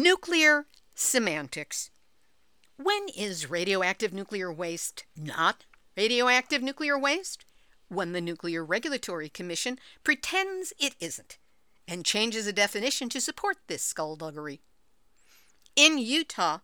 Nuclear 0.00 0.66
semantics. 0.94 1.90
When 2.76 3.08
is 3.16 3.50
radioactive 3.50 4.12
nuclear 4.12 4.52
waste 4.52 5.06
not 5.16 5.64
radioactive 5.96 6.62
nuclear 6.62 6.96
waste? 6.96 7.44
When 7.88 8.12
the 8.12 8.20
Nuclear 8.20 8.64
Regulatory 8.64 9.28
Commission 9.28 9.76
pretends 10.04 10.72
it 10.78 10.94
isn't 11.00 11.38
and 11.88 12.04
changes 12.04 12.46
a 12.46 12.52
definition 12.52 13.08
to 13.08 13.20
support 13.20 13.56
this 13.66 13.82
skullduggery. 13.82 14.60
In 15.74 15.98
Utah, 15.98 16.58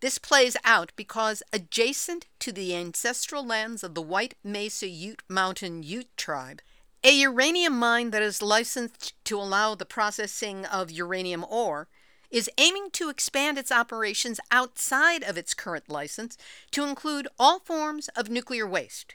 this 0.00 0.16
plays 0.16 0.56
out 0.64 0.92
because 0.96 1.42
adjacent 1.52 2.26
to 2.38 2.52
the 2.52 2.74
ancestral 2.74 3.44
lands 3.44 3.84
of 3.84 3.94
the 3.94 4.00
White 4.00 4.36
Mesa 4.42 4.88
Ute 4.88 5.22
Mountain 5.28 5.82
Ute 5.82 6.16
tribe, 6.16 6.62
a 7.04 7.12
uranium 7.12 7.78
mine 7.78 8.12
that 8.12 8.22
is 8.22 8.40
licensed 8.40 9.12
to 9.26 9.36
allow 9.36 9.74
the 9.74 9.84
processing 9.84 10.64
of 10.64 10.90
uranium 10.90 11.44
ore 11.46 11.88
is 12.32 12.50
aiming 12.58 12.90
to 12.90 13.10
expand 13.10 13.58
its 13.58 13.70
operations 13.70 14.40
outside 14.50 15.22
of 15.22 15.36
its 15.36 15.54
current 15.54 15.88
license 15.88 16.36
to 16.72 16.84
include 16.84 17.28
all 17.38 17.60
forms 17.60 18.08
of 18.16 18.30
nuclear 18.30 18.66
waste. 18.66 19.14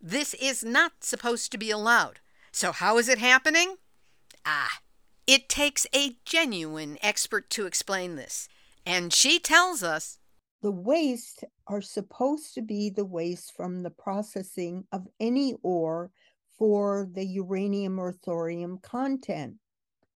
This 0.00 0.32
is 0.34 0.64
not 0.64 1.02
supposed 1.02 1.50
to 1.52 1.58
be 1.58 1.70
allowed. 1.70 2.20
So, 2.52 2.72
how 2.72 2.98
is 2.98 3.08
it 3.08 3.18
happening? 3.18 3.76
Ah, 4.46 4.78
it 5.26 5.48
takes 5.48 5.86
a 5.94 6.16
genuine 6.24 6.98
expert 7.02 7.50
to 7.50 7.66
explain 7.66 8.14
this. 8.14 8.48
And 8.86 9.12
she 9.12 9.38
tells 9.38 9.82
us 9.82 10.18
the 10.62 10.70
waste 10.70 11.44
are 11.66 11.80
supposed 11.80 12.54
to 12.54 12.62
be 12.62 12.90
the 12.90 13.04
waste 13.04 13.54
from 13.56 13.82
the 13.82 13.90
processing 13.90 14.84
of 14.92 15.06
any 15.18 15.54
ore 15.62 16.10
for 16.56 17.08
the 17.12 17.24
uranium 17.24 17.98
or 17.98 18.12
thorium 18.12 18.78
content. 18.78 19.56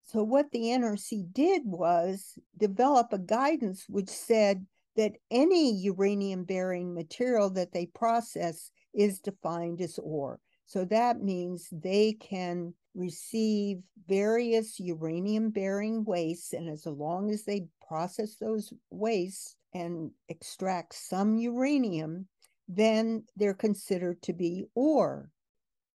So, 0.06 0.24
what 0.24 0.52
the 0.52 0.66
NRC 0.66 1.34
did 1.34 1.64
was 1.66 2.38
develop 2.58 3.12
a 3.12 3.18
guidance 3.18 3.86
which 3.90 4.10
said 4.10 4.66
that 4.96 5.18
any 5.32 5.74
uranium 5.82 6.44
bearing 6.44 6.94
material 6.94 7.50
that 7.52 7.74
they 7.74 7.88
process 7.88 8.72
is 8.94 9.20
defined 9.20 9.82
as 9.82 10.00
ore. 10.02 10.40
So, 10.68 10.86
that 10.86 11.22
means 11.22 11.68
they 11.72 12.14
can 12.14 12.76
receive 12.94 13.80
various 14.08 14.80
uranium 14.80 15.50
bearing 15.50 16.06
wastes, 16.06 16.54
and 16.54 16.70
as 16.70 16.86
long 16.86 17.32
as 17.32 17.44
they 17.44 17.66
process 17.88 18.36
those 18.36 18.72
wastes 18.92 19.56
and 19.74 20.12
extract 20.30 20.94
some 20.94 21.36
uranium, 21.36 22.28
then 22.68 23.24
they're 23.36 23.54
considered 23.56 24.22
to 24.22 24.34
be 24.34 24.66
ore. 24.76 25.32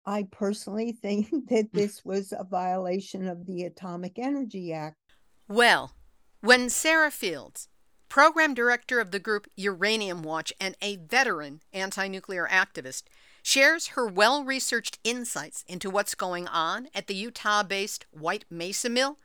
I 0.05 0.28
personally 0.31 0.92
think 0.92 1.30
that 1.50 1.69
this 1.73 2.03
was 2.03 2.33
a 2.38 2.44
violation 2.44 3.28
of 3.28 3.45
the 3.45 3.64
Atomic 3.64 4.17
Energy 4.17 4.73
Act. 4.73 4.97
Well, 5.47 5.94
when 6.41 6.69
Sarah 6.69 7.11
Fields, 7.11 7.67
program 8.08 8.53
director 8.53 9.00
of 9.00 9.11
the 9.11 9.19
group 9.19 9.47
Uranium 9.56 10.23
Watch 10.23 10.53
and 10.59 10.75
a 10.81 10.97
veteran 10.97 11.61
anti 11.73 12.08
nuclear 12.08 12.47
activist, 12.47 13.03
shares 13.44 13.88
her 13.88 14.08
well 14.08 14.44
researched 14.44 15.00
insights 15.03 15.64
into 15.67 15.89
what's 15.89 16.16
going 16.16 16.47
on 16.47 16.88
at 16.94 17.08
the 17.08 17.16
Utah 17.16 17.63
based 17.63 18.06
White 18.11 18.45
Mesa 18.50 18.89
Mill, 18.89 19.17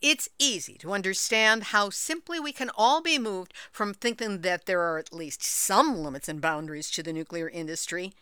it's 0.00 0.28
easy 0.38 0.74
to 0.74 0.92
understand 0.92 1.64
how 1.64 1.90
simply 1.90 2.38
we 2.38 2.52
can 2.52 2.70
all 2.76 3.00
be 3.00 3.18
moved 3.18 3.52
from 3.70 3.94
thinking 3.94 4.40
that 4.42 4.66
there 4.66 4.80
are 4.80 4.98
at 4.98 5.12
least 5.12 5.42
some 5.42 5.98
limits 5.98 6.28
and 6.28 6.40
boundaries 6.40 6.90
to 6.90 7.02
the 7.02 7.12
nuclear 7.12 7.48
industry 7.48 8.12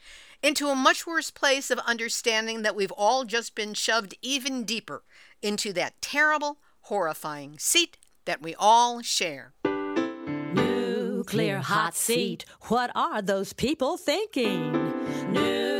into 0.42 0.68
a 0.68 0.74
much 0.74 1.06
worse 1.06 1.30
place 1.30 1.70
of 1.70 1.78
understanding 1.80 2.62
that 2.62 2.76
we've 2.76 2.92
all 2.92 3.24
just 3.24 3.54
been 3.54 3.74
shoved 3.74 4.14
even 4.22 4.64
deeper 4.64 5.02
into 5.42 5.72
that 5.72 6.00
terrible, 6.00 6.58
horrifying 6.82 7.58
seat 7.58 7.96
that 8.24 8.42
we 8.42 8.54
all 8.58 9.02
share. 9.02 9.52
Nuclear 10.54 11.58
hot 11.58 11.94
seat. 11.94 12.44
What 12.62 12.90
are 12.94 13.20
those 13.20 13.52
people 13.52 13.96
thinking? 13.96 14.72
Nuclear 15.32 15.79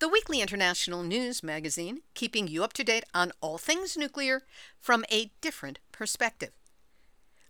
the 0.00 0.08
weekly 0.08 0.40
international 0.40 1.02
news 1.02 1.42
magazine 1.42 2.02
keeping 2.14 2.46
you 2.46 2.62
up 2.62 2.72
to 2.72 2.84
date 2.84 3.04
on 3.12 3.32
all 3.40 3.58
things 3.58 3.96
nuclear 3.96 4.42
from 4.78 5.04
a 5.10 5.32
different 5.40 5.80
perspective. 5.90 6.50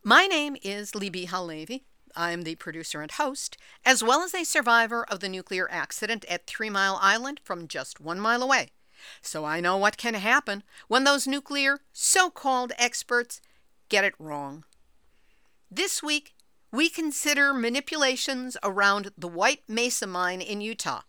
My 0.02 0.26
name 0.26 0.56
is 0.62 0.94
Libby 0.94 1.26
HaLevy. 1.26 1.82
I'm 2.16 2.42
the 2.42 2.54
producer 2.54 3.02
and 3.02 3.12
host, 3.12 3.58
as 3.84 4.02
well 4.02 4.22
as 4.22 4.34
a 4.34 4.44
survivor 4.44 5.04
of 5.04 5.20
the 5.20 5.28
nuclear 5.28 5.68
accident 5.70 6.24
at 6.26 6.46
Three 6.46 6.70
Mile 6.70 6.98
Island 7.02 7.40
from 7.44 7.68
just 7.68 8.00
one 8.00 8.18
mile 8.18 8.42
away. 8.42 8.70
So 9.20 9.44
I 9.44 9.60
know 9.60 9.76
what 9.76 9.98
can 9.98 10.14
happen 10.14 10.62
when 10.88 11.04
those 11.04 11.26
nuclear 11.26 11.80
so 11.92 12.30
called 12.30 12.72
experts 12.78 13.42
get 13.90 14.04
it 14.04 14.14
wrong. 14.18 14.64
This 15.70 16.02
week, 16.02 16.34
we 16.72 16.88
consider 16.88 17.52
manipulations 17.52 18.56
around 18.62 19.10
the 19.18 19.28
White 19.28 19.62
Mesa 19.68 20.06
mine 20.06 20.40
in 20.40 20.62
Utah, 20.62 21.02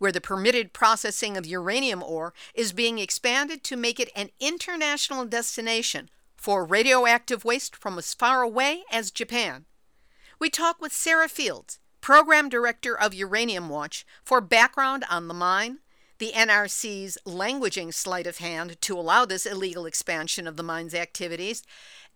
where 0.00 0.10
the 0.10 0.20
permitted 0.20 0.72
processing 0.72 1.36
of 1.36 1.44
uranium 1.44 2.02
ore 2.02 2.32
is 2.54 2.72
being 2.72 2.98
expanded 2.98 3.62
to 3.62 3.76
make 3.76 4.00
it 4.00 4.10
an 4.16 4.30
international 4.40 5.26
destination 5.26 6.08
for 6.36 6.64
radioactive 6.64 7.44
waste 7.44 7.76
from 7.76 7.98
as 7.98 8.14
far 8.14 8.40
away 8.40 8.82
as 8.90 9.10
Japan. 9.10 9.66
We 10.38 10.48
talk 10.48 10.80
with 10.80 10.90
Sarah 10.90 11.28
Fields, 11.28 11.78
Program 12.00 12.48
Director 12.48 12.98
of 12.98 13.12
Uranium 13.12 13.68
Watch, 13.68 14.06
for 14.24 14.40
background 14.40 15.04
on 15.10 15.28
the 15.28 15.34
mine, 15.34 15.80
the 16.16 16.32
NRC's 16.34 17.18
languaging 17.26 17.92
sleight 17.92 18.26
of 18.26 18.38
hand 18.38 18.80
to 18.80 18.98
allow 18.98 19.26
this 19.26 19.44
illegal 19.44 19.84
expansion 19.84 20.46
of 20.46 20.56
the 20.56 20.62
mine's 20.62 20.94
activities, 20.94 21.62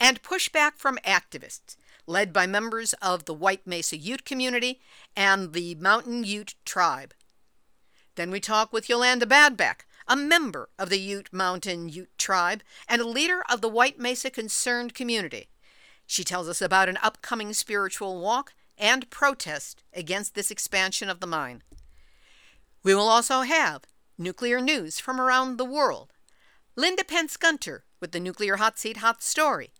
and 0.01 0.23
pushback 0.23 0.79
from 0.79 0.99
activists, 1.05 1.77
led 2.07 2.33
by 2.33 2.47
members 2.47 2.95
of 3.03 3.27
the 3.27 3.35
White 3.35 3.67
Mesa 3.67 3.99
Ute 3.99 4.25
community 4.25 4.81
and 5.15 5.53
the 5.53 5.75
Mountain 5.75 6.25
Ute 6.25 6.55
tribe. 6.65 7.13
Then 8.17 8.31
we 8.31 8.41
talk 8.41 8.73
with 8.73 8.89
Yolanda 8.89 9.27
Badback, 9.27 9.81
a 10.07 10.17
member 10.17 10.69
of 10.79 10.89
the 10.91 10.99
Ute 10.99 11.33
Mountain 11.33 11.89
Ute 11.89 12.17
tribe 12.19 12.63
and 12.89 13.01
a 13.01 13.09
leader 13.09 13.43
of 13.51 13.61
the 13.61 13.69
White 13.69 13.99
Mesa 13.99 14.31
Concerned 14.31 14.95
community. 14.95 15.49
She 16.07 16.23
tells 16.23 16.49
us 16.49 16.63
about 16.63 16.89
an 16.89 16.99
upcoming 17.03 17.53
spiritual 17.53 18.21
walk 18.21 18.53
and 18.77 19.11
protest 19.11 19.83
against 19.93 20.35
this 20.35 20.51
expansion 20.51 21.09
of 21.09 21.21
the 21.21 21.27
mine. 21.27 21.63
We 22.83 22.95
will 22.95 23.09
also 23.09 23.43
have 23.43 23.83
nuclear 24.19 24.61
news 24.61 25.01
from 25.01 25.21
around 25.21 25.57
the 25.57 25.65
world. 25.65 26.13
Linda 26.77 27.05
Pence 27.05 27.37
Gunter 27.37 27.85
with 28.01 28.13
the 28.13 28.21
Nuclear 28.21 28.57
Hot 28.57 28.79
Seat 28.79 28.99
Hot 28.99 29.23
Story. 29.23 29.71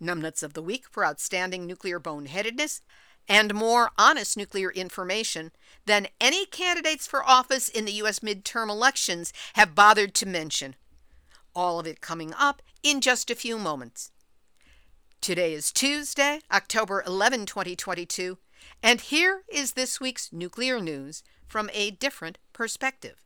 Numbnuts 0.00 0.42
of 0.42 0.54
the 0.54 0.62
Week 0.62 0.84
for 0.88 1.04
outstanding 1.04 1.66
nuclear 1.66 1.98
boneheadedness. 1.98 2.80
And 3.28 3.54
more 3.54 3.90
honest 3.96 4.36
nuclear 4.36 4.70
information 4.70 5.52
than 5.86 6.08
any 6.20 6.46
candidates 6.46 7.06
for 7.06 7.24
office 7.24 7.68
in 7.68 7.84
the 7.84 7.92
U.S. 7.92 8.20
midterm 8.20 8.68
elections 8.68 9.32
have 9.54 9.74
bothered 9.74 10.14
to 10.16 10.26
mention. 10.26 10.76
All 11.54 11.78
of 11.78 11.86
it 11.86 12.00
coming 12.00 12.34
up 12.38 12.60
in 12.82 13.00
just 13.00 13.30
a 13.30 13.34
few 13.34 13.58
moments. 13.58 14.10
Today 15.20 15.54
is 15.54 15.72
Tuesday, 15.72 16.40
October 16.52 17.02
11, 17.06 17.46
2022, 17.46 18.36
and 18.82 19.00
here 19.00 19.42
is 19.48 19.72
this 19.72 19.98
week's 19.98 20.30
nuclear 20.32 20.80
news 20.80 21.22
from 21.46 21.70
a 21.72 21.92
different 21.92 22.38
perspective. 22.52 23.22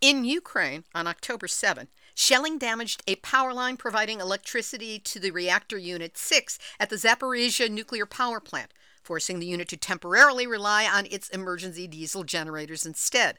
In 0.00 0.24
Ukraine, 0.24 0.84
on 0.94 1.06
October 1.06 1.48
7, 1.48 1.88
shelling 2.14 2.56
damaged 2.56 3.02
a 3.06 3.16
power 3.16 3.52
line 3.52 3.76
providing 3.76 4.20
electricity 4.20 4.98
to 5.00 5.18
the 5.18 5.32
reactor 5.32 5.76
unit 5.76 6.16
6 6.16 6.58
at 6.78 6.88
the 6.88 6.96
Zaporizhia 6.96 7.68
nuclear 7.68 8.06
power 8.06 8.40
plant, 8.40 8.72
forcing 9.02 9.38
the 9.38 9.46
unit 9.46 9.68
to 9.68 9.76
temporarily 9.76 10.46
rely 10.46 10.86
on 10.86 11.06
its 11.06 11.28
emergency 11.30 11.86
diesel 11.86 12.24
generators 12.24 12.86
instead. 12.86 13.38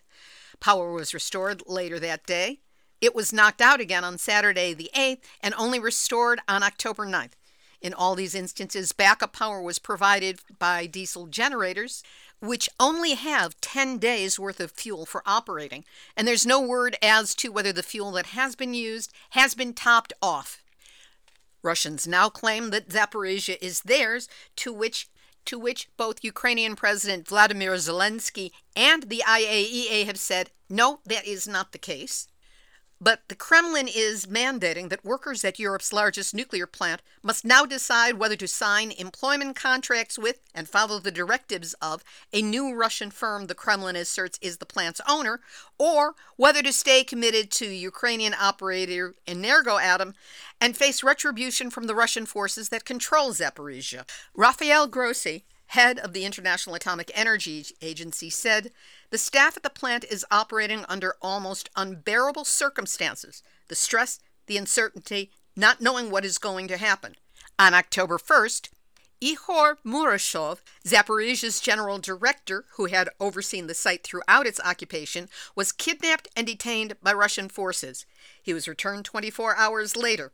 Power 0.59 0.91
was 0.91 1.13
restored 1.13 1.63
later 1.67 1.99
that 1.99 2.25
day. 2.25 2.59
It 3.01 3.15
was 3.15 3.31
knocked 3.31 3.61
out 3.61 3.79
again 3.79 4.03
on 4.03 4.17
Saturday 4.17 4.73
the 4.73 4.91
8th 4.95 5.21
and 5.41 5.53
only 5.57 5.79
restored 5.79 6.39
on 6.47 6.63
October 6.63 7.05
9th. 7.05 7.33
In 7.81 7.93
all 7.93 8.13
these 8.13 8.35
instances, 8.35 8.91
backup 8.91 9.31
power 9.31 9.61
was 9.61 9.79
provided 9.79 10.41
by 10.59 10.85
diesel 10.85 11.27
generators 11.27 12.03
which 12.41 12.69
only 12.79 13.15
have 13.15 13.59
10 13.61 13.97
days 13.97 14.39
worth 14.39 14.59
of 14.59 14.71
fuel 14.71 15.05
for 15.05 15.21
operating, 15.25 15.83
and 16.15 16.27
there's 16.27 16.45
no 16.45 16.59
word 16.59 16.95
as 17.01 17.35
to 17.35 17.51
whether 17.51 17.73
the 17.73 17.83
fuel 17.83 18.11
that 18.11 18.27
has 18.27 18.55
been 18.55 18.73
used 18.73 19.11
has 19.31 19.55
been 19.55 19.73
topped 19.73 20.13
off. 20.21 20.63
Russians 21.61 22.07
now 22.07 22.29
claim 22.29 22.69
that 22.69 22.89
Zaporizhia 22.89 23.57
is 23.61 23.81
theirs, 23.81 24.29
to 24.55 24.71
which 24.71 25.09
to 25.45 25.59
which 25.59 25.89
both 25.97 26.23
Ukrainian 26.23 26.75
President 26.75 27.27
Vladimir 27.27 27.73
Zelensky 27.73 28.51
and 28.75 29.03
the 29.03 29.23
IAEA 29.27 30.05
have 30.05 30.17
said, 30.17 30.51
no, 30.69 31.01
that 31.05 31.25
is 31.25 31.47
not 31.47 31.71
the 31.71 31.77
case. 31.77 32.27
But 33.01 33.21
the 33.29 33.35
Kremlin 33.35 33.87
is 33.87 34.25
mandating 34.25 34.89
that 34.89 35.05
workers 35.05 35.45
at 35.45 35.57
Europe's 35.57 35.93
largest 35.93 36.33
nuclear 36.33 36.67
plant 36.67 37.01
must 37.23 37.45
now 37.45 37.65
decide 37.65 38.15
whether 38.15 38.35
to 38.35 38.47
sign 38.47 38.91
employment 38.91 39.55
contracts 39.55 40.19
with 40.19 40.41
and 40.53 40.67
follow 40.67 40.99
the 40.99 41.11
directives 41.11 41.73
of 41.81 42.03
a 42.33 42.41
new 42.41 42.75
Russian 42.75 43.09
firm 43.09 43.47
the 43.47 43.55
Kremlin 43.55 43.95
asserts 43.95 44.37
is 44.41 44.57
the 44.57 44.65
plant's 44.65 44.99
owner, 45.07 45.39
or 45.77 46.15
whether 46.35 46.61
to 46.61 46.73
stay 46.73 47.05
committed 47.05 47.51
to 47.51 47.65
Ukrainian 47.67 48.33
operator 48.33 49.15
Energoatom 49.25 50.13
and 50.59 50.75
face 50.75 51.01
retribution 51.01 51.69
from 51.69 51.87
the 51.87 51.95
Russian 51.95 52.25
forces 52.25 52.67
that 52.67 52.83
control 52.83 53.31
Zaporizhia. 53.31 54.03
Rafael 54.35 54.87
Grossi, 54.87 55.45
head 55.69 55.99
of 55.99 56.13
the 56.13 56.25
International 56.25 56.75
Atomic 56.75 57.11
Energy 57.13 57.65
Agency, 57.81 58.29
said 58.29 58.71
the 59.11 59.17
staff 59.17 59.55
at 59.55 59.63
the 59.63 59.69
plant 59.69 60.03
is 60.09 60.25
operating 60.31 60.85
under 60.89 61.15
almost 61.21 61.69
unbearable 61.75 62.45
circumstances 62.45 63.43
the 63.67 63.75
stress, 63.75 64.19
the 64.47 64.57
uncertainty, 64.57 65.31
not 65.55 65.79
knowing 65.79 66.09
what 66.09 66.25
is 66.25 66.39
going 66.39 66.67
to 66.67 66.77
happen. 66.77 67.15
On 67.59 67.73
October 67.75 68.17
1st, 68.17 68.69
Ihor 69.21 69.75
Murashov, 69.85 70.59
Zaporizhia's 70.87 71.59
general 71.59 71.99
director, 71.99 72.65
who 72.75 72.85
had 72.85 73.09
overseen 73.19 73.67
the 73.67 73.73
site 73.73 74.03
throughout 74.03 74.47
its 74.47 74.61
occupation, 74.61 75.29
was 75.55 75.71
kidnapped 75.71 76.29
and 76.35 76.47
detained 76.47 76.95
by 77.03 77.13
Russian 77.13 77.49
forces. 77.49 78.05
He 78.41 78.53
was 78.53 78.67
returned 78.67 79.05
24 79.05 79.55
hours 79.55 79.95
later. 79.95 80.31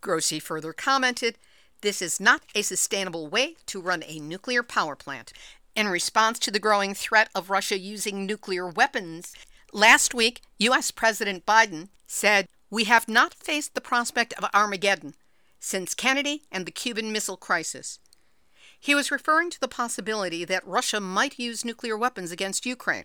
Grossi 0.00 0.38
further 0.38 0.72
commented, 0.72 1.38
This 1.86 2.02
is 2.02 2.18
not 2.18 2.42
a 2.52 2.62
sustainable 2.62 3.28
way 3.28 3.54
to 3.66 3.80
run 3.80 4.02
a 4.08 4.18
nuclear 4.18 4.64
power 4.64 4.96
plant. 4.96 5.32
In 5.76 5.86
response 5.86 6.40
to 6.40 6.50
the 6.50 6.58
growing 6.58 6.94
threat 6.94 7.28
of 7.32 7.48
Russia 7.48 7.78
using 7.78 8.26
nuclear 8.26 8.66
weapons, 8.68 9.32
last 9.72 10.12
week, 10.12 10.40
U.S. 10.58 10.90
President 10.90 11.46
Biden 11.46 11.90
said, 12.08 12.48
We 12.70 12.86
have 12.86 13.06
not 13.06 13.34
faced 13.34 13.76
the 13.76 13.80
prospect 13.80 14.32
of 14.32 14.50
Armageddon 14.52 15.14
since 15.60 15.94
Kennedy 15.94 16.42
and 16.50 16.66
the 16.66 16.72
Cuban 16.72 17.12
Missile 17.12 17.36
Crisis. 17.36 18.00
He 18.80 18.96
was 18.96 19.12
referring 19.12 19.50
to 19.50 19.60
the 19.60 19.68
possibility 19.68 20.44
that 20.44 20.66
Russia 20.66 20.98
might 20.98 21.38
use 21.38 21.64
nuclear 21.64 21.96
weapons 21.96 22.32
against 22.32 22.66
Ukraine, 22.66 23.04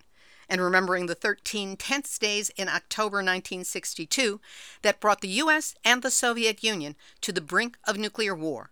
and 0.51 0.59
remembering 0.59 1.05
the 1.05 1.15
13 1.15 1.77
tense 1.77 2.19
days 2.19 2.49
in 2.57 2.67
October 2.67 3.17
1962 3.17 4.41
that 4.81 4.99
brought 4.99 5.21
the 5.21 5.29
U.S. 5.29 5.73
and 5.85 6.03
the 6.03 6.11
Soviet 6.11 6.61
Union 6.61 6.97
to 7.21 7.31
the 7.31 7.39
brink 7.39 7.77
of 7.87 7.97
nuclear 7.97 8.35
war. 8.35 8.71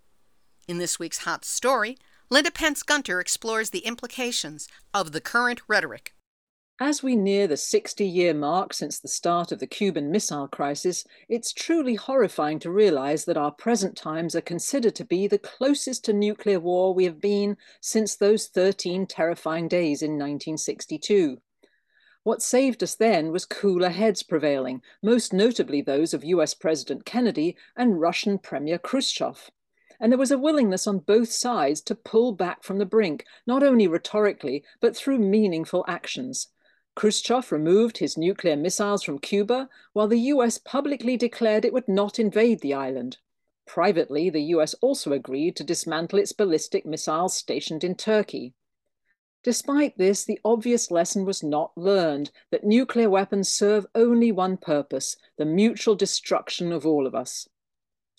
In 0.68 0.78
this 0.78 1.00
week's 1.00 1.20
Hot 1.20 1.46
Story, 1.46 1.98
Linda 2.30 2.52
Pence 2.52 2.84
Gunter 2.84 3.22
explores 3.22 3.70
the 3.70 3.80
implications 3.80 4.68
of 4.94 5.14
the 5.14 5.22
current 5.22 5.62
rhetoric. 5.70 6.14
As 6.82 7.02
we 7.02 7.16
near 7.16 7.48
the 7.48 7.58
60 7.58 8.06
year 8.06 8.34
mark 8.34 8.74
since 8.74 9.00
the 9.00 9.08
start 9.08 9.54
of 9.54 9.60
the 9.60 9.68
Cuban 9.68 10.12
Missile 10.12 10.50
Crisis, 10.50 11.06
it's 11.30 11.54
truly 11.54 11.96
horrifying 11.96 12.60
to 12.60 12.72
realize 12.72 13.24
that 13.26 13.38
our 13.38 13.52
present 13.52 13.98
times 13.98 14.36
are 14.36 14.42
considered 14.42 14.96
to 14.96 15.06
be 15.06 15.28
the 15.28 15.40
closest 15.40 16.04
to 16.06 16.14
nuclear 16.14 16.60
war 16.60 16.94
we 16.94 17.06
have 17.06 17.22
been 17.22 17.56
since 17.82 18.16
those 18.16 18.48
13 18.48 19.08
terrifying 19.08 19.70
days 19.70 20.02
in 20.02 20.12
1962. 20.12 21.42
What 22.24 22.42
saved 22.42 22.84
us 22.84 22.96
then 22.96 23.32
was 23.32 23.46
cooler 23.46 23.90
heads 23.90 24.24
prevailing, 24.24 24.82
most 25.02 25.34
notably 25.34 25.82
those 25.82 26.14
of 26.14 26.24
US 26.24 26.54
President 26.54 27.06
Kennedy 27.06 27.56
and 27.76 28.00
Russian 28.00 28.38
Premier 28.38 28.78
Khrushchev 28.78 29.50
and 30.00 30.12
there 30.12 30.20
was 30.20 30.32
a 30.32 30.38
willingness 30.38 30.88
on 30.88 31.00
both 31.00 31.32
sides 31.32 31.82
to 31.82 31.96
pull 31.96 32.32
back 32.32 32.64
from 32.64 32.78
the 32.78 32.86
brink, 32.86 33.26
not 33.46 33.64
only 33.64 33.88
rhetorically, 33.88 34.64
but 34.80 34.96
through 34.96 35.20
meaningful 35.20 35.84
actions. 35.88 36.48
Khrushchev 36.96 37.52
removed 37.52 37.98
his 37.98 38.18
nuclear 38.18 38.56
missiles 38.56 39.04
from 39.04 39.20
Cuba, 39.20 39.70
while 39.94 40.08
the 40.08 40.20
US 40.20 40.58
publicly 40.58 41.18
declared 41.18 41.66
it 41.66 41.74
would 41.74 41.88
not 41.88 42.20
invade 42.20 42.62
the 42.62 42.74
island. 42.74 43.18
Privately, 43.68 44.30
the 44.30 44.44
US 44.56 44.74
also 44.76 45.12
agreed 45.12 45.56
to 45.58 45.64
dismantle 45.64 46.20
its 46.20 46.32
ballistic 46.32 46.86
missiles 46.86 47.36
stationed 47.36 47.84
in 47.84 47.96
Turkey. 47.96 48.54
Despite 49.44 49.98
this, 49.98 50.26
the 50.26 50.40
obvious 50.44 50.92
lesson 50.92 51.24
was 51.26 51.42
not 51.42 51.72
learned 51.78 52.32
that 52.52 52.66
nuclear 52.66 53.10
weapons 53.10 53.48
serve 53.50 53.88
only 53.96 54.32
one 54.32 54.58
purpose 54.58 55.16
the 55.38 55.46
mutual 55.46 55.96
destruction 55.96 56.74
of 56.74 56.86
all 56.86 57.08
of 57.08 57.16
us. 57.16 57.48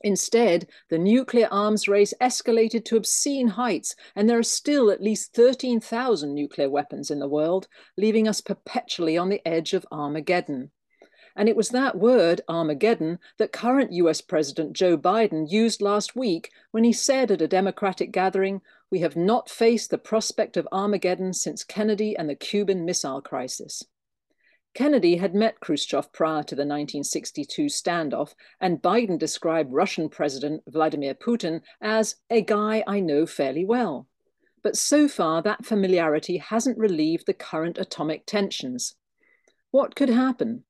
Instead, 0.02 0.66
the 0.88 0.98
nuclear 0.98 1.46
arms 1.50 1.86
race 1.86 2.14
escalated 2.22 2.86
to 2.86 2.96
obscene 2.96 3.48
heights, 3.48 3.94
and 4.16 4.30
there 4.30 4.38
are 4.38 4.42
still 4.42 4.90
at 4.90 5.02
least 5.02 5.34
13,000 5.34 6.34
nuclear 6.34 6.70
weapons 6.70 7.10
in 7.10 7.18
the 7.18 7.28
world, 7.28 7.68
leaving 7.98 8.26
us 8.26 8.40
perpetually 8.40 9.18
on 9.18 9.28
the 9.28 9.46
edge 9.46 9.74
of 9.74 9.86
Armageddon. 9.92 10.70
And 11.36 11.50
it 11.50 11.56
was 11.56 11.68
that 11.68 11.98
word, 11.98 12.40
Armageddon, 12.48 13.18
that 13.36 13.52
current 13.52 13.92
US 13.92 14.22
President 14.22 14.72
Joe 14.72 14.96
Biden 14.96 15.50
used 15.50 15.82
last 15.82 16.16
week 16.16 16.50
when 16.70 16.82
he 16.82 16.92
said 16.94 17.30
at 17.30 17.42
a 17.42 17.46
Democratic 17.46 18.10
gathering, 18.10 18.62
We 18.90 19.00
have 19.00 19.16
not 19.16 19.48
faced 19.48 19.90
the 19.90 19.98
prospect 19.98 20.56
of 20.56 20.66
Armageddon 20.72 21.32
since 21.32 21.62
Kennedy 21.62 22.16
and 22.16 22.28
the 22.28 22.34
Cuban 22.34 22.84
Missile 22.84 23.22
Crisis. 23.22 23.84
Kennedy 24.74 25.16
had 25.16 25.34
met 25.34 25.60
Khrushchev 25.60 26.12
prior 26.12 26.42
to 26.44 26.54
the 26.54 26.62
1962 26.62 27.66
standoff, 27.66 28.34
and 28.60 28.82
Biden 28.82 29.18
described 29.18 29.72
Russian 29.72 30.08
President 30.08 30.62
Vladimir 30.68 31.14
Putin 31.14 31.60
as 31.80 32.16
a 32.30 32.42
guy 32.42 32.82
I 32.86 33.00
know 33.00 33.26
fairly 33.26 33.64
well. 33.64 34.06
But 34.62 34.76
so 34.76 35.08
far, 35.08 35.42
that 35.42 35.64
familiarity 35.64 36.36
hasn't 36.38 36.78
relieved 36.78 37.26
the 37.26 37.34
current 37.34 37.78
atomic 37.78 38.26
tensions. 38.26 38.94
What 39.70 39.94
could 39.94 40.10
happen? 40.10 40.64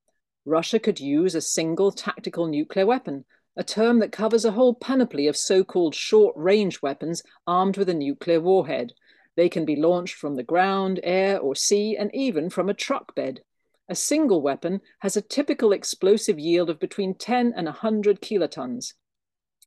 Russia 0.45 0.79
could 0.79 1.01
use 1.01 1.35
a 1.35 1.41
single 1.41 1.93
tactical 1.93 2.47
nuclear 2.47 2.87
weapon, 2.87 3.25
a 3.57 3.65
term 3.65 3.99
that 3.99 4.13
covers 4.13 4.45
a 4.45 4.53
whole 4.53 4.75
panoply 4.75 5.27
of 5.27 5.37
so 5.37 5.65
called 5.65 5.95
short 5.95 6.35
range 6.37 6.81
weapons 6.83 7.23
armed 7.47 7.77
with 7.77 7.89
a 7.89 7.95
nuclear 7.95 8.41
warhead. 8.41 8.93
They 9.37 9.49
can 9.49 9.65
be 9.65 9.77
launched 9.77 10.15
from 10.15 10.37
the 10.37 10.43
ground, 10.43 11.01
air, 11.03 11.39
or 11.39 11.55
sea, 11.55 11.97
and 11.97 12.11
even 12.15 12.51
from 12.51 12.69
a 12.69 12.75
truck 12.75 13.15
bed. 13.15 13.41
A 13.89 13.95
single 13.95 14.41
weapon 14.41 14.81
has 15.01 15.17
a 15.17 15.23
typical 15.23 15.73
explosive 15.73 16.39
yield 16.39 16.71
of 16.71 16.79
between 16.79 17.15
10 17.15 17.53
and 17.57 17.67
100 17.67 18.21
kilotons. 18.21 18.95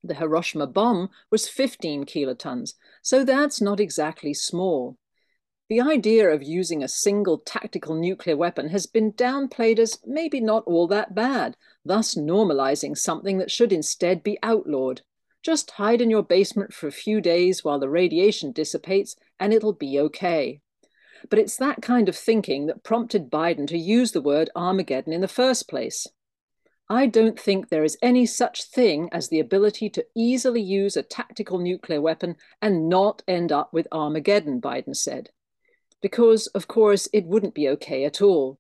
The 0.04 0.16
Hiroshima 0.16 0.68
bomb 0.68 1.10
was 1.30 1.48
15 1.48 2.06
kilotons, 2.06 2.74
so 3.02 3.24
that's 3.24 3.62
not 3.62 3.80
exactly 3.80 4.34
small. 4.34 4.98
The 5.74 5.82
idea 5.82 6.30
of 6.30 6.44
using 6.44 6.84
a 6.84 6.88
single 6.88 7.40
tactical 7.40 7.96
nuclear 7.96 8.38
weapon 8.38 8.70
has 8.70 8.86
been 8.86 9.12
downplayed 9.14 9.80
as 9.80 9.98
maybe 10.06 10.40
not 10.40 10.62
all 10.68 10.86
that 10.90 11.16
bad, 11.16 11.58
thus 11.84 12.14
normalizing 12.14 12.96
something 12.96 13.40
that 13.40 13.50
should 13.50 13.74
instead 13.74 14.22
be 14.22 14.38
outlawed. 14.44 15.02
Just 15.42 15.72
hide 15.72 16.00
in 16.00 16.12
your 16.12 16.22
basement 16.22 16.76
for 16.76 16.86
a 16.86 16.92
few 16.92 17.20
days 17.20 17.64
while 17.64 17.80
the 17.80 17.90
radiation 17.90 18.52
dissipates, 18.52 19.16
and 19.40 19.52
it'll 19.52 19.74
be 19.74 20.00
okay. 20.00 20.62
But 21.28 21.40
it's 21.40 21.58
that 21.58 21.82
kind 21.82 22.08
of 22.08 22.16
thinking 22.16 22.68
that 22.68 22.84
prompted 22.84 23.32
Biden 23.32 23.66
to 23.70 23.76
use 23.76 24.12
the 24.12 24.22
word 24.22 24.52
Armageddon 24.56 25.12
in 25.12 25.22
the 25.22 25.28
first 25.28 25.68
place. 25.68 26.06
I 26.88 27.08
don't 27.08 27.40
think 27.40 27.70
there 27.70 27.84
is 27.84 27.98
any 28.00 28.28
such 28.28 28.66
thing 28.66 29.10
as 29.12 29.30
the 29.30 29.40
ability 29.40 29.90
to 29.90 30.06
easily 30.16 30.62
use 30.62 30.96
a 30.96 31.02
tactical 31.02 31.58
nuclear 31.58 32.00
weapon 32.00 32.36
and 32.62 32.90
not 32.90 33.24
end 33.28 33.52
up 33.52 33.74
with 33.74 33.88
Armageddon, 33.92 34.62
Biden 34.62 34.96
said. 34.96 35.32
Because, 36.04 36.46
of 36.48 36.68
course, 36.68 37.10
it 37.12 37.26
wouldn't 37.26 37.56
be 37.56 37.68
okay 37.70 38.06
at 38.06 38.22
all. 38.22 38.60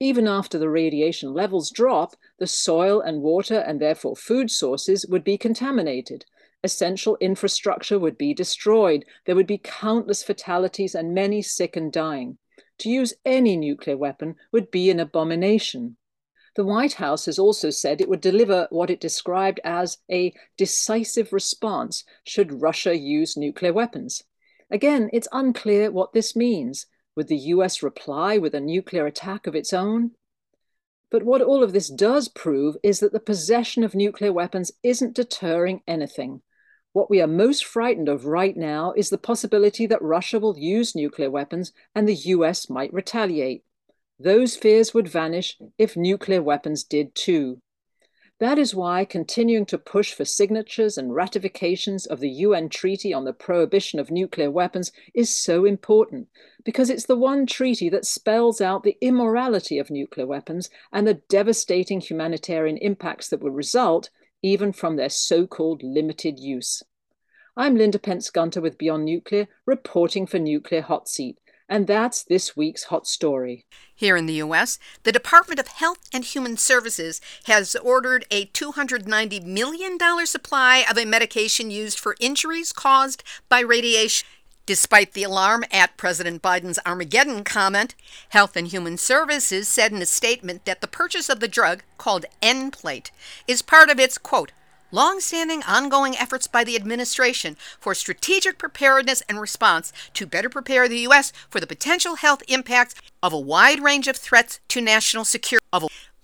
Even 0.00 0.26
after 0.26 0.58
the 0.58 0.70
radiation 0.70 1.34
levels 1.34 1.70
drop, 1.70 2.16
the 2.38 2.46
soil 2.46 3.02
and 3.02 3.20
water 3.20 3.58
and 3.58 3.78
therefore 3.78 4.16
food 4.16 4.50
sources 4.50 5.04
would 5.06 5.24
be 5.24 5.36
contaminated 5.36 6.24
essential 6.66 7.16
infrastructure 7.20 7.98
would 7.98 8.18
be 8.18 8.34
destroyed. 8.34 9.04
There 9.24 9.36
would 9.36 9.46
be 9.46 9.58
countless 9.58 10.22
fatalities 10.22 10.94
and 10.94 11.14
many 11.14 11.40
sick 11.40 11.76
and 11.76 11.92
dying. 11.92 12.38
To 12.78 12.90
use 12.90 13.14
any 13.24 13.56
nuclear 13.56 13.96
weapon 13.96 14.34
would 14.52 14.70
be 14.70 14.90
an 14.90 15.00
abomination. 15.00 15.96
The 16.56 16.64
White 16.64 16.94
House 16.94 17.26
has 17.26 17.38
also 17.38 17.70
said 17.70 18.00
it 18.00 18.08
would 18.08 18.20
deliver 18.20 18.66
what 18.70 18.90
it 18.90 19.00
described 19.00 19.60
as 19.62 19.98
a 20.10 20.32
decisive 20.56 21.32
response 21.32 22.04
should 22.24 22.60
Russia 22.60 22.96
use 22.96 23.36
nuclear 23.36 23.72
weapons. 23.72 24.24
Again, 24.70 25.10
it's 25.12 25.28
unclear 25.32 25.90
what 25.90 26.12
this 26.12 26.34
means. 26.34 26.86
Would 27.14 27.28
the 27.28 27.36
US 27.36 27.82
reply 27.82 28.38
with 28.38 28.54
a 28.54 28.60
nuclear 28.60 29.06
attack 29.06 29.46
of 29.46 29.54
its 29.54 29.72
own? 29.72 30.12
But 31.10 31.22
what 31.22 31.40
all 31.40 31.62
of 31.62 31.72
this 31.72 31.88
does 31.88 32.28
prove 32.28 32.76
is 32.82 33.00
that 33.00 33.12
the 33.12 33.20
possession 33.20 33.84
of 33.84 33.94
nuclear 33.94 34.32
weapons 34.32 34.72
isn't 34.82 35.14
deterring 35.14 35.82
anything. 35.86 36.42
What 36.92 37.10
we 37.10 37.20
are 37.20 37.28
most 37.28 37.64
frightened 37.64 38.08
of 38.08 38.26
right 38.26 38.56
now 38.56 38.92
is 38.96 39.10
the 39.10 39.18
possibility 39.18 39.86
that 39.86 40.02
Russia 40.02 40.40
will 40.40 40.58
use 40.58 40.96
nuclear 40.96 41.30
weapons 41.30 41.72
and 41.94 42.08
the 42.08 42.14
US 42.14 42.68
might 42.68 42.92
retaliate. 42.92 43.62
Those 44.18 44.56
fears 44.56 44.94
would 44.94 45.06
vanish 45.06 45.58
if 45.78 45.96
nuclear 45.96 46.42
weapons 46.42 46.84
did 46.84 47.14
too. 47.14 47.60
That 48.38 48.58
is 48.58 48.74
why 48.74 49.06
continuing 49.06 49.64
to 49.66 49.78
push 49.78 50.12
for 50.12 50.26
signatures 50.26 50.98
and 50.98 51.14
ratifications 51.14 52.04
of 52.04 52.20
the 52.20 52.28
UN 52.28 52.68
Treaty 52.68 53.14
on 53.14 53.24
the 53.24 53.32
Prohibition 53.32 53.98
of 53.98 54.10
Nuclear 54.10 54.50
Weapons 54.50 54.92
is 55.14 55.34
so 55.34 55.64
important, 55.64 56.28
because 56.62 56.90
it's 56.90 57.06
the 57.06 57.16
one 57.16 57.46
treaty 57.46 57.88
that 57.88 58.04
spells 58.04 58.60
out 58.60 58.82
the 58.82 58.98
immorality 59.00 59.78
of 59.78 59.90
nuclear 59.90 60.26
weapons 60.26 60.68
and 60.92 61.06
the 61.06 61.22
devastating 61.30 62.02
humanitarian 62.02 62.76
impacts 62.76 63.28
that 63.28 63.40
will 63.40 63.52
result 63.52 64.10
even 64.42 64.70
from 64.70 64.96
their 64.96 65.08
so 65.08 65.46
called 65.46 65.82
limited 65.82 66.38
use. 66.38 66.82
I'm 67.56 67.74
Linda 67.74 67.98
Pence 67.98 68.28
Gunter 68.28 68.60
with 68.60 68.76
Beyond 68.76 69.06
Nuclear, 69.06 69.48
reporting 69.64 70.26
for 70.26 70.38
Nuclear 70.38 70.82
Hot 70.82 71.08
Seat. 71.08 71.38
And 71.68 71.86
that's 71.86 72.22
this 72.22 72.56
week's 72.56 72.84
hot 72.84 73.06
story. 73.06 73.66
Here 73.94 74.16
in 74.16 74.26
the 74.26 74.34
U.S., 74.34 74.78
the 75.02 75.10
Department 75.10 75.58
of 75.58 75.66
Health 75.66 75.98
and 76.12 76.24
Human 76.24 76.56
Services 76.56 77.20
has 77.44 77.74
ordered 77.76 78.24
a 78.30 78.46
$290 78.46 79.44
million 79.44 79.98
supply 80.26 80.84
of 80.88 80.96
a 80.96 81.04
medication 81.04 81.70
used 81.70 81.98
for 81.98 82.14
injuries 82.20 82.72
caused 82.72 83.24
by 83.48 83.60
radiation. 83.60 84.28
Despite 84.64 85.12
the 85.12 85.22
alarm 85.22 85.64
at 85.70 85.96
President 85.96 86.42
Biden's 86.42 86.80
Armageddon 86.84 87.44
comment, 87.44 87.94
Health 88.30 88.56
and 88.56 88.66
Human 88.66 88.96
Services 88.96 89.68
said 89.68 89.92
in 89.92 90.02
a 90.02 90.06
statement 90.06 90.64
that 90.64 90.80
the 90.80 90.88
purchase 90.88 91.28
of 91.28 91.38
the 91.38 91.48
drug, 91.48 91.82
called 91.98 92.26
Nplate, 92.42 93.10
is 93.46 93.62
part 93.62 93.90
of 93.90 94.00
its, 94.00 94.18
quote, 94.18 94.50
long-standing 94.90 95.62
ongoing 95.64 96.16
efforts 96.16 96.46
by 96.46 96.64
the 96.64 96.76
administration 96.76 97.56
for 97.80 97.94
strategic 97.94 98.58
preparedness 98.58 99.22
and 99.28 99.40
response 99.40 99.92
to 100.14 100.26
better 100.26 100.48
prepare 100.48 100.88
the 100.88 101.00
U.S. 101.00 101.32
for 101.48 101.60
the 101.60 101.66
potential 101.66 102.16
health 102.16 102.42
impacts 102.48 102.94
of 103.22 103.32
a 103.32 103.38
wide 103.38 103.82
range 103.82 104.08
of 104.08 104.16
threats 104.16 104.60
to 104.68 104.80
national 104.80 105.24
security. 105.24 105.66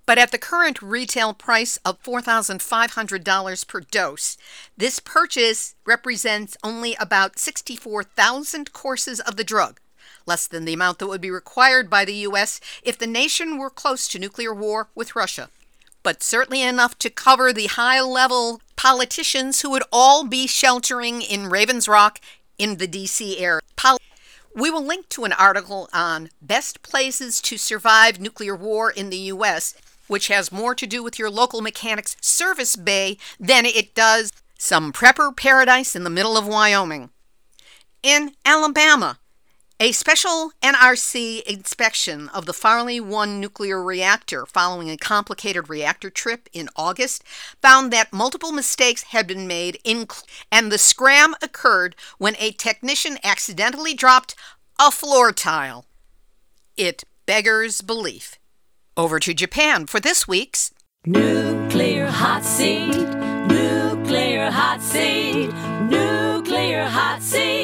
But 0.04 0.18
at 0.18 0.32
the 0.32 0.38
current 0.38 0.82
retail 0.82 1.32
price 1.32 1.78
of 1.84 2.02
$4,500 2.02 3.68
per 3.68 3.80
dose, 3.80 4.36
this 4.76 4.98
purchase 4.98 5.74
represents 5.86 6.56
only 6.64 6.96
about 6.96 7.38
64,000 7.38 8.72
courses 8.72 9.20
of 9.20 9.36
the 9.36 9.44
drug, 9.44 9.80
less 10.26 10.46
than 10.46 10.64
the 10.64 10.74
amount 10.74 10.98
that 10.98 11.06
would 11.06 11.20
be 11.20 11.30
required 11.30 11.88
by 11.88 12.04
the 12.04 12.14
U.S. 12.14 12.60
if 12.82 12.98
the 12.98 13.06
nation 13.06 13.58
were 13.58 13.70
close 13.70 14.08
to 14.08 14.18
nuclear 14.18 14.52
war 14.52 14.88
with 14.94 15.14
Russia 15.16 15.48
but 16.02 16.22
certainly 16.22 16.62
enough 16.62 16.98
to 16.98 17.10
cover 17.10 17.52
the 17.52 17.66
high 17.66 18.00
level 18.00 18.60
politicians 18.76 19.60
who 19.60 19.70
would 19.70 19.84
all 19.92 20.24
be 20.24 20.46
sheltering 20.46 21.22
in 21.22 21.48
Ravens 21.48 21.88
Rock 21.88 22.20
in 22.58 22.76
the 22.76 22.88
DC 22.88 23.40
area. 23.40 23.60
we 24.54 24.70
will 24.70 24.84
link 24.84 25.08
to 25.08 25.24
an 25.24 25.32
article 25.32 25.88
on 25.92 26.28
best 26.40 26.82
places 26.82 27.40
to 27.40 27.56
survive 27.56 28.20
nuclear 28.20 28.54
war 28.54 28.90
in 28.90 29.10
the 29.10 29.16
U.S., 29.16 29.74
which 30.08 30.28
has 30.28 30.52
more 30.52 30.74
to 30.74 30.86
do 30.86 31.02
with 31.02 31.18
your 31.18 31.30
local 31.30 31.62
mechanic's 31.62 32.16
service 32.20 32.76
bay 32.76 33.16
than 33.40 33.64
it 33.64 33.94
does 33.94 34.32
some 34.58 34.92
prepper 34.92 35.34
paradise 35.34 35.96
in 35.96 36.04
the 36.04 36.10
middle 36.10 36.36
of 36.36 36.46
Wyoming. 36.46 37.10
In 38.02 38.32
Alabama, 38.44 39.18
a 39.82 39.90
special 39.90 40.52
NRC 40.62 41.42
inspection 41.42 42.28
of 42.28 42.46
the 42.46 42.52
Farley 42.52 43.00
1 43.00 43.40
nuclear 43.40 43.82
reactor 43.82 44.46
following 44.46 44.88
a 44.88 44.96
complicated 44.96 45.68
reactor 45.68 46.08
trip 46.08 46.48
in 46.52 46.68
August 46.76 47.24
found 47.60 47.92
that 47.92 48.12
multiple 48.12 48.52
mistakes 48.52 49.02
had 49.02 49.26
been 49.26 49.48
made, 49.48 49.80
and 50.52 50.70
the 50.70 50.78
scram 50.78 51.34
occurred 51.42 51.96
when 52.18 52.36
a 52.38 52.52
technician 52.52 53.18
accidentally 53.24 53.92
dropped 53.92 54.36
a 54.78 54.92
floor 54.92 55.32
tile. 55.32 55.86
It 56.76 57.02
beggars 57.26 57.80
belief. 57.80 58.38
Over 58.96 59.18
to 59.18 59.34
Japan 59.34 59.86
for 59.86 59.98
this 59.98 60.28
week's 60.28 60.72
Nuclear 61.06 62.06
Hot 62.06 62.44
Seat, 62.44 62.94
Nuclear 63.48 64.48
Hot 64.48 64.80
Seat, 64.80 65.50
Nuclear 65.90 66.84
Hot 66.84 67.20
Seat, 67.20 67.61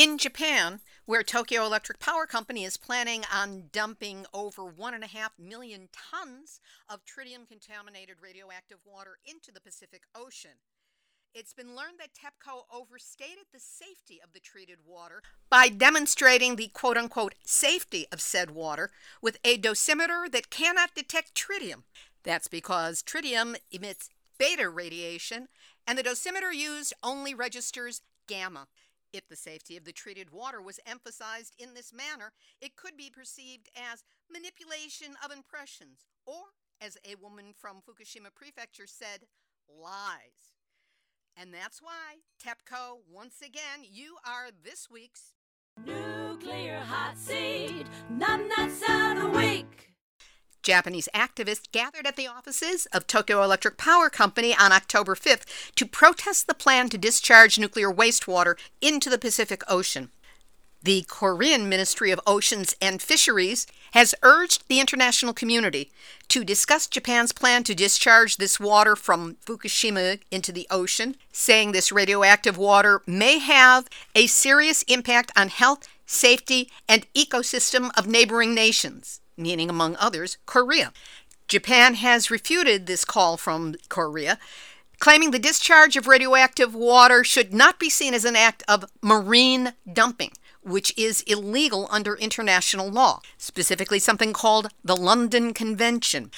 In 0.00 0.16
Japan, 0.16 0.80
where 1.04 1.22
Tokyo 1.22 1.66
Electric 1.66 1.98
Power 1.98 2.24
Company 2.24 2.64
is 2.64 2.78
planning 2.78 3.22
on 3.30 3.64
dumping 3.70 4.24
over 4.32 4.62
1.5 4.62 5.04
million 5.38 5.90
tons 5.92 6.58
of 6.88 7.04
tritium 7.04 7.46
contaminated 7.46 8.16
radioactive 8.22 8.78
water 8.86 9.18
into 9.26 9.52
the 9.52 9.60
Pacific 9.60 10.04
Ocean. 10.14 10.62
It's 11.34 11.52
been 11.52 11.76
learned 11.76 11.98
that 11.98 12.14
TEPCO 12.14 12.62
overstated 12.74 13.44
the 13.52 13.60
safety 13.60 14.20
of 14.24 14.32
the 14.32 14.40
treated 14.40 14.78
water 14.86 15.20
by 15.50 15.68
demonstrating 15.68 16.56
the 16.56 16.68
quote 16.68 16.96
unquote 16.96 17.34
safety 17.44 18.06
of 18.10 18.22
said 18.22 18.52
water 18.52 18.90
with 19.20 19.36
a 19.44 19.58
dosimeter 19.58 20.32
that 20.32 20.48
cannot 20.48 20.94
detect 20.94 21.34
tritium. 21.34 21.82
That's 22.22 22.48
because 22.48 23.02
tritium 23.02 23.54
emits 23.70 24.08
beta 24.38 24.70
radiation, 24.70 25.48
and 25.86 25.98
the 25.98 26.02
dosimeter 26.02 26.54
used 26.54 26.94
only 27.02 27.34
registers 27.34 28.00
gamma. 28.26 28.68
If 29.12 29.28
the 29.28 29.36
safety 29.36 29.76
of 29.76 29.84
the 29.84 29.92
treated 29.92 30.30
water 30.30 30.62
was 30.62 30.78
emphasized 30.86 31.54
in 31.58 31.74
this 31.74 31.92
manner, 31.92 32.32
it 32.60 32.76
could 32.76 32.96
be 32.96 33.10
perceived 33.10 33.68
as 33.76 34.04
manipulation 34.30 35.16
of 35.24 35.32
impressions, 35.32 36.06
or, 36.26 36.54
as 36.80 36.96
a 37.04 37.16
woman 37.16 37.46
from 37.58 37.78
Fukushima 37.78 38.32
Prefecture 38.34 38.86
said, 38.86 39.26
lies. 39.68 40.54
And 41.36 41.52
that's 41.52 41.82
why, 41.82 42.22
TEPCO, 42.44 42.98
once 43.10 43.40
again, 43.40 43.84
you 43.90 44.16
are 44.24 44.50
this 44.62 44.88
week's 44.90 45.34
Nuclear 45.84 46.78
Hot 46.78 47.16
Seat, 47.16 47.86
Numbnuts 48.12 48.82
of 48.88 49.22
the 49.22 49.38
Week. 49.38 49.89
Japanese 50.62 51.08
activists 51.14 51.70
gathered 51.72 52.06
at 52.06 52.16
the 52.16 52.26
offices 52.26 52.86
of 52.92 53.06
Tokyo 53.06 53.42
Electric 53.42 53.76
Power 53.76 54.10
Company 54.10 54.54
on 54.54 54.72
October 54.72 55.14
5th 55.14 55.44
to 55.74 55.86
protest 55.86 56.46
the 56.46 56.54
plan 56.54 56.88
to 56.90 56.98
discharge 56.98 57.58
nuclear 57.58 57.90
wastewater 57.92 58.56
into 58.80 59.08
the 59.08 59.18
Pacific 59.18 59.62
Ocean. 59.68 60.10
The 60.82 61.04
Korean 61.08 61.68
Ministry 61.68 62.10
of 62.10 62.20
Oceans 62.26 62.74
and 62.80 63.02
Fisheries 63.02 63.66
has 63.92 64.14
urged 64.22 64.64
the 64.68 64.80
international 64.80 65.34
community 65.34 65.90
to 66.28 66.42
discuss 66.42 66.86
Japan's 66.86 67.32
plan 67.32 67.64
to 67.64 67.74
discharge 67.74 68.38
this 68.38 68.58
water 68.58 68.96
from 68.96 69.36
Fukushima 69.44 70.20
into 70.30 70.52
the 70.52 70.66
ocean, 70.70 71.16
saying 71.32 71.72
this 71.72 71.92
radioactive 71.92 72.56
water 72.56 73.02
may 73.06 73.38
have 73.38 73.88
a 74.14 74.26
serious 74.26 74.82
impact 74.84 75.30
on 75.36 75.48
health, 75.48 75.86
safety, 76.06 76.70
and 76.88 77.06
ecosystem 77.12 77.90
of 77.98 78.06
neighboring 78.06 78.54
nations 78.54 79.20
meaning, 79.40 79.68
among 79.68 79.96
others, 79.96 80.38
Korea. 80.46 80.92
Japan 81.48 81.94
has 81.94 82.30
refuted 82.30 82.86
this 82.86 83.04
call 83.04 83.36
from 83.36 83.74
Korea, 83.88 84.38
claiming 85.00 85.32
the 85.32 85.38
discharge 85.38 85.96
of 85.96 86.06
radioactive 86.06 86.74
water 86.74 87.24
should 87.24 87.52
not 87.52 87.80
be 87.80 87.90
seen 87.90 88.14
as 88.14 88.24
an 88.24 88.36
act 88.36 88.62
of 88.68 88.84
marine 89.02 89.72
dumping, 89.92 90.32
which 90.62 90.96
is 90.96 91.22
illegal 91.22 91.88
under 91.90 92.14
international 92.14 92.88
law, 92.88 93.20
specifically 93.36 93.98
something 93.98 94.32
called 94.32 94.68
the 94.84 94.96
London 94.96 95.52
Convention. 95.52 96.30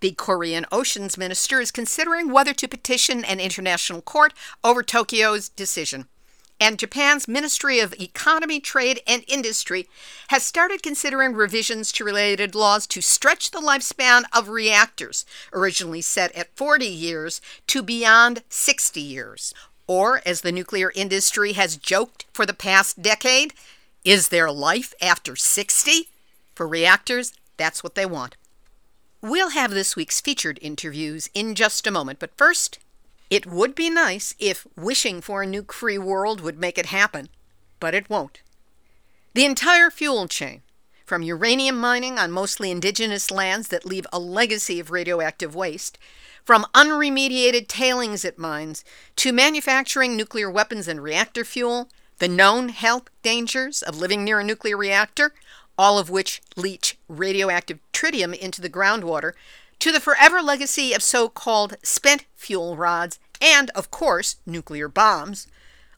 The 0.00 0.12
Korean 0.12 0.66
Oceans 0.72 1.16
Minister 1.16 1.60
is 1.60 1.70
considering 1.70 2.30
whether 2.30 2.52
to 2.52 2.68
petition 2.68 3.24
an 3.24 3.40
international 3.40 4.02
court 4.02 4.34
over 4.64 4.82
Tokyo's 4.82 5.48
decision 5.48 6.06
and 6.60 6.78
Japan's 6.78 7.26
Ministry 7.26 7.80
of 7.80 7.94
Economy, 7.98 8.60
Trade, 8.60 9.00
and 9.06 9.24
Industry 9.26 9.88
has 10.28 10.44
started 10.44 10.82
considering 10.82 11.32
revisions 11.32 11.90
to 11.92 12.04
related 12.04 12.54
laws 12.54 12.86
to 12.88 13.00
stretch 13.00 13.50
the 13.50 13.60
lifespan 13.60 14.24
of 14.32 14.50
reactors, 14.50 15.24
originally 15.54 16.02
set 16.02 16.30
at 16.32 16.54
40 16.54 16.86
years, 16.86 17.40
to 17.68 17.82
beyond 17.82 18.42
60 18.50 19.00
years. 19.00 19.54
Or, 19.86 20.20
as 20.26 20.42
the 20.42 20.52
nuclear 20.52 20.92
industry 20.94 21.54
has 21.54 21.76
joked 21.76 22.26
for 22.32 22.44
the 22.44 22.54
past 22.54 23.02
decade, 23.02 23.54
is 24.04 24.28
there 24.28 24.50
life 24.52 24.94
after 25.00 25.34
60? 25.34 26.08
For 26.54 26.68
reactors, 26.68 27.32
that's 27.56 27.82
what 27.82 27.94
they 27.94 28.06
want. 28.06 28.36
We'll 29.22 29.50
have 29.50 29.70
this 29.70 29.96
week's 29.96 30.20
featured 30.20 30.58
interviews 30.62 31.28
in 31.34 31.54
just 31.54 31.86
a 31.86 31.90
moment, 31.90 32.18
but 32.18 32.36
first, 32.36 32.78
it 33.30 33.46
would 33.46 33.76
be 33.76 33.88
nice 33.88 34.34
if 34.40 34.66
wishing 34.76 35.20
for 35.20 35.42
a 35.42 35.46
nuke 35.46 35.72
free 35.72 35.98
world 35.98 36.40
would 36.40 36.58
make 36.58 36.76
it 36.76 36.86
happen, 36.86 37.28
but 37.78 37.94
it 37.94 38.10
won't. 38.10 38.42
The 39.34 39.44
entire 39.44 39.90
fuel 39.90 40.26
chain, 40.26 40.62
from 41.06 41.22
uranium 41.22 41.78
mining 41.78 42.18
on 42.18 42.32
mostly 42.32 42.70
indigenous 42.70 43.30
lands 43.30 43.68
that 43.68 43.86
leave 43.86 44.06
a 44.12 44.18
legacy 44.18 44.80
of 44.80 44.90
radioactive 44.90 45.54
waste, 45.54 45.96
from 46.44 46.66
unremediated 46.74 47.68
tailings 47.68 48.24
at 48.24 48.38
mines, 48.38 48.84
to 49.16 49.32
manufacturing 49.32 50.16
nuclear 50.16 50.50
weapons 50.50 50.88
and 50.88 51.00
reactor 51.00 51.44
fuel, 51.44 51.88
the 52.18 52.28
known 52.28 52.70
health 52.70 53.08
dangers 53.22 53.82
of 53.82 53.98
living 53.98 54.24
near 54.24 54.40
a 54.40 54.44
nuclear 54.44 54.76
reactor, 54.76 55.32
all 55.78 55.98
of 55.98 56.10
which 56.10 56.42
leach 56.56 56.98
radioactive 57.08 57.78
tritium 57.92 58.36
into 58.36 58.60
the 58.60 58.68
groundwater, 58.68 59.32
to 59.80 59.90
the 59.90 60.00
forever 60.00 60.40
legacy 60.40 60.92
of 60.92 61.02
so 61.02 61.28
called 61.28 61.76
spent 61.82 62.26
fuel 62.34 62.76
rods 62.76 63.18
and, 63.40 63.70
of 63.70 63.90
course, 63.90 64.36
nuclear 64.46 64.88
bombs. 64.88 65.46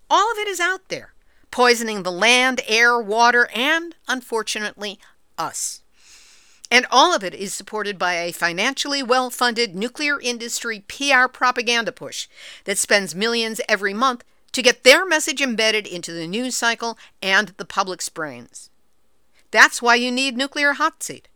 All 0.09 0.31
of 0.31 0.39
it 0.39 0.49
is 0.49 0.61
out 0.61 0.89
there, 0.89 1.15
poisoning 1.51 2.03
the 2.03 2.13
land, 2.13 2.61
air, 2.67 2.99
water, 3.01 3.49
and, 3.55 3.95
unfortunately, 4.09 4.99
us. 5.37 5.81
And 6.71 6.87
all 6.91 7.15
of 7.15 7.23
it 7.23 7.35
is 7.35 7.53
supported 7.53 7.99
by 7.99 8.15
a 8.15 8.33
financially 8.33 9.03
well 9.03 9.29
funded 9.29 9.75
nuclear 9.75 10.19
industry 10.19 10.85
PR 10.89 11.29
propaganda 11.31 11.93
push 11.93 12.29
that 12.65 12.79
spends 12.79 13.15
millions 13.15 13.61
every 13.69 13.93
month 13.93 14.25
to 14.53 14.63
get 14.63 14.85
their 14.85 15.05
message 15.05 15.43
embedded 15.43 15.87
into 15.87 16.13
the 16.13 16.27
news 16.27 16.57
cycle 16.57 16.97
and 17.21 17.49
the 17.59 17.65
public's 17.65 18.09
brains. 18.09 18.71
That's 19.51 19.83
why 19.83 19.97
you 19.97 20.11
need 20.11 20.37
Nuclear 20.37 20.73
Hot 20.75 21.03
Seat. 21.03 21.29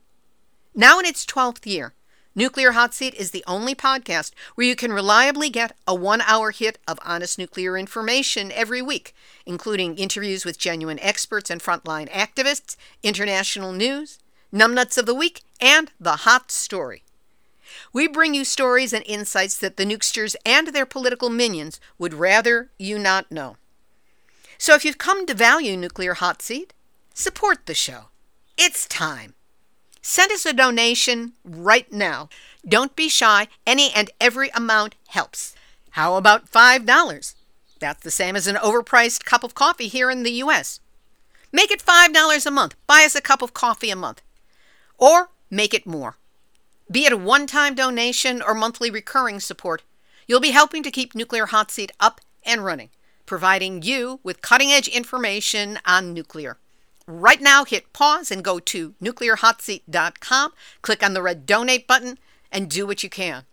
Now 0.74 0.98
in 0.98 1.06
its 1.06 1.26
12th 1.26 1.66
year, 1.66 1.92
Nuclear 2.38 2.72
Hot 2.72 2.92
Seat 2.92 3.14
is 3.14 3.30
the 3.30 3.42
only 3.46 3.74
podcast 3.74 4.32
where 4.56 4.66
you 4.66 4.76
can 4.76 4.92
reliably 4.92 5.48
get 5.48 5.74
a 5.86 5.94
one 5.94 6.20
hour 6.20 6.50
hit 6.50 6.78
of 6.86 6.98
honest 7.02 7.38
nuclear 7.38 7.78
information 7.78 8.52
every 8.52 8.82
week, 8.82 9.14
including 9.46 9.96
interviews 9.96 10.44
with 10.44 10.58
genuine 10.58 11.00
experts 11.00 11.48
and 11.48 11.62
frontline 11.62 12.10
activists, 12.10 12.76
international 13.02 13.72
news, 13.72 14.18
numbnuts 14.52 14.98
of 14.98 15.06
the 15.06 15.14
week, 15.14 15.44
and 15.62 15.92
the 15.98 16.16
hot 16.16 16.50
story. 16.52 17.02
We 17.94 18.06
bring 18.06 18.34
you 18.34 18.44
stories 18.44 18.92
and 18.92 19.04
insights 19.06 19.56
that 19.56 19.78
the 19.78 19.86
nukesters 19.86 20.36
and 20.44 20.68
their 20.68 20.84
political 20.84 21.30
minions 21.30 21.80
would 21.98 22.12
rather 22.12 22.68
you 22.78 22.98
not 22.98 23.32
know. 23.32 23.56
So 24.58 24.74
if 24.74 24.84
you've 24.84 24.98
come 24.98 25.24
to 25.24 25.32
value 25.32 25.74
Nuclear 25.74 26.12
Hot 26.12 26.42
Seat, 26.42 26.74
support 27.14 27.64
the 27.64 27.72
show. 27.72 28.08
It's 28.58 28.86
time. 28.86 29.35
Send 30.08 30.30
us 30.30 30.46
a 30.46 30.52
donation 30.52 31.32
right 31.44 31.92
now. 31.92 32.28
Don't 32.64 32.94
be 32.94 33.08
shy. 33.08 33.48
Any 33.66 33.90
and 33.92 34.08
every 34.20 34.50
amount 34.50 34.94
helps. 35.08 35.56
How 35.90 36.14
about 36.14 36.48
$5? 36.48 37.34
That's 37.80 38.04
the 38.04 38.12
same 38.12 38.36
as 38.36 38.46
an 38.46 38.54
overpriced 38.54 39.24
cup 39.24 39.42
of 39.42 39.56
coffee 39.56 39.88
here 39.88 40.08
in 40.08 40.22
the 40.22 40.30
U.S. 40.44 40.78
Make 41.50 41.72
it 41.72 41.84
$5 41.84 42.46
a 42.46 42.50
month. 42.52 42.76
Buy 42.86 43.02
us 43.04 43.16
a 43.16 43.20
cup 43.20 43.42
of 43.42 43.52
coffee 43.52 43.90
a 43.90 43.96
month 43.96 44.22
or 44.96 45.30
make 45.50 45.74
it 45.74 45.88
more. 45.88 46.16
Be 46.88 47.04
it 47.04 47.12
a 47.12 47.16
one 47.16 47.48
time 47.48 47.74
donation 47.74 48.40
or 48.40 48.54
monthly 48.54 48.92
recurring 48.92 49.40
support, 49.40 49.82
you'll 50.28 50.38
be 50.38 50.52
helping 50.52 50.84
to 50.84 50.92
keep 50.92 51.16
Nuclear 51.16 51.46
Hot 51.46 51.72
Seat 51.72 51.90
up 51.98 52.20
and 52.44 52.64
running, 52.64 52.90
providing 53.26 53.82
you 53.82 54.20
with 54.22 54.40
cutting 54.40 54.70
edge 54.70 54.86
information 54.86 55.80
on 55.84 56.14
nuclear. 56.14 56.58
Right 57.08 57.40
now, 57.40 57.64
hit 57.64 57.92
pause 57.92 58.32
and 58.32 58.42
go 58.42 58.58
to 58.58 58.94
nuclearhotseat.com, 59.00 60.52
click 60.82 61.02
on 61.04 61.14
the 61.14 61.22
red 61.22 61.46
donate 61.46 61.86
button, 61.86 62.18
and 62.50 62.68
do 62.68 62.86
what 62.86 63.02
you 63.04 63.08
can. 63.08 63.44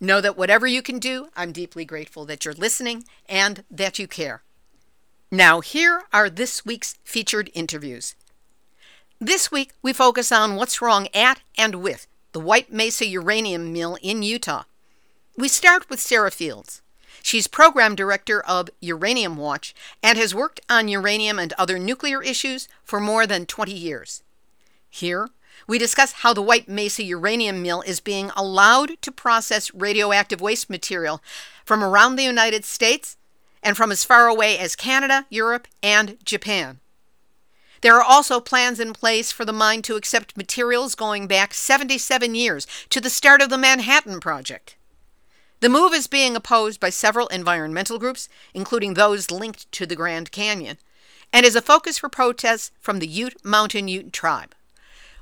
Know 0.00 0.20
that 0.20 0.36
whatever 0.36 0.66
you 0.66 0.80
can 0.80 0.98
do, 0.98 1.28
I'm 1.34 1.50
deeply 1.50 1.84
grateful 1.84 2.24
that 2.26 2.44
you're 2.44 2.54
listening 2.54 3.04
and 3.28 3.64
that 3.70 3.98
you 3.98 4.06
care. 4.06 4.42
Now, 5.30 5.60
here 5.60 6.02
are 6.12 6.30
this 6.30 6.64
week's 6.64 6.96
featured 7.02 7.50
interviews. 7.54 8.14
This 9.20 9.50
week, 9.50 9.72
we 9.82 9.92
focus 9.92 10.30
on 10.30 10.54
what's 10.54 10.80
wrong 10.80 11.08
at 11.14 11.40
and 11.58 11.76
with 11.76 12.06
the 12.32 12.40
White 12.40 12.72
Mesa 12.72 13.06
Uranium 13.06 13.72
Mill 13.72 13.96
in 14.02 14.22
Utah. 14.22 14.64
We 15.36 15.48
start 15.48 15.90
with 15.90 16.00
Sarah 16.00 16.30
Fields. 16.30 16.82
She's 17.24 17.46
program 17.46 17.94
director 17.94 18.42
of 18.42 18.68
Uranium 18.82 19.38
Watch 19.38 19.74
and 20.02 20.18
has 20.18 20.34
worked 20.34 20.60
on 20.68 20.88
uranium 20.88 21.38
and 21.38 21.54
other 21.54 21.78
nuclear 21.78 22.22
issues 22.22 22.68
for 22.82 23.00
more 23.00 23.26
than 23.26 23.46
20 23.46 23.72
years. 23.72 24.22
Here, 24.90 25.30
we 25.66 25.78
discuss 25.78 26.12
how 26.12 26.34
the 26.34 26.42
White 26.42 26.68
Mesa 26.68 27.02
Uranium 27.02 27.62
Mill 27.62 27.80
is 27.80 27.98
being 27.98 28.30
allowed 28.36 29.00
to 29.00 29.10
process 29.10 29.72
radioactive 29.72 30.42
waste 30.42 30.68
material 30.68 31.22
from 31.64 31.82
around 31.82 32.16
the 32.16 32.24
United 32.24 32.62
States 32.62 33.16
and 33.62 33.74
from 33.74 33.90
as 33.90 34.04
far 34.04 34.28
away 34.28 34.58
as 34.58 34.76
Canada, 34.76 35.24
Europe, 35.30 35.66
and 35.82 36.18
Japan. 36.26 36.80
There 37.80 37.96
are 37.96 38.04
also 38.04 38.38
plans 38.38 38.78
in 38.78 38.92
place 38.92 39.32
for 39.32 39.46
the 39.46 39.52
mine 39.54 39.80
to 39.82 39.96
accept 39.96 40.36
materials 40.36 40.94
going 40.94 41.26
back 41.26 41.54
77 41.54 42.34
years 42.34 42.66
to 42.90 43.00
the 43.00 43.08
start 43.08 43.40
of 43.40 43.48
the 43.48 43.56
Manhattan 43.56 44.20
Project. 44.20 44.76
The 45.64 45.70
move 45.70 45.94
is 45.94 46.06
being 46.06 46.36
opposed 46.36 46.78
by 46.78 46.90
several 46.90 47.26
environmental 47.28 47.98
groups, 47.98 48.28
including 48.52 48.92
those 48.92 49.30
linked 49.30 49.72
to 49.72 49.86
the 49.86 49.96
Grand 49.96 50.30
Canyon, 50.30 50.76
and 51.32 51.46
is 51.46 51.56
a 51.56 51.62
focus 51.62 51.96
for 51.96 52.10
protests 52.10 52.70
from 52.80 52.98
the 52.98 53.06
Ute 53.06 53.42
Mountain 53.42 53.88
Ute 53.88 54.12
tribe. 54.12 54.54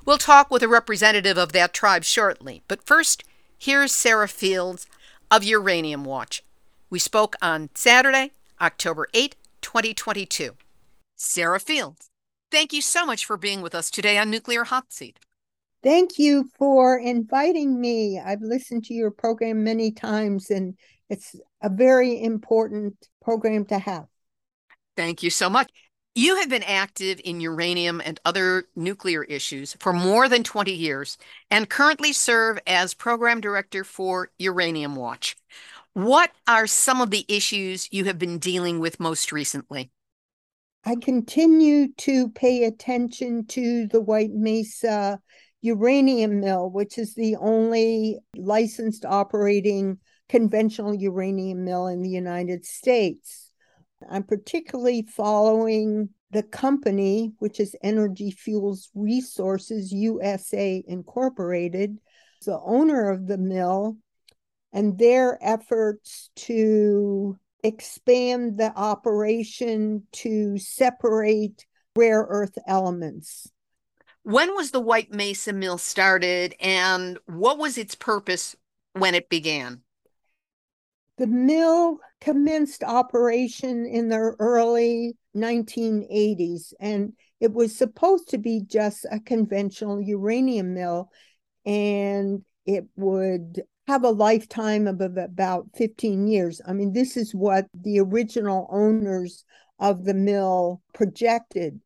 We'll 0.05 0.19
talk 0.19 0.51
with 0.51 0.65
a 0.65 0.69
representative 0.69 1.39
of 1.39 1.53
that 1.53 1.73
tribe 1.73 2.03
shortly, 2.03 2.65
but 2.67 2.85
first, 2.85 3.23
here's 3.57 3.93
Sarah 3.95 4.27
Fields 4.27 4.89
of 5.31 5.45
Uranium 5.45 6.05
Watch. 6.05 6.43
We 6.91 6.99
spoke 6.99 7.37
on 7.41 7.71
Saturday, 7.77 8.33
October 8.61 9.07
8, 9.15 9.37
2022. 9.61 10.57
Sarah 11.15 11.61
Fields. 11.61 12.11
Thank 12.51 12.73
you 12.73 12.83
so 12.83 13.07
much 13.07 13.25
for 13.25 13.37
being 13.37 13.63
with 13.63 13.77
us 13.77 13.93
today 13.93 14.19
on 14.19 14.29
Nuclear 14.29 14.65
Hot 14.65 14.93
Seat. 14.93 15.21
Thank 15.83 16.19
you 16.19 16.49
for 16.59 16.99
inviting 16.99 17.81
me. 17.81 18.21
I've 18.25 18.41
listened 18.41 18.85
to 18.85 18.95
your 18.95 19.11
program 19.11 19.65
many 19.65 19.91
times, 19.91 20.51
and 20.51 20.75
it's 21.11 21.35
a 21.61 21.69
very 21.69 22.23
important 22.23 22.95
program 23.21 23.65
to 23.67 23.79
have. 23.79 24.07
Thank 24.97 25.23
you 25.23 25.31
so 25.31 25.51
much. 25.51 25.71
You 26.15 26.37
have 26.37 26.51
been 26.51 26.63
active 26.63 27.21
in 27.25 27.41
uranium 27.41 28.03
and 28.05 28.21
other 28.25 28.65
nuclear 28.77 29.25
issues 29.25 29.75
for 29.81 29.95
more 29.95 30.29
than 30.29 30.45
20 30.45 30.71
years 30.71 31.17
and 31.51 31.69
currently 31.69 32.13
serve 32.13 32.59
as 32.67 32.93
program 32.93 33.41
director 33.41 33.83
for 33.83 34.31
Uranium 34.39 34.95
Watch. 34.95 35.37
What 35.95 36.31
are 36.47 36.67
some 36.67 37.01
of 37.01 37.11
the 37.11 37.25
issues 37.29 37.89
you 37.91 38.05
have 38.05 38.19
been 38.19 38.39
dealing 38.39 38.79
with 38.79 39.01
most 39.01 39.33
recently? 39.33 39.91
I 40.85 40.97
continue 40.97 41.93
to 41.99 42.29
pay 42.31 42.65
attention 42.65 43.47
to 43.49 43.87
the 43.87 44.01
White 44.01 44.33
Mesa 44.33 45.21
uranium 45.63 46.41
mill, 46.41 46.69
which 46.69 46.99
is 46.99 47.15
the 47.15 47.37
only 47.37 48.19
licensed 48.37 49.05
operating 49.05 49.99
conventional 50.29 50.95
uranium 50.95 51.65
mill 51.65 51.87
in 51.87 52.03
the 52.03 52.11
United 52.11 52.67
States. 52.67 53.51
I'm 54.11 54.25
particularly 54.25 55.03
following 55.03 56.11
the 56.33 56.43
company, 56.43 57.33
which 57.39 57.61
is 57.61 57.77
Energy 57.83 58.33
Fuels 58.33 58.91
Resources 58.95 59.93
USA 59.93 60.83
Incorporated, 60.87 61.99
the 62.45 62.59
owner 62.61 63.11
of 63.11 63.27
the 63.29 63.39
mill, 63.39 63.99
and 64.73 64.99
their 64.99 65.39
efforts 65.41 66.31
to 66.35 67.39
expand 67.63 68.57
the 68.57 68.73
operation 68.75 70.07
to 70.11 70.59
separate 70.59 71.67
rare 71.95 72.27
earth 72.29 72.59
elements. 72.67 73.49
When 74.25 74.55
was 74.55 74.71
the 74.71 74.81
White 74.81 75.13
Mesa 75.13 75.53
Mill 75.53 75.79
started 75.79 76.55
and 76.61 77.19
what 77.27 77.59
was 77.59 77.77
its 77.77 77.95
purpose 77.95 78.55
when 78.93 79.15
it 79.15 79.29
began? 79.29 79.83
The 81.19 81.27
mill 81.27 81.99
commenced 82.21 82.85
operation 82.85 83.85
in 83.85 84.09
the 84.09 84.35
early 84.39 85.17
1980s 85.37 86.73
and 86.81 87.13
it 87.41 87.53
was 87.53 87.77
supposed 87.77 88.29
to 88.31 88.39
be 88.39 88.63
just 88.65 89.07
a 89.11 89.19
conventional 89.19 90.01
uranium 90.01 90.75
mill 90.75 91.11
and 91.67 92.45
it 92.65 92.85
would 92.97 93.63
have 93.89 94.05
a 94.05 94.11
lifetime 94.11 94.87
of 94.87 95.01
about 95.01 95.67
15 95.75 96.29
years. 96.29 96.61
I 96.67 96.73
mean, 96.73 96.93
this 96.93 97.17
is 97.17 97.35
what 97.35 97.67
the 97.75 97.99
original 97.99 98.69
owners 98.71 99.45
of 99.81 100.05
the 100.05 100.15
mill 100.15 100.81
projected. 100.95 101.81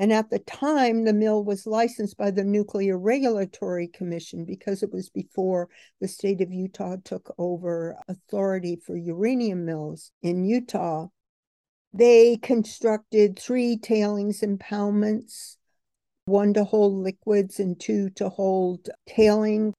And 0.00 0.14
at 0.14 0.30
the 0.30 0.38
time, 0.38 1.04
the 1.04 1.12
mill 1.12 1.44
was 1.44 1.66
licensed 1.66 2.16
by 2.16 2.30
the 2.30 2.42
Nuclear 2.42 2.98
Regulatory 2.98 3.86
Commission 3.86 4.46
because 4.46 4.82
it 4.82 4.90
was 4.90 5.10
before 5.10 5.68
the 6.00 6.08
state 6.08 6.40
of 6.40 6.50
Utah 6.50 6.96
took 7.04 7.34
over 7.36 7.96
authority 8.08 8.76
for 8.76 8.96
uranium 8.96 9.66
mills 9.66 10.10
in 10.22 10.46
Utah. 10.46 11.08
They 11.92 12.38
constructed 12.38 13.38
three 13.38 13.76
tailings 13.76 14.40
impoundments 14.40 15.56
one 16.24 16.54
to 16.54 16.64
hold 16.64 16.94
liquids 16.94 17.60
and 17.60 17.78
two 17.78 18.08
to 18.10 18.30
hold 18.30 18.88
tailing 19.06 19.74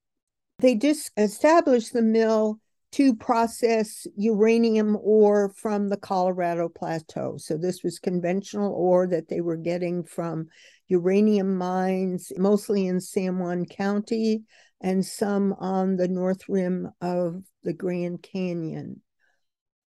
they 0.62 0.76
just 0.76 1.12
established 1.18 1.92
the 1.92 2.02
mill 2.02 2.60
to 2.92 3.16
process 3.16 4.06
uranium 4.18 4.98
ore 5.02 5.54
from 5.56 5.90
the 5.90 5.98
Colorado 5.98 6.70
Plateau. 6.70 7.36
So 7.38 7.58
this 7.58 7.84
was 7.84 8.00
conventional 8.00 8.74
ore 8.74 9.08
that 9.08 9.30
they 9.30 9.42
were 9.42 9.58
getting 9.58 10.04
from 10.04 10.48
uranium 10.88 11.58
mines, 11.58 12.32
mostly 12.38 12.88
in 12.88 13.00
San 13.00 13.40
Juan 13.40 13.66
County 13.66 14.44
and 14.82 15.06
some 15.06 15.54
on 15.54 15.96
the 15.96 16.08
north 16.08 16.50
rim 16.50 16.90
of 17.02 17.44
the 17.64 17.74
Grand 17.74 18.22
Canyon. 18.22 19.02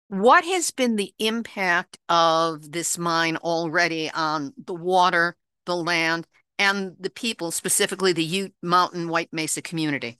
What 0.09 0.45
has 0.45 0.71
been 0.73 0.97
the 0.97 1.15
impact 1.19 1.99
of 2.09 2.73
this 2.73 2.99
mine 2.99 3.37
already 3.37 4.11
on 4.11 4.53
the 4.63 4.75
water, 4.75 5.37
the 5.67 5.77
land, 5.77 6.27
and 6.59 6.97
the 6.99 7.11
people, 7.11 7.53
specifically 7.53 8.13
the 8.13 8.25
Ute 8.25 8.55
Mountain 8.63 9.09
White 9.09 9.31
Mesa 9.33 9.63
community? 9.63 10.20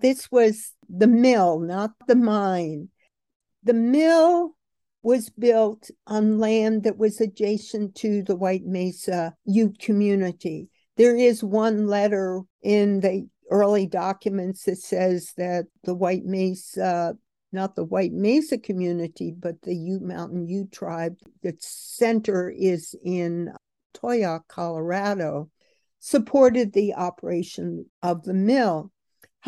This 0.00 0.30
was 0.30 0.72
the 0.88 1.06
mill, 1.06 1.58
not 1.58 1.92
the 2.06 2.16
mine. 2.16 2.88
The 3.64 3.74
mill 3.74 4.54
was 5.02 5.30
built 5.30 5.90
on 6.06 6.38
land 6.38 6.84
that 6.84 6.98
was 6.98 7.20
adjacent 7.20 7.94
to 7.96 8.22
the 8.22 8.36
White 8.36 8.64
Mesa 8.64 9.34
Ute 9.44 9.78
community. 9.78 10.68
There 10.96 11.16
is 11.16 11.42
one 11.42 11.86
letter 11.86 12.42
in 12.62 13.00
the 13.00 13.28
early 13.50 13.86
documents 13.86 14.64
that 14.64 14.78
says 14.78 15.32
that 15.36 15.66
the 15.84 15.94
White 15.94 16.24
Mesa, 16.24 17.16
not 17.52 17.74
the 17.74 17.84
White 17.84 18.12
Mesa 18.12 18.58
community, 18.58 19.32
but 19.36 19.62
the 19.62 19.74
Ute 19.74 20.02
Mountain 20.02 20.46
Ute 20.46 20.70
tribe, 20.70 21.16
its 21.42 21.66
center 21.66 22.50
is 22.50 22.94
in 23.04 23.52
Towaoc, 23.94 24.42
Colorado, 24.48 25.50
supported 25.98 26.72
the 26.72 26.94
operation 26.94 27.86
of 28.02 28.22
the 28.24 28.34
mill. 28.34 28.92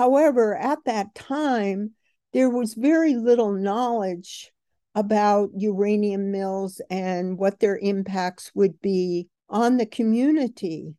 However, 0.00 0.56
at 0.56 0.78
that 0.86 1.14
time, 1.14 1.90
there 2.32 2.48
was 2.48 2.72
very 2.72 3.16
little 3.16 3.52
knowledge 3.52 4.50
about 4.94 5.50
uranium 5.54 6.30
mills 6.30 6.80
and 6.88 7.36
what 7.36 7.60
their 7.60 7.76
impacts 7.76 8.50
would 8.54 8.80
be 8.80 9.28
on 9.50 9.76
the 9.76 9.84
community. 9.84 10.94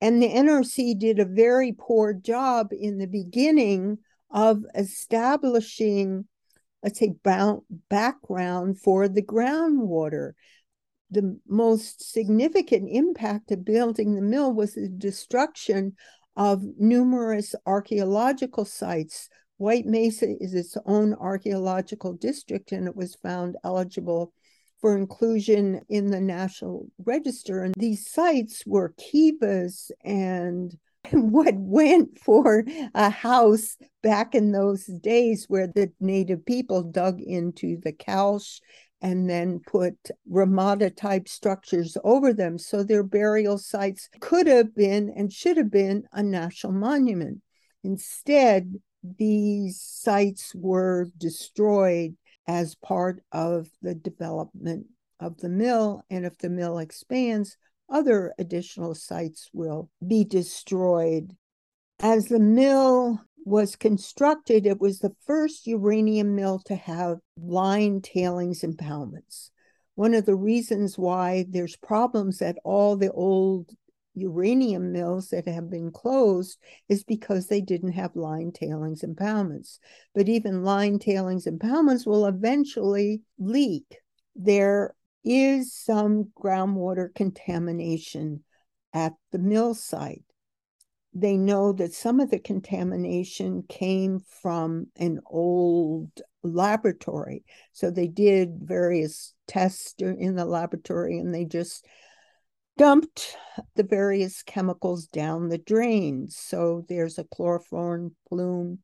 And 0.00 0.20
the 0.20 0.28
NRC 0.28 0.98
did 0.98 1.20
a 1.20 1.24
very 1.24 1.72
poor 1.78 2.12
job 2.14 2.72
in 2.72 2.98
the 2.98 3.06
beginning 3.06 3.98
of 4.28 4.64
establishing, 4.74 6.26
let's 6.82 6.98
say, 6.98 7.14
background 7.88 8.80
for 8.80 9.06
the 9.06 9.22
groundwater. 9.22 10.32
The 11.12 11.38
most 11.46 12.10
significant 12.10 12.88
impact 12.90 13.52
of 13.52 13.64
building 13.64 14.16
the 14.16 14.20
mill 14.20 14.52
was 14.52 14.74
the 14.74 14.88
destruction 14.88 15.94
of 16.36 16.62
numerous 16.78 17.54
archaeological 17.64 18.64
sites. 18.64 19.28
White 19.58 19.86
Mesa 19.86 20.36
is 20.40 20.54
its 20.54 20.76
own 20.84 21.14
archaeological 21.14 22.12
district, 22.12 22.72
and 22.72 22.86
it 22.86 22.94
was 22.94 23.14
found 23.14 23.56
eligible 23.64 24.32
for 24.80 24.96
inclusion 24.96 25.80
in 25.88 26.10
the 26.10 26.20
National 26.20 26.86
Register. 27.04 27.62
And 27.62 27.74
these 27.74 28.10
sites 28.10 28.64
were 28.66 28.94
kivas 28.98 29.90
and 30.04 30.76
what 31.12 31.54
went 31.54 32.18
for 32.18 32.64
a 32.94 33.10
house 33.10 33.76
back 34.02 34.34
in 34.34 34.52
those 34.52 34.84
days 34.86 35.46
where 35.48 35.66
the 35.66 35.90
native 36.00 36.44
people 36.44 36.82
dug 36.82 37.20
into 37.20 37.78
the 37.82 37.92
cache 37.92 38.60
and 39.02 39.28
then 39.28 39.60
put 39.60 39.96
Ramada 40.28 40.90
type 40.90 41.28
structures 41.28 41.96
over 42.02 42.32
them. 42.32 42.58
So 42.58 42.82
their 42.82 43.02
burial 43.02 43.58
sites 43.58 44.08
could 44.20 44.46
have 44.46 44.74
been 44.74 45.12
and 45.14 45.32
should 45.32 45.56
have 45.56 45.70
been 45.70 46.04
a 46.12 46.22
national 46.22 46.72
monument. 46.72 47.42
Instead, 47.84 48.74
these 49.18 49.80
sites 49.80 50.52
were 50.54 51.08
destroyed 51.18 52.16
as 52.48 52.74
part 52.76 53.22
of 53.32 53.68
the 53.82 53.94
development 53.94 54.86
of 55.20 55.36
the 55.38 55.48
mill. 55.48 56.02
And 56.10 56.24
if 56.24 56.38
the 56.38 56.50
mill 56.50 56.78
expands, 56.78 57.56
other 57.88 58.34
additional 58.38 58.94
sites 58.94 59.48
will 59.52 59.90
be 60.06 60.24
destroyed. 60.24 61.36
As 62.00 62.26
the 62.26 62.40
mill 62.40 63.20
was 63.46 63.76
constructed, 63.76 64.66
it 64.66 64.80
was 64.80 64.98
the 64.98 65.14
first 65.24 65.68
uranium 65.68 66.34
mill 66.34 66.58
to 66.66 66.74
have 66.74 67.18
line 67.40 68.00
tailings 68.02 68.62
impoundments. 68.62 69.50
One 69.94 70.14
of 70.14 70.26
the 70.26 70.34
reasons 70.34 70.98
why 70.98 71.46
there's 71.48 71.76
problems 71.76 72.42
at 72.42 72.58
all 72.64 72.96
the 72.96 73.12
old 73.12 73.70
uranium 74.14 74.90
mills 74.90 75.28
that 75.28 75.46
have 75.46 75.70
been 75.70 75.92
closed 75.92 76.58
is 76.88 77.04
because 77.04 77.46
they 77.46 77.60
didn't 77.60 77.92
have 77.92 78.16
line 78.16 78.50
tailings 78.50 79.02
impoundments. 79.02 79.78
But 80.12 80.28
even 80.28 80.64
line 80.64 80.98
tailings 80.98 81.46
impoundments 81.46 82.04
will 82.04 82.26
eventually 82.26 83.22
leak. 83.38 84.00
There 84.34 84.92
is 85.22 85.72
some 85.72 86.32
groundwater 86.36 87.14
contamination 87.14 88.42
at 88.92 89.12
the 89.30 89.38
mill 89.38 89.74
site. 89.74 90.24
They 91.18 91.38
know 91.38 91.72
that 91.72 91.94
some 91.94 92.20
of 92.20 92.30
the 92.30 92.38
contamination 92.38 93.64
came 93.70 94.20
from 94.20 94.88
an 94.96 95.20
old 95.24 96.10
laboratory. 96.42 97.42
So 97.72 97.90
they 97.90 98.06
did 98.06 98.58
various 98.60 99.32
tests 99.48 99.94
in 99.98 100.34
the 100.34 100.44
laboratory 100.44 101.18
and 101.18 101.34
they 101.34 101.46
just 101.46 101.86
dumped 102.76 103.34
the 103.76 103.82
various 103.82 104.42
chemicals 104.42 105.06
down 105.06 105.48
the 105.48 105.56
drain. 105.56 106.28
So 106.28 106.84
there's 106.86 107.18
a 107.18 107.24
chloroform 107.24 108.14
plume. 108.28 108.80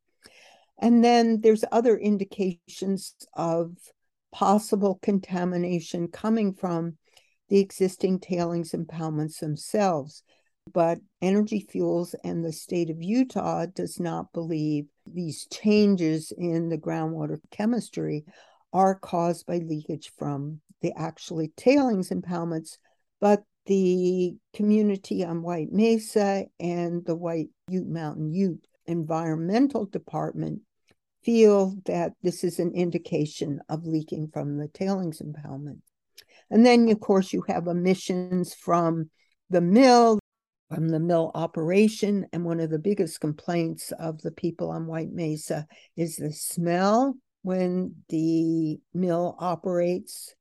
And 0.79 1.03
then 1.03 1.41
there's 1.41 1.63
other 1.71 1.95
indications 1.95 3.13
of 3.35 3.77
possible 4.31 4.97
contamination 5.03 6.07
coming 6.07 6.55
from 6.55 6.97
the 7.49 7.59
existing 7.59 8.21
tailings 8.21 8.71
impoundments 8.71 9.37
themselves. 9.37 10.23
But 10.71 10.99
Energy 11.21 11.67
Fuels 11.69 12.15
and 12.23 12.43
the 12.43 12.53
state 12.53 12.89
of 12.89 13.01
Utah 13.01 13.65
does 13.65 13.99
not 13.99 14.31
believe 14.33 14.85
these 15.05 15.47
changes 15.51 16.31
in 16.37 16.69
the 16.69 16.77
groundwater 16.77 17.39
chemistry 17.51 18.25
are 18.71 18.95
caused 18.95 19.45
by 19.45 19.57
leakage 19.57 20.11
from 20.17 20.61
the 20.81 20.93
actually 20.97 21.51
tailings 21.55 22.09
impoundments, 22.09 22.77
but 23.21 23.43
the 23.65 24.35
community 24.53 25.23
on 25.23 25.41
White 25.41 25.71
Mesa 25.71 26.45
and 26.59 27.05
the 27.05 27.15
White 27.15 27.49
Ute 27.69 27.87
Mountain 27.87 28.33
Ute 28.33 28.67
Environmental 28.85 29.85
Department 29.85 30.61
feel 31.23 31.75
that 31.85 32.13
this 32.21 32.43
is 32.43 32.59
an 32.59 32.73
indication 32.73 33.61
of 33.69 33.85
leaking 33.85 34.27
from 34.33 34.57
the 34.57 34.67
tailings 34.67 35.21
impoundment. 35.21 35.79
And 36.49 36.65
then, 36.65 36.89
of 36.89 36.99
course, 36.99 37.31
you 37.31 37.43
have 37.47 37.67
emissions 37.67 38.53
from 38.53 39.09
the 39.49 39.61
mill, 39.61 40.19
from 40.73 40.89
the 40.89 40.99
mill 40.99 41.31
operation. 41.35 42.25
And 42.33 42.45
one 42.45 42.59
of 42.59 42.69
the 42.69 42.79
biggest 42.79 43.19
complaints 43.21 43.91
of 43.99 44.21
the 44.21 44.31
people 44.31 44.71
on 44.71 44.87
White 44.87 45.11
Mesa 45.11 45.67
is 45.95 46.15
the 46.15 46.31
smell 46.31 47.15
when 47.43 47.95
the 48.09 48.79
mill 48.93 49.35
operates 49.39 50.33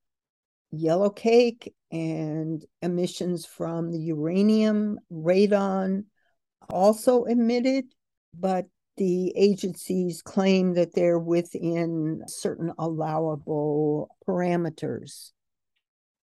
yellow 0.70 1.10
cake 1.10 1.74
and 1.90 2.64
emissions 2.80 3.44
from 3.44 3.90
the 3.90 3.98
uranium, 3.98 4.98
radon 5.12 6.04
also 6.70 7.24
emitted, 7.24 7.84
but 8.38 8.66
the 8.96 9.32
agencies 9.36 10.22
claim 10.22 10.74
that 10.74 10.94
they're 10.94 11.18
within 11.18 12.22
certain 12.26 12.72
allowable 12.78 14.16
parameters. 14.26 15.32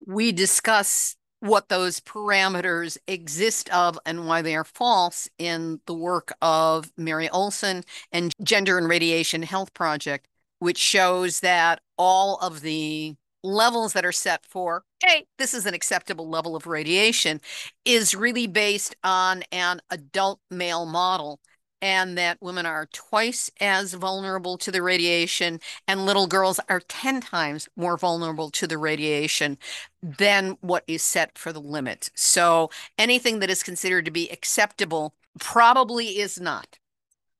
We 0.05 0.31
discuss 0.31 1.15
what 1.43 1.67
those 1.67 1.99
parameters 1.99 2.97
exist 3.05 3.69
of 3.73 3.99
and 4.05 4.25
why 4.25 4.41
they 4.41 4.55
are 4.55 4.63
false 4.63 5.29
in 5.37 5.81
the 5.87 5.93
work 5.93 6.31
of 6.41 6.89
Mary 6.95 7.27
Olson 7.31 7.83
and 8.13 8.31
Gender 8.41 8.77
and 8.77 8.87
Radiation 8.87 9.43
Health 9.43 9.73
Project, 9.73 10.25
which 10.59 10.77
shows 10.77 11.41
that 11.41 11.81
all 11.97 12.37
of 12.37 12.61
the 12.61 13.15
levels 13.43 13.91
that 13.91 14.05
are 14.05 14.13
set 14.13 14.45
for, 14.45 14.85
hey, 15.05 15.25
this 15.37 15.53
is 15.53 15.65
an 15.65 15.73
acceptable 15.73 16.29
level 16.29 16.55
of 16.55 16.65
radiation, 16.65 17.41
is 17.83 18.15
really 18.15 18.47
based 18.47 18.95
on 19.03 19.43
an 19.51 19.81
adult 19.89 20.39
male 20.49 20.85
model. 20.85 21.41
And 21.83 22.17
that 22.17 22.37
women 22.41 22.65
are 22.65 22.87
twice 22.93 23.51
as 23.59 23.93
vulnerable 23.93 24.57
to 24.59 24.71
the 24.71 24.81
radiation, 24.81 25.59
and 25.85 26.05
little 26.05 26.27
girls 26.27 26.57
are 26.69 26.79
10 26.79 27.19
times 27.19 27.67
more 27.75 27.97
vulnerable 27.97 28.49
to 28.51 28.67
the 28.67 28.77
radiation 28.77 29.57
than 30.01 30.57
what 30.61 30.85
is 30.87 31.03
set 31.03 31.37
for 31.37 31.51
the 31.51 31.59
limit. 31.59 32.09
So 32.15 32.69
anything 32.97 33.39
that 33.39 33.49
is 33.49 33.63
considered 33.63 34.05
to 34.05 34.11
be 34.11 34.29
acceptable 34.29 35.13
probably 35.41 36.19
is 36.19 36.39
not. 36.39 36.79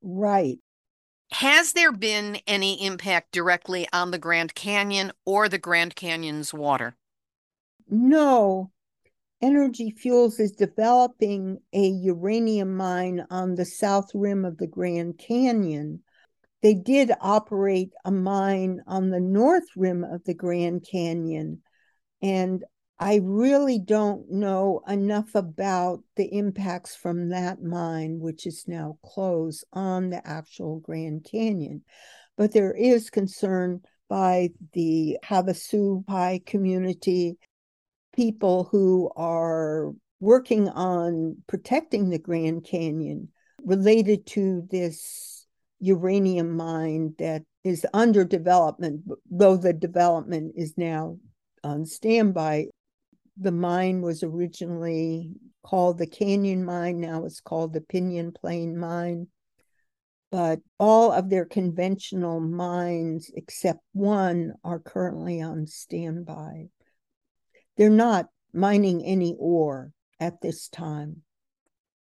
Right. 0.01 0.59
Has 1.31 1.71
there 1.71 1.93
been 1.93 2.39
any 2.45 2.85
impact 2.85 3.31
directly 3.31 3.87
on 3.93 4.11
the 4.11 4.17
Grand 4.17 4.55
Canyon 4.55 5.13
or 5.25 5.47
the 5.47 5.57
Grand 5.57 5.95
Canyon's 5.95 6.53
water? 6.53 6.97
No. 7.89 8.71
Energy 9.43 9.91
Fuels 9.91 10.39
is 10.39 10.53
developing 10.53 11.57
a 11.73 11.85
uranium 11.85 12.77
mine 12.77 13.25
on 13.29 13.55
the 13.55 13.65
south 13.65 14.09
rim 14.13 14.45
of 14.45 14.57
the 14.57 14.67
Grand 14.67 15.17
Canyon. 15.17 16.01
They 16.61 16.73
did 16.73 17.11
operate 17.19 17.91
a 18.05 18.11
mine 18.11 18.79
on 18.87 19.09
the 19.09 19.19
north 19.19 19.67
rim 19.75 20.05
of 20.05 20.23
the 20.23 20.33
Grand 20.33 20.87
Canyon. 20.89 21.61
And 22.21 22.63
I 22.97 23.19
really 23.21 23.79
don't 23.79 24.31
know 24.31 24.81
enough 24.87 25.35
about 25.35 25.99
the 26.15 26.37
impacts 26.37 26.95
from 26.95 27.27
that 27.31 27.61
mine, 27.61 28.21
which 28.21 28.47
is 28.47 28.63
now 28.65 28.97
closed, 29.03 29.65
on 29.73 30.09
the 30.09 30.25
actual 30.25 30.79
Grand 30.79 31.27
Canyon. 31.29 31.83
But 32.37 32.53
there 32.53 32.73
is 32.73 33.09
concern 33.09 33.81
by 34.07 34.51
the 34.71 35.17
Havasupai 35.21 36.45
community, 36.45 37.35
people 38.13 38.65
who 38.71 39.11
are 39.15 39.91
working 40.19 40.69
on 40.69 41.37
protecting 41.47 42.09
the 42.09 42.19
Grand 42.19 42.63
Canyon 42.63 43.29
related 43.63 44.25
to 44.27 44.67
this 44.69 45.45
uranium 45.79 46.55
mine 46.55 47.13
that 47.19 47.43
is 47.63 47.85
under 47.93 48.23
development, 48.23 49.01
though 49.29 49.57
the 49.57 49.73
development 49.73 50.53
is 50.55 50.73
now 50.77 51.17
on 51.63 51.85
standby 51.85 52.67
the 53.37 53.51
mine 53.51 54.01
was 54.01 54.23
originally 54.23 55.31
called 55.63 55.97
the 55.97 56.07
Canyon 56.07 56.63
Mine, 56.63 56.99
now 56.99 57.25
it's 57.25 57.39
called 57.39 57.73
the 57.73 57.81
Pinyon 57.81 58.31
Plain 58.31 58.77
Mine. 58.77 59.27
But 60.31 60.61
all 60.79 61.11
of 61.11 61.29
their 61.29 61.45
conventional 61.45 62.39
mines, 62.39 63.29
except 63.35 63.81
one, 63.93 64.53
are 64.63 64.79
currently 64.79 65.41
on 65.41 65.67
standby. 65.67 66.69
They're 67.77 67.89
not 67.89 68.29
mining 68.53 69.03
any 69.03 69.35
ore 69.37 69.91
at 70.19 70.41
this 70.41 70.67
time. 70.67 71.23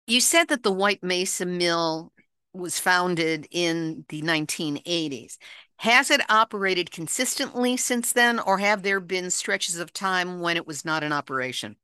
You 0.06 0.22
said 0.22 0.48
that 0.48 0.64
the 0.64 0.72
White 0.72 1.04
Mesa 1.04 1.46
Mill 1.46 2.14
was 2.54 2.80
founded 2.80 3.48
in 3.52 4.06
the 4.10 4.22
1980s. 4.22 5.38
Has 5.78 6.10
it 6.10 6.22
operated 6.30 6.92
consistently 6.92 7.78
since 7.78 8.14
then, 8.14 8.40
or 8.40 8.58
have 8.58 8.84
there 8.84 9.00
been 9.00 9.30
stretches 9.30 9.78
of 9.78 9.94
time 9.94 10.40
when 10.40 10.58
it 10.58 10.66
was 10.66 10.84
not 10.84 11.04
in 11.04 11.12
operation? 11.12 11.76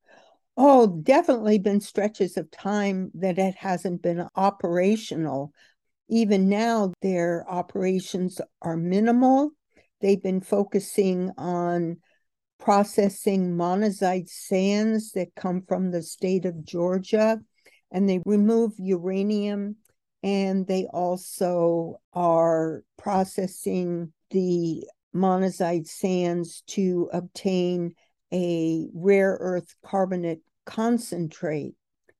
Oh, 0.55 0.87
definitely 0.87 1.59
been 1.59 1.81
stretches 1.81 2.37
of 2.37 2.49
time 2.51 3.11
that 3.15 3.37
it 3.37 3.55
hasn't 3.55 4.01
been 4.01 4.27
operational. 4.35 5.51
Even 6.09 6.47
now, 6.47 6.93
their 7.01 7.45
operations 7.49 8.39
are 8.61 8.77
minimal. 8.77 9.51
They've 9.99 10.21
been 10.21 10.41
focusing 10.41 11.31
on 11.37 11.97
processing 12.63 13.57
monazite 13.57 14.29
sands 14.29 15.11
that 15.11 15.35
come 15.35 15.61
from 15.67 15.91
the 15.91 16.01
state 16.01 16.45
of 16.45 16.63
Georgia, 16.63 17.37
and 17.91 18.07
they 18.07 18.21
remove 18.25 18.71
uranium 18.77 19.75
and 20.23 20.65
they 20.65 20.87
also 20.93 21.99
are 22.13 22.81
processing 22.97 24.13
the 24.31 24.81
monazite 25.13 25.87
sands 25.87 26.63
to 26.65 27.09
obtain 27.11 27.93
a 28.31 28.87
rare 28.93 29.37
earth 29.41 29.75
carbonate 29.85 30.39
concentrate. 30.65 31.73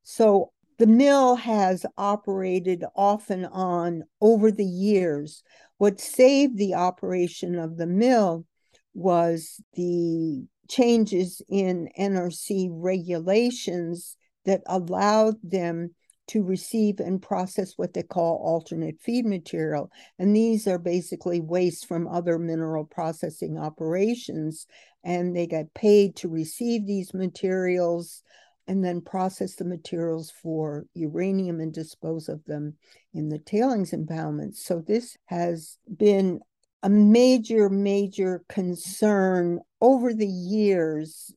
So 0.04 0.52
the 0.78 0.88
mill 0.88 1.38
has 1.38 1.86
operated 1.98 2.84
off 2.98 3.30
and 3.30 3.46
on 3.46 4.04
over 4.20 4.52
the 4.52 4.66
years. 4.66 5.42
What 5.78 6.02
saved 6.02 6.58
the 6.58 6.74
operation 6.74 7.58
of 7.58 7.78
the 7.78 7.88
mill 7.88 8.46
was 8.94 9.62
the 9.74 10.46
changes 10.70 11.42
in 11.50 11.90
NRC 12.00 12.70
regulations 12.72 14.18
that 14.46 14.62
allowed 14.68 15.36
them 15.44 15.92
to 16.26 16.44
receive 16.44 17.00
and 17.00 17.22
process 17.22 17.74
what 17.76 17.94
they 17.94 18.04
call 18.04 18.38
alternate 18.38 19.00
feed 19.02 19.26
material. 19.26 19.92
And 20.18 20.36
these 20.36 20.68
are 20.68 20.80
basically 20.80 21.42
waste 21.42 21.86
from 21.86 22.08
other 22.08 22.40
mineral 22.40 22.86
processing 22.86 23.58
operations. 23.58 24.66
And 25.04 25.36
they 25.36 25.48
get 25.48 25.74
paid 25.74 26.16
to 26.18 26.30
receive 26.30 26.88
these 26.88 27.14
materials 27.14 28.24
and 28.68 28.84
then 28.84 29.02
process 29.02 29.56
the 29.56 29.66
materials 29.66 30.32
for 30.42 30.86
uranium 30.94 31.60
and 31.60 31.74
dispose 31.74 32.30
of 32.30 32.44
them 32.46 32.76
in 33.14 33.28
the 33.28 33.40
tailings 33.40 33.92
impoundments. 33.92 34.58
So 34.58 34.80
this 34.80 35.18
has 35.26 35.78
been 35.98 36.40
a 36.84 36.90
major, 36.90 37.70
major 37.70 38.44
concern 38.50 39.60
over 39.82 40.14
the 40.14 40.28
years. 40.28 41.34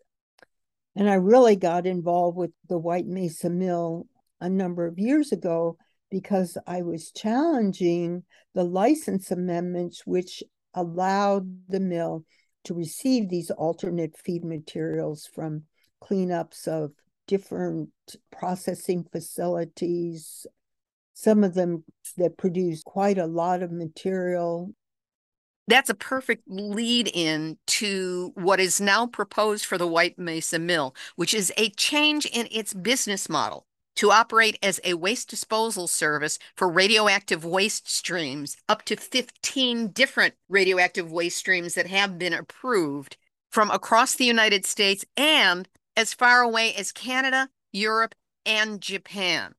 And 0.96 1.08
I 1.08 1.14
really 1.14 1.56
got 1.56 1.86
involved 1.86 2.36
with 2.36 2.50
the 2.68 2.78
White 2.78 3.06
Mesa 3.06 3.48
Mill 3.48 4.06
a 4.40 4.48
number 4.48 4.86
of 4.86 4.98
years 4.98 5.32
ago 5.32 5.78
because 6.10 6.58
I 6.66 6.82
was 6.82 7.12
challenging 7.12 8.24
the 8.54 8.64
license 8.64 9.30
amendments, 9.30 10.02
which 10.04 10.42
allowed 10.74 11.68
the 11.68 11.80
mill 11.80 12.24
to 12.64 12.74
receive 12.74 13.28
these 13.28 13.50
alternate 13.50 14.16
feed 14.18 14.44
materials 14.44 15.28
from 15.32 15.62
cleanups 16.02 16.66
of 16.66 16.92
different 17.26 17.90
processing 18.30 19.06
facilities, 19.10 20.46
some 21.14 21.44
of 21.44 21.54
them 21.54 21.84
that 22.16 22.36
produce 22.36 22.82
quite 22.82 23.18
a 23.18 23.26
lot 23.26 23.62
of 23.62 23.72
material. 23.72 24.72
That's 25.68 25.90
a 25.90 25.94
perfect 25.94 26.44
lead 26.46 27.10
in 27.12 27.58
to 27.66 28.32
what 28.34 28.60
is 28.60 28.80
now 28.80 29.06
proposed 29.06 29.64
for 29.66 29.76
the 29.76 29.86
White 29.86 30.18
Mesa 30.18 30.58
Mill, 30.58 30.94
which 31.16 31.34
is 31.34 31.52
a 31.56 31.70
change 31.70 32.24
in 32.26 32.46
its 32.50 32.72
business 32.72 33.28
model 33.28 33.66
to 33.96 34.10
operate 34.10 34.58
as 34.62 34.78
a 34.84 34.94
waste 34.94 35.28
disposal 35.30 35.88
service 35.88 36.38
for 36.54 36.68
radioactive 36.68 37.44
waste 37.44 37.90
streams, 37.90 38.56
up 38.68 38.84
to 38.84 38.96
15 38.96 39.88
different 39.88 40.34
radioactive 40.48 41.10
waste 41.10 41.38
streams 41.38 41.74
that 41.74 41.86
have 41.86 42.18
been 42.18 42.34
approved 42.34 43.16
from 43.50 43.70
across 43.70 44.14
the 44.14 44.24
United 44.24 44.66
States 44.66 45.04
and 45.16 45.68
as 45.96 46.12
far 46.12 46.42
away 46.42 46.74
as 46.74 46.92
Canada, 46.92 47.48
Europe, 47.72 48.14
and 48.44 48.80
Japan. 48.80 49.54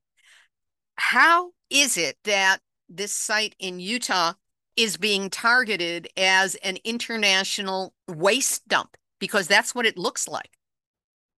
How 0.95 1.51
is 1.69 1.97
it 1.97 2.17
that 2.23 2.59
this 2.87 3.11
site 3.11 3.55
in 3.59 3.79
Utah 3.79 4.33
is 4.77 4.97
being 4.97 5.29
targeted 5.29 6.07
as 6.15 6.55
an 6.55 6.77
international 6.83 7.93
waste 8.07 8.67
dump? 8.67 8.95
Because 9.19 9.47
that's 9.47 9.73
what 9.73 9.85
it 9.85 9.97
looks 9.97 10.27
like. 10.27 10.51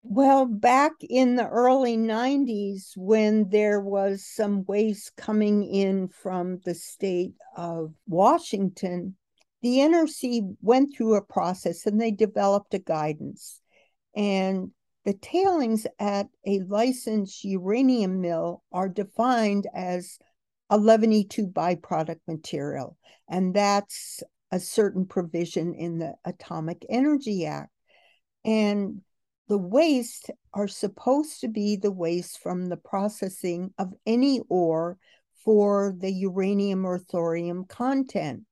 Well, 0.03 0.47
back 0.47 0.93
in 1.09 1.37
the 1.37 1.47
early 1.49 1.97
90s, 1.97 2.93
when 2.97 3.49
there 3.51 3.81
was 3.81 4.25
some 4.25 4.65
waste 4.67 5.17
coming 5.17 5.65
in 5.65 6.09
from 6.09 6.61
the 6.65 6.75
state 6.75 7.35
of 7.57 7.93
Washington, 8.07 9.17
the 9.61 9.79
NRC 9.79 10.57
went 10.63 10.97
through 10.97 11.17
a 11.17 11.23
process 11.23 11.85
and 11.87 12.01
they 12.01 12.11
developed 12.11 12.75
a 12.75 12.79
guidance. 12.79 13.61
And 14.15 14.71
the 15.05 15.15
tailings 15.15 15.87
at 15.99 16.29
a 16.47 16.61
licensed 16.61 17.45
uranium 17.45 18.21
mill 18.21 18.63
are 18.73 18.89
defined 18.89 19.67
as 19.75 20.19
11E2 20.71 21.53
byproduct 21.53 22.21
material. 22.27 22.97
And 23.29 23.55
that's 23.55 24.23
a 24.51 24.61
certain 24.61 25.07
provision 25.07 25.75
in 25.75 25.99
the 25.99 26.15
Atomic 26.25 26.85
Energy 26.89 27.47
Act. 27.47 27.71
And 28.45 29.03
the 29.49 29.59
waste 29.59 30.31
are 30.53 30.69
supposed 30.69 31.41
to 31.41 31.49
be 31.49 31.77
the 31.77 31.91
waste 31.91 32.39
from 32.41 32.67
the 32.67 32.77
processing 32.77 33.73
of 33.79 33.93
any 34.07 34.41
ore 34.49 34.99
for 35.45 35.95
the 35.99 36.11
uranium 36.11 36.85
or 36.85 36.99
thorium 36.99 37.65
content. 37.65 38.43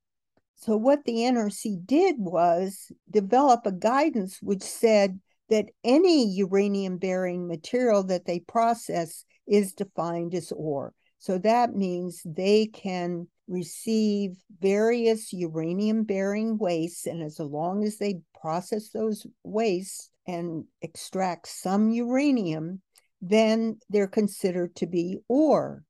So, 0.57 0.77
what 0.77 1.05
the 1.05 1.17
NRC 1.17 1.85
did 1.85 2.17
was 2.19 2.91
develop 3.11 3.67
a 3.67 3.73
guidance 3.73 4.39
which 4.41 4.63
said 4.63 5.21
that 5.51 5.67
any 5.85 6.27
uranium 6.35 6.97
bearing 6.97 7.47
material 7.47 8.03
that 8.05 8.25
they 8.25 8.41
process 8.41 9.25
is 9.47 9.75
defined 9.75 10.35
as 10.35 10.51
ore. 10.51 10.95
So, 11.19 11.39
that 11.39 11.75
means 11.75 12.23
they 12.25 12.67
can 12.67 13.29
receive 13.49 14.37
various 14.61 15.33
uranium 15.33 16.05
bearing 16.05 16.59
wastes, 16.59 17.07
and 17.07 17.23
as 17.23 17.39
long 17.39 17.85
as 17.85 17.99
they 17.99 18.21
process 18.41 18.91
those 18.91 19.27
wastes, 19.45 20.11
and 20.27 20.65
extract 20.83 21.49
some 21.49 21.91
uranium, 21.91 22.83
then 23.21 23.79
they're 23.89 24.09
considered 24.09 24.75
to 24.77 24.87
be 24.87 25.19
ore. 25.29 25.85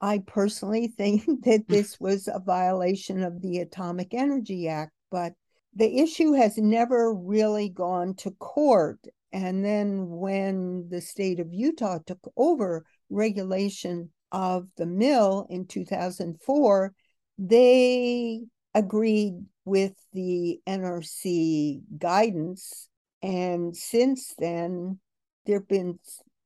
I 0.00 0.18
personally 0.26 0.88
think 0.96 1.24
that 1.44 1.68
this 1.68 1.98
was 2.00 2.28
a 2.28 2.40
violation 2.40 3.22
of 3.22 3.40
the 3.40 3.58
Atomic 3.58 4.14
Energy 4.14 4.68
Act, 4.68 4.92
but 5.10 5.32
the 5.74 6.00
issue 6.00 6.32
has 6.32 6.58
never 6.58 7.14
really 7.14 7.68
gone 7.70 8.14
to 8.16 8.30
court. 8.32 8.98
And 9.32 9.64
then 9.64 10.08
when 10.08 10.88
the 10.90 11.00
state 11.00 11.40
of 11.40 11.54
Utah 11.54 12.00
took 12.04 12.20
over 12.36 12.84
regulation 13.08 14.10
of 14.32 14.66
the 14.76 14.86
mill 14.86 15.46
in 15.48 15.66
2004, 15.66 16.92
they 17.38 18.40
agreed 18.74 19.34
with 19.64 19.92
the 20.12 20.58
NRC 20.66 21.82
guidance 21.98 22.88
and 23.22 23.76
since 23.76 24.34
then, 24.38 24.98
there 25.46 25.60
have 25.60 25.68
been, 25.68 25.98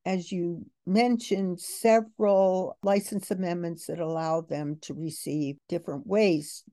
as 0.05 0.31
you 0.31 0.67
mentioned, 0.87 1.61
several 1.61 2.77
license 2.83 3.31
amendments 3.31 3.87
that 3.87 3.99
allow 3.99 4.43
them 4.43 4.77
to 4.83 4.95
receive 4.95 5.57
different 5.69 6.07
ways. 6.07 6.65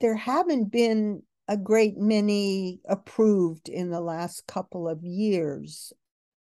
There 0.00 0.14
haven't 0.14 0.70
been 0.70 1.22
a 1.48 1.56
great 1.56 1.98
many 1.98 2.80
approved 2.88 3.68
in 3.68 3.90
the 3.90 4.00
last 4.00 4.46
couple 4.46 4.88
of 4.88 5.02
years. 5.02 5.92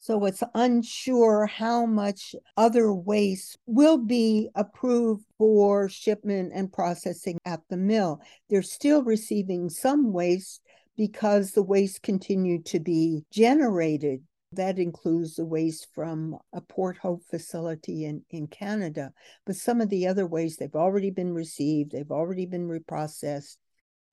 So 0.01 0.25
it's 0.25 0.43
unsure 0.55 1.45
how 1.45 1.85
much 1.85 2.33
other 2.55 2.93
waste 2.93 3.57
will 3.65 3.97
be 3.97 4.49
approved 4.55 5.25
for 5.38 5.89
shipment 5.89 6.51
and 6.55 6.71
processing 6.71 7.38
at 7.45 7.59
the 7.69 7.77
mill. 7.77 8.21
They're 8.49 8.62
still 8.62 9.03
receiving 9.03 9.69
some 9.69 10.13
waste 10.13 10.62
because 10.95 11.51
the 11.51 11.63
waste 11.63 12.01
continued 12.01 12.65
to 12.67 12.79
be 12.79 13.23
generated. 13.31 14.23
That 14.53 14.79
includes 14.79 15.35
the 15.35 15.45
waste 15.45 15.88
from 15.93 16.38
a 16.53 16.62
Port 16.62 16.97
Hope 16.97 17.23
facility 17.29 18.05
in, 18.05 18.23
in 18.29 18.47
Canada. 18.47 19.12
But 19.45 19.57
some 19.57 19.79
of 19.79 19.89
the 19.89 20.07
other 20.07 20.25
waste, 20.25 20.59
they've 20.59 20.75
already 20.75 21.12
been 21.12 21.33
received, 21.33 21.91
they've 21.91 22.12
already 22.12 22.45
been 22.45 22.67
reprocessed. 22.67 23.57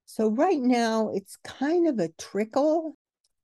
So 0.05 0.29
right 0.31 0.61
now, 0.61 1.11
it's 1.15 1.37
kind 1.43 1.89
of 1.89 1.99
a 1.99 2.11
trickle. 2.19 2.97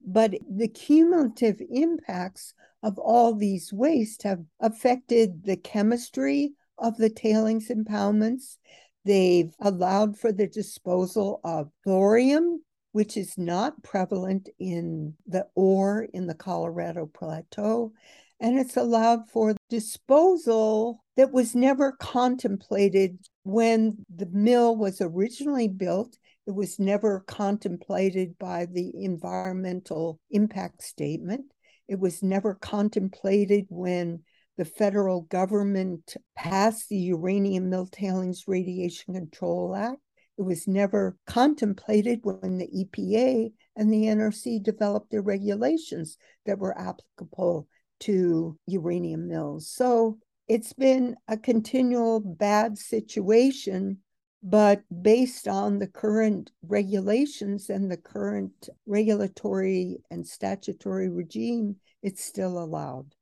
But 0.04 0.34
the 0.48 0.68
cumulative 0.68 1.60
impacts 1.70 2.54
of 2.82 2.98
all 2.98 3.34
these 3.34 3.72
wastes 3.72 4.24
have 4.24 4.44
affected 4.60 5.44
the 5.44 5.56
chemistry 5.56 6.54
of 6.78 6.96
the 6.96 7.10
tailings 7.10 7.68
impoundments. 7.68 8.58
They've 9.04 9.54
allowed 9.60 10.18
for 10.18 10.32
the 10.32 10.46
disposal 10.46 11.40
of 11.44 11.70
thorium, 11.84 12.62
which 12.92 13.16
is 13.16 13.38
not 13.38 13.82
prevalent 13.82 14.48
in 14.58 15.14
the 15.26 15.46
ore 15.54 16.08
in 16.12 16.26
the 16.26 16.34
Colorado 16.34 17.06
Plateau. 17.06 17.92
And 18.40 18.58
it's 18.58 18.76
allowed 18.76 19.28
for 19.28 19.54
disposal 19.70 21.04
that 21.16 21.32
was 21.32 21.54
never 21.54 21.92
contemplated 21.92 23.18
when 23.44 24.04
the 24.12 24.26
mill 24.26 24.76
was 24.76 25.00
originally 25.00 25.68
built. 25.68 26.18
It 26.46 26.54
was 26.54 26.78
never 26.78 27.20
contemplated 27.20 28.38
by 28.38 28.66
the 28.66 28.92
environmental 29.04 30.18
impact 30.30 30.82
statement. 30.82 31.44
It 31.88 32.00
was 32.00 32.22
never 32.22 32.54
contemplated 32.54 33.66
when 33.68 34.22
the 34.56 34.64
federal 34.64 35.22
government 35.22 36.16
passed 36.36 36.88
the 36.88 36.96
Uranium 36.96 37.70
Mill 37.70 37.86
Tailings 37.86 38.44
Radiation 38.46 39.14
Control 39.14 39.74
Act. 39.74 40.00
It 40.38 40.42
was 40.42 40.66
never 40.66 41.16
contemplated 41.26 42.20
when 42.22 42.58
the 42.58 42.68
EPA 42.68 43.52
and 43.76 43.92
the 43.92 44.04
NRC 44.04 44.62
developed 44.62 45.10
their 45.10 45.22
regulations 45.22 46.16
that 46.46 46.58
were 46.58 46.76
applicable 46.76 47.68
to 48.00 48.58
uranium 48.66 49.28
mills. 49.28 49.70
So 49.70 50.18
it's 50.48 50.72
been 50.72 51.16
a 51.28 51.36
continual 51.36 52.20
bad 52.20 52.76
situation, 52.76 53.98
but 54.42 54.82
based 55.02 55.46
on 55.46 55.78
the 55.78 55.86
current 55.86 56.50
regulations 56.66 57.70
and 57.70 57.90
the 57.90 57.96
current 57.96 58.68
regulatory 58.86 59.98
and 60.10 60.26
statutory 60.26 61.08
regime, 61.08 61.76
it's 62.02 62.24
still 62.24 62.58
allowed. 62.58 63.14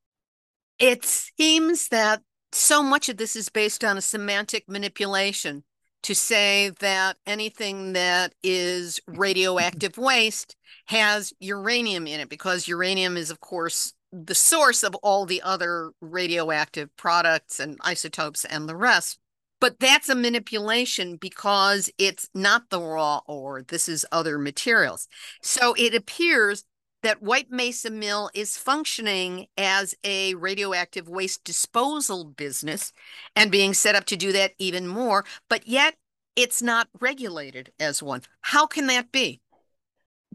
It 0.78 1.04
seems 1.04 1.88
that 1.88 2.22
so 2.52 2.82
much 2.82 3.08
of 3.08 3.18
this 3.18 3.36
is 3.36 3.50
based 3.50 3.84
on 3.84 3.98
a 3.98 4.02
semantic 4.02 4.64
manipulation 4.66 5.62
to 6.02 6.14
say 6.14 6.70
that 6.80 7.16
anything 7.26 7.92
that 7.92 8.32
is 8.42 8.98
radioactive 9.06 9.98
waste 9.98 10.56
has 10.86 11.32
uranium 11.38 12.06
in 12.06 12.20
it 12.20 12.30
because 12.30 12.66
uranium 12.66 13.18
is, 13.18 13.30
of 13.30 13.40
course, 13.40 13.92
the 14.12 14.34
source 14.34 14.82
of 14.82 14.94
all 14.96 15.26
the 15.26 15.42
other 15.42 15.92
radioactive 16.00 16.88
products 16.96 17.60
and 17.60 17.78
isotopes 17.82 18.44
and 18.44 18.68
the 18.68 18.74
rest. 18.74 19.19
But 19.60 19.78
that's 19.78 20.08
a 20.08 20.14
manipulation 20.14 21.16
because 21.16 21.90
it's 21.98 22.28
not 22.34 22.70
the 22.70 22.80
raw 22.80 23.20
ore. 23.26 23.62
This 23.62 23.88
is 23.88 24.06
other 24.10 24.38
materials. 24.38 25.06
So 25.42 25.74
it 25.76 25.94
appears 25.94 26.64
that 27.02 27.22
White 27.22 27.50
Mesa 27.50 27.90
Mill 27.90 28.30
is 28.34 28.56
functioning 28.56 29.46
as 29.56 29.94
a 30.04 30.34
radioactive 30.34 31.08
waste 31.08 31.44
disposal 31.44 32.24
business 32.24 32.92
and 33.36 33.50
being 33.50 33.74
set 33.74 33.94
up 33.94 34.04
to 34.06 34.16
do 34.16 34.32
that 34.32 34.52
even 34.58 34.86
more, 34.86 35.24
but 35.48 35.66
yet 35.66 35.94
it's 36.36 36.62
not 36.62 36.88
regulated 37.00 37.72
as 37.78 38.02
one. 38.02 38.22
How 38.42 38.66
can 38.66 38.86
that 38.88 39.12
be? 39.12 39.40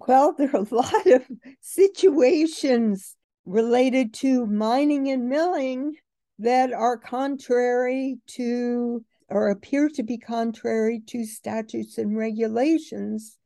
Well, 0.07 0.33
there 0.37 0.49
are 0.53 0.65
a 0.69 0.75
lot 0.75 1.05
of 1.07 1.23
situations 1.61 3.15
related 3.45 4.13
to 4.15 4.45
mining 4.47 5.09
and 5.09 5.29
milling 5.29 5.95
that 6.39 6.73
are 6.73 6.97
contrary 6.97 8.17
to 8.27 9.03
or 9.35 9.49
appear 9.49 9.89
to 9.89 10.01
be 10.01 10.17
contrary 10.17 11.01
to 11.05 11.25
statutes 11.25 11.97
and 11.97 12.17
regulations, 12.17 13.37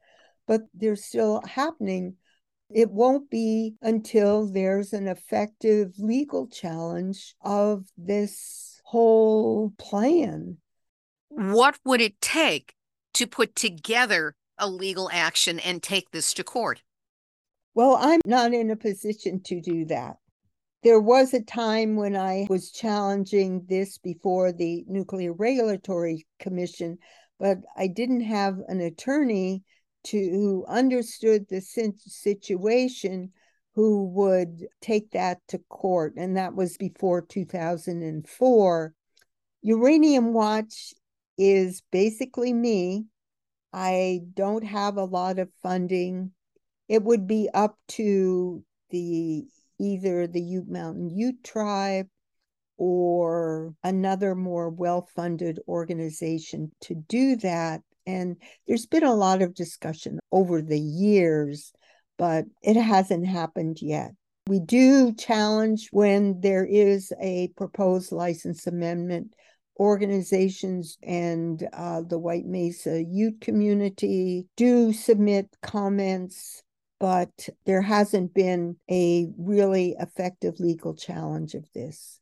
but 0.48 0.62
they're 0.76 0.96
still 0.96 1.42
happening. 1.48 2.16
It 2.70 2.92
won't 2.92 3.32
be 3.32 3.74
until 3.82 4.46
there's 4.46 4.94
an 4.94 5.08
effective 5.08 5.94
legal 5.98 6.46
challenge 6.46 7.34
of 7.42 7.88
this 7.98 8.80
whole 8.84 9.74
plan. 9.80 10.58
What 11.30 11.80
would 11.84 12.02
it 12.02 12.22
take 12.22 12.76
to 13.16 13.26
put 13.26 13.56
together 13.56 14.36
a 14.60 14.70
legal 14.70 15.10
action 15.12 15.58
and 15.58 15.82
take 15.82 16.12
this 16.12 16.36
to 16.36 16.44
court? 16.44 16.84
Well, 17.74 17.98
I'm 18.00 18.22
not 18.28 18.54
in 18.54 18.70
a 18.70 18.76
position 18.76 19.42
to 19.46 19.60
do 19.60 19.86
that. 19.86 20.18
There 20.82 21.00
was 21.00 21.34
a 21.34 21.42
time 21.42 21.98
when 21.98 22.16
I 22.16 22.48
was 22.50 22.72
challenging 22.72 23.66
this 23.68 23.98
before 23.98 24.54
the 24.54 24.86
Nuclear 24.88 25.34
Regulatory 25.34 26.26
Commission, 26.40 27.00
but 27.38 27.58
I 27.76 27.88
didn't 27.88 28.22
have 28.22 28.60
an 28.68 28.80
attorney 28.80 29.64
to 30.06 30.18
who 30.18 30.66
understood 30.68 31.48
the 31.50 31.60
situation 31.60 33.34
who 33.76 34.06
would 34.08 34.68
take 34.82 35.12
that 35.12 35.40
to 35.50 35.60
court 35.70 36.14
and 36.16 36.38
that 36.38 36.56
was 36.56 36.78
before 36.78 37.22
2004 37.22 38.94
uranium 39.62 40.34
watch 40.34 40.94
is 41.38 41.82
basically 41.92 42.54
me. 42.54 43.06
I 43.74 44.22
don't 44.34 44.64
have 44.64 44.98
a 44.98 45.04
lot 45.04 45.40
of 45.40 45.50
funding. 45.62 46.32
It 46.88 47.04
would 47.04 47.28
be 47.28 47.50
up 47.54 47.78
to 47.90 48.64
the 48.90 49.46
either 49.80 50.28
the 50.28 50.42
ute 50.42 50.70
mountain 50.70 51.10
ute 51.10 51.44
tribe 51.44 52.08
or 52.78 53.74
another 53.84 54.36
more 54.36 54.70
well-funded 54.70 55.60
organization 55.68 56.72
to 56.82 56.96
do 56.96 57.36
that 57.36 57.82
and 58.10 58.38
there's 58.68 58.88
been 58.88 59.04
a 59.04 59.14
lot 59.14 59.42
of 59.42 59.54
discussion 59.54 60.20
over 60.32 60.62
the 60.62 60.80
years, 60.80 61.72
but 62.18 62.46
it 62.64 62.76
hasn't 62.76 63.28
happened 63.28 63.82
yet. 63.82 64.12
We 64.48 64.60
do 64.60 65.14
challenge 65.14 65.90
when 65.92 66.42
there 66.42 66.66
is 66.66 67.14
a 67.22 67.50
proposed 67.56 68.12
license 68.12 68.66
amendment. 68.66 69.34
Organizations 69.80 70.98
and 71.04 71.66
uh, 71.72 72.02
the 72.02 72.20
White 72.20 72.46
Mesa 72.46 73.02
Ute 73.02 73.40
community 73.40 74.48
do 74.58 74.92
submit 74.92 75.56
comments, 75.62 76.64
but 77.00 77.50
there 77.66 77.82
hasn't 77.82 78.34
been 78.34 78.76
a 78.90 79.28
really 79.38 79.96
effective 80.00 80.60
legal 80.60 80.94
challenge 80.94 81.54
of 81.54 81.66
this. 81.74 82.20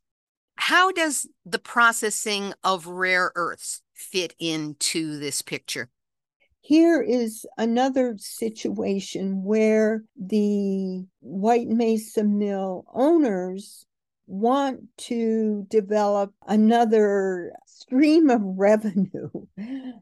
How 0.57 0.91
does 0.91 1.27
the 1.45 1.59
processing 1.59 2.53
of 2.63 2.87
rare 2.87 3.31
earths 3.35 3.81
fit 3.93 4.35
into 4.39 5.17
this 5.19 5.41
picture? 5.41 5.89
Here 6.61 7.01
is 7.01 7.45
another 7.57 8.15
situation 8.17 9.43
where 9.43 10.03
the 10.17 11.05
White 11.21 11.69
Mesa 11.69 12.23
Mill 12.23 12.85
owners 12.93 13.85
want 14.25 14.81
to 14.97 15.65
develop 15.69 16.33
another 16.45 17.53
stream 17.65 18.29
of 18.29 18.41
revenue 18.43 19.29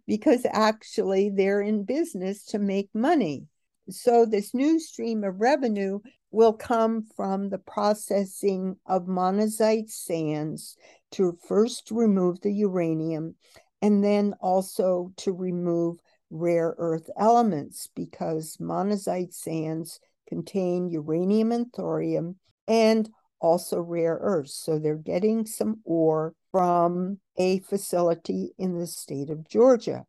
because 0.08 0.46
actually 0.52 1.30
they're 1.30 1.62
in 1.62 1.84
business 1.84 2.44
to 2.46 2.60
make 2.60 2.90
money. 2.94 3.46
So, 3.90 4.26
this 4.26 4.54
new 4.54 4.80
stream 4.80 5.24
of 5.24 5.40
revenue 5.40 6.00
will 6.32 6.54
come 6.54 7.04
from 7.16 7.50
the 7.50 7.60
processing 7.60 8.78
of 8.86 9.04
monazite 9.04 9.90
sands 9.90 10.76
to 11.12 11.38
first 11.48 11.92
remove 11.92 12.42
the 12.42 12.54
uranium 12.54 13.36
and 13.82 14.04
then 14.04 14.34
also 14.42 15.14
to 15.18 15.32
remove 15.32 16.00
rare 16.30 16.76
earth 16.78 17.10
elements 17.18 17.88
because 17.96 18.58
monazite 18.60 19.34
sands 19.34 20.00
contain 20.28 20.90
uranium 20.90 21.52
and 21.52 21.72
thorium 21.72 22.36
and 22.68 23.10
also 23.40 23.80
rare 23.80 24.18
earths. 24.22 24.56
So 24.56 24.80
they're 24.80 24.96
getting 24.96 25.46
some 25.46 25.82
ore 25.84 26.34
from 26.52 27.20
a 27.38 27.60
facility 27.60 28.54
in 28.58 28.78
the 28.78 28.88
state 28.88 29.30
of 29.30 29.48
Georgia. 29.48 30.06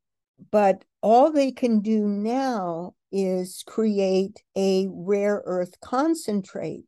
But 0.51 0.85
all 1.07 1.31
they 1.31 1.53
can 1.53 1.79
do 1.79 2.05
now 2.09 2.92
is 3.12 3.62
create 3.64 4.42
a 4.57 4.88
rare 4.90 5.40
earth 5.47 5.81
concentrate. 5.81 6.83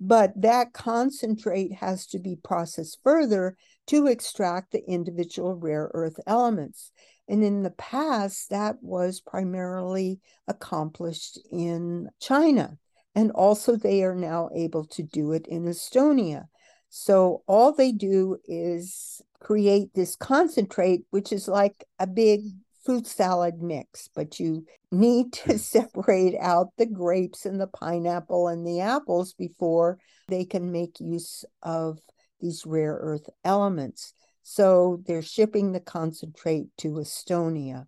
But 0.00 0.32
that 0.40 0.72
concentrate 0.72 1.74
has 1.74 2.06
to 2.06 2.18
be 2.18 2.38
processed 2.42 2.98
further 3.04 3.58
to 3.88 4.06
extract 4.06 4.72
the 4.72 4.82
individual 4.88 5.54
rare 5.54 5.90
earth 5.92 6.18
elements. 6.26 6.92
And 7.28 7.44
in 7.44 7.62
the 7.62 7.72
past, 7.72 8.48
that 8.48 8.76
was 8.80 9.20
primarily 9.20 10.18
accomplished 10.46 11.38
in 11.52 12.08
China. 12.22 12.78
And 13.14 13.30
also, 13.32 13.76
they 13.76 14.02
are 14.02 14.14
now 14.14 14.48
able 14.56 14.86
to 14.86 15.02
do 15.02 15.32
it 15.32 15.46
in 15.46 15.66
Estonia. 15.66 16.46
So, 16.88 17.42
all 17.46 17.72
they 17.72 17.92
do 17.92 18.38
is 18.46 19.20
create 19.40 19.92
this 19.92 20.16
concentrate, 20.16 21.02
which 21.10 21.32
is 21.32 21.48
like 21.48 21.84
a 21.98 22.06
big 22.06 22.44
fruit 22.88 23.06
salad 23.06 23.60
mix, 23.60 24.08
but 24.14 24.40
you 24.40 24.64
mm-hmm. 24.90 24.98
need 24.98 25.32
to 25.34 25.50
mm-hmm. 25.50 25.56
separate 25.58 26.34
out 26.40 26.68
the 26.78 26.86
grapes 26.86 27.44
and 27.44 27.60
the 27.60 27.66
pineapple 27.66 28.48
and 28.48 28.66
the 28.66 28.80
apples 28.80 29.34
before 29.34 29.98
they 30.28 30.46
can 30.46 30.72
make 30.72 30.98
use 30.98 31.44
of 31.62 31.98
these 32.40 32.64
rare 32.64 32.94
earth 32.98 33.28
elements. 33.44 34.14
So 34.42 35.02
they're 35.06 35.20
shipping 35.20 35.72
the 35.72 35.80
concentrate 35.80 36.68
to 36.78 36.92
Estonia. 36.92 37.84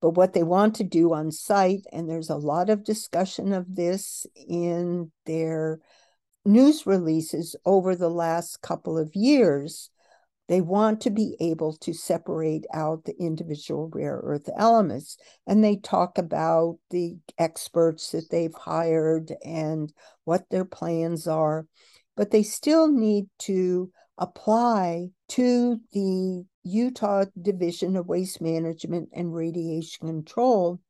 But 0.00 0.10
what 0.10 0.34
they 0.34 0.44
want 0.44 0.76
to 0.76 0.84
do 0.84 1.12
on 1.12 1.32
site, 1.32 1.84
and 1.90 2.08
there's 2.08 2.30
a 2.30 2.36
lot 2.36 2.70
of 2.70 2.84
discussion 2.84 3.52
of 3.52 3.74
this 3.74 4.24
in 4.36 5.10
their 5.26 5.80
news 6.44 6.86
releases 6.86 7.56
over 7.64 7.96
the 7.96 8.08
last 8.10 8.62
couple 8.62 8.98
of 8.98 9.16
years, 9.16 9.90
they 10.48 10.62
want 10.62 11.02
to 11.02 11.10
be 11.10 11.36
able 11.40 11.74
to 11.74 11.92
separate 11.92 12.64
out 12.72 13.04
the 13.04 13.14
individual 13.18 13.90
rare 13.92 14.20
earth 14.24 14.48
elements. 14.56 15.18
And 15.46 15.62
they 15.62 15.76
talk 15.76 16.16
about 16.16 16.78
the 16.90 17.18
experts 17.36 18.10
that 18.12 18.30
they've 18.30 18.54
hired 18.54 19.34
and 19.44 19.92
what 20.24 20.48
their 20.50 20.64
plans 20.64 21.26
are. 21.26 21.66
But 22.16 22.30
they 22.30 22.42
still 22.42 22.88
need 22.88 23.26
to 23.40 23.92
apply 24.16 25.10
to 25.28 25.80
the 25.92 26.44
Utah 26.64 27.26
Division 27.40 27.96
of 27.96 28.08
Waste 28.08 28.40
Management 28.40 29.10
and 29.12 29.34
Radiation 29.34 30.08
Control 30.08 30.80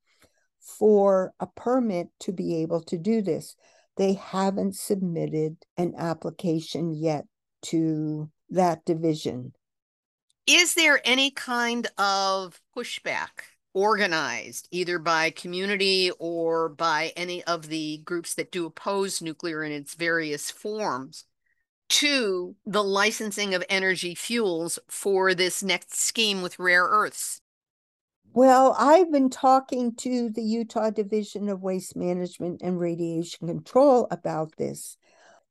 for 0.61 1.33
a 1.41 1.47
permit 1.47 2.09
to 2.21 2.33
be 2.33 2.57
able 2.63 2.83
to 2.83 2.97
do 2.97 3.23
this. 3.23 3.57
They 3.97 4.15
haven't 4.15 4.77
submitted 4.77 5.57
an 5.77 5.95
application 5.99 6.95
yet 6.95 7.27
to 7.63 8.31
that 8.51 8.85
division. 8.85 9.53
Is 10.47 10.75
there 10.75 11.01
any 11.05 11.31
kind 11.31 11.87
of 11.99 12.61
pushback 12.77 13.43
organized 13.75 14.67
either 14.71 14.99
by 14.99 15.31
community 15.31 16.11
or 16.19 16.69
by 16.69 17.13
any 17.17 17.45
of 17.45 17.69
the 17.69 17.99
groups 17.99 18.35
that 18.35 18.51
do 18.51 18.67
oppose 18.67 19.21
nuclear 19.21 19.63
in 19.63 19.73
its 19.73 19.95
various 19.95 20.51
forms 20.51 21.25
to 21.89 22.55
the 22.67 22.83
licensing 22.83 23.55
of 23.55 23.65
energy 23.69 24.15
fuels 24.15 24.79
for 24.89 25.35
this 25.35 25.63
next 25.63 25.97
scheme 25.97 26.43
with 26.43 26.59
rare 26.59 26.85
earths? 26.85 27.41
Well, 28.33 28.75
I've 28.79 29.11
been 29.11 29.31
talking 29.31 29.95
to 29.97 30.31
the 30.31 30.43
Utah 30.43 30.91
Division 30.91 31.49
of 31.49 31.63
Waste 31.63 31.97
Management 31.97 32.63
and 32.63 32.79
Radiation 32.79 33.49
Control 33.49 34.07
about 34.11 34.57
this. 34.57 34.97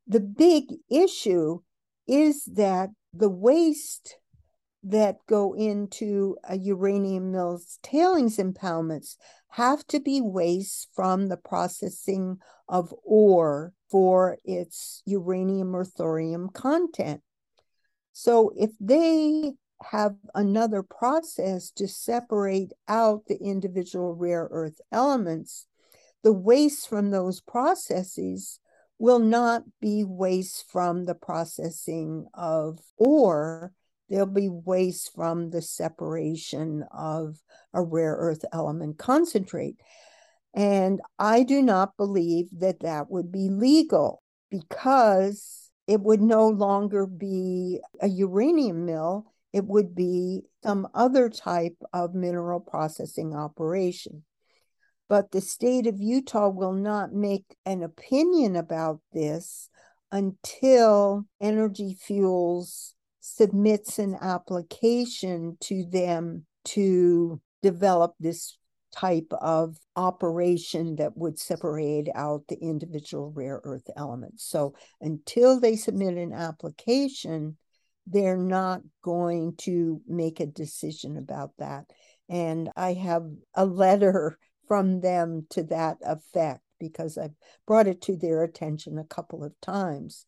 The 0.08 0.20
big 0.20 0.66
issue 0.90 1.62
is 2.08 2.46
that 2.46 2.90
the 3.14 3.30
waste 3.30 4.18
that 4.84 5.18
go 5.28 5.54
into 5.54 6.38
a 6.44 6.58
uranium 6.58 7.32
mill's 7.32 7.80
tailings 7.84 8.38
impoundments 8.38 9.18
have 9.50 9.86
to 9.88 10.00
be 10.00 10.22
waste 10.22 10.88
from 10.94 11.28
the 11.28 11.38
processing 11.38 12.38
of 12.70 12.94
ore 13.04 13.74
for 13.90 14.38
its 14.44 15.02
uranium 15.06 15.76
or 15.76 15.84
thorium 15.84 16.50
content. 16.50 17.22
So 18.14 18.52
if 18.56 18.72
they 18.80 19.54
have 19.84 20.16
another 20.34 20.84
process 20.84 21.72
to 21.72 21.88
separate 21.88 22.72
out 22.88 23.26
the 23.28 23.38
individual 23.38 24.16
rare 24.16 24.48
earth 24.52 24.80
elements, 24.92 25.68
the 26.24 26.34
waste 26.34 26.88
from 26.88 27.12
those 27.12 27.42
processes 27.42 28.60
will 29.00 29.20
not 29.20 29.64
be 29.80 30.04
waste 30.04 30.66
from 30.72 31.06
the 31.06 31.16
processing 31.16 32.28
of 32.34 32.80
ore. 32.98 33.74
There'll 34.10 34.26
be 34.26 34.50
waste 34.50 35.14
from 35.14 35.50
the 35.50 35.62
separation 35.62 36.86
of 36.92 37.38
a 37.74 37.82
rare 37.82 38.16
earth 38.16 38.46
element 38.54 38.98
concentrate. 38.98 39.76
And 40.56 41.02
I 41.20 41.44
do 41.44 41.62
not 41.62 41.98
believe 41.98 42.48
that 42.60 42.80
that 42.80 43.12
would 43.12 43.32
be 43.32 43.50
legal 43.50 44.24
because 44.50 45.70
it 45.88 46.02
would 46.02 46.22
no 46.22 46.48
longer 46.48 47.06
be 47.06 47.80
a 48.02 48.08
uranium 48.08 48.86
mill, 48.86 49.32
it 49.54 49.66
would 49.66 49.96
be 49.96 50.44
some 50.64 50.88
other 50.94 51.30
type 51.30 51.78
of 51.94 52.14
mineral 52.14 52.60
processing 52.60 53.34
operation. 53.34 54.24
But 55.10 55.32
the 55.32 55.42
state 55.42 55.88
of 55.88 56.02
Utah 56.02 56.50
will 56.50 56.74
not 56.74 57.14
make 57.14 57.56
an 57.66 57.84
opinion 57.84 58.56
about 58.56 59.00
this 59.14 59.70
until 60.12 61.26
Energy 61.40 61.98
Fuels 62.00 62.94
submits 63.20 64.00
an 64.00 64.18
application 64.20 65.58
to 65.62 65.86
them 65.86 66.46
to 66.66 67.42
develop 67.62 68.16
this 68.20 68.58
type 68.92 69.32
of 69.42 69.78
operation 69.96 70.96
that 70.96 71.16
would 71.16 71.38
separate 71.38 72.08
out 72.16 72.44
the 72.48 72.58
individual 72.58 73.32
rare 73.32 73.62
earth 73.64 73.90
elements. 73.96 74.44
So 74.46 74.76
until 75.02 75.60
they 75.60 75.76
submit 75.76 76.16
an 76.16 76.34
application, 76.34 77.58
they're 78.08 78.38
not 78.38 78.82
going 79.04 79.56
to 79.58 80.02
make 80.08 80.40
a 80.40 80.46
decision 80.46 81.18
about 81.18 81.52
that. 81.60 81.86
And 82.30 82.70
I 82.76 82.94
have 82.94 83.26
a 83.54 83.66
letter 83.66 84.38
from 84.68 85.02
them 85.02 85.46
to 85.52 85.64
that 85.64 85.98
effect 86.02 86.62
because 86.80 87.18
I've 87.18 87.36
brought 87.66 87.88
it 87.88 88.02
to 88.04 88.16
their 88.16 88.44
attention 88.44 88.98
a 88.98 89.04
couple 89.04 89.44
of 89.44 89.60
times. 89.62 90.26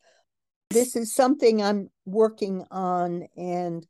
This 0.71 0.95
is 0.95 1.13
something 1.13 1.61
I'm 1.61 1.89
working 2.05 2.65
on 2.71 3.27
and 3.35 3.85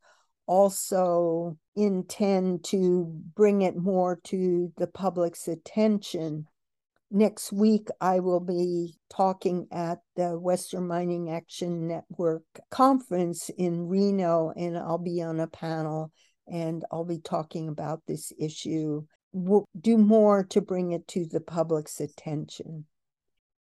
also 0.46 1.58
intend 1.76 2.64
to 2.64 3.04
bring 3.36 3.62
it 3.62 3.76
more 3.76 4.18
to 4.24 4.72
the 4.76 4.86
public's 4.86 5.46
attention. 5.46 6.46
Next 7.10 7.52
week, 7.52 7.88
I 8.00 8.20
will 8.20 8.40
be 8.40 8.98
talking 9.08 9.66
at 9.70 9.98
the 10.16 10.38
Western 10.38 10.86
Mining 10.86 11.30
Action 11.30 11.86
Network 11.86 12.44
conference 12.70 13.50
in 13.58 13.88
Reno, 13.88 14.52
and 14.56 14.78
I'll 14.78 14.98
be 14.98 15.22
on 15.22 15.40
a 15.40 15.46
panel 15.46 16.12
and 16.46 16.84
I'll 16.90 17.04
be 17.04 17.20
talking 17.20 17.68
about 17.68 18.02
this 18.06 18.32
issue. 18.38 19.04
Do 19.32 19.98
more 19.98 20.44
to 20.44 20.60
bring 20.60 20.92
it 20.92 21.06
to 21.08 21.26
the 21.26 21.40
public's 21.40 22.00
attention. 22.00 22.86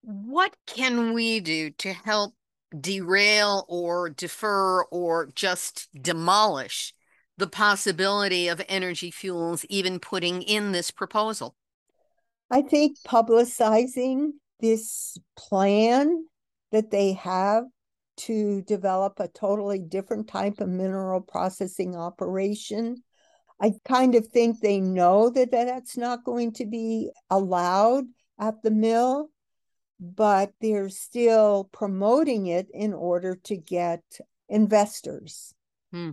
What 0.03 0.55
can 0.67 1.15
we 1.15 1.41
do 1.41 1.71
to 1.71 1.93
help 1.93 2.35
derail 2.79 3.65
or 3.69 4.11
defer 4.11 4.85
or 4.85 5.31
just 5.35 5.89
demolish 5.95 6.93
the 7.39 7.47
possibility 7.47 8.49
of 8.49 8.61
energy 8.69 9.11
fuels 9.11 9.65
even 9.71 10.01
putting 10.01 10.43
in 10.43 10.73
this 10.73 10.91
proposal? 10.91 11.55
I 12.51 12.63
think 12.63 12.99
publicizing 13.07 14.33
this 14.61 15.17
plan 15.37 16.27
that 16.73 16.91
they 16.91 17.13
have 17.15 17.65
to 18.17 18.63
develop 18.63 19.21
a 19.21 19.29
totally 19.29 19.79
different 19.79 20.29
type 20.29 20.61
of 20.61 20.69
mineral 20.69 21.21
processing 21.21 21.97
operation. 21.97 23.04
I 23.65 23.73
kind 23.87 24.15
of 24.15 24.27
think 24.27 24.61
they 24.61 24.81
know 24.81 25.31
that 25.31 25.51
that's 25.51 25.97
not 25.97 26.25
going 26.25 26.53
to 26.55 26.67
be 26.67 27.11
allowed 27.31 28.05
at 28.39 28.63
the 28.63 28.71
mill 28.71 29.31
but 30.01 30.53
they're 30.61 30.89
still 30.89 31.69
promoting 31.73 32.47
it 32.47 32.69
in 32.73 32.93
order 32.93 33.37
to 33.45 33.57
get 33.57 34.03
investors. 34.49 35.55
Hmm. 35.93 36.11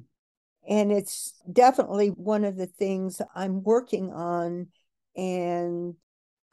And 0.68 0.92
it's 0.92 1.34
definitely 1.52 2.10
one 2.10 2.44
of 2.44 2.56
the 2.56 2.68
things 2.68 3.22
I'm 3.36 3.64
working 3.64 4.14
on. 4.14 4.68
And 5.18 5.96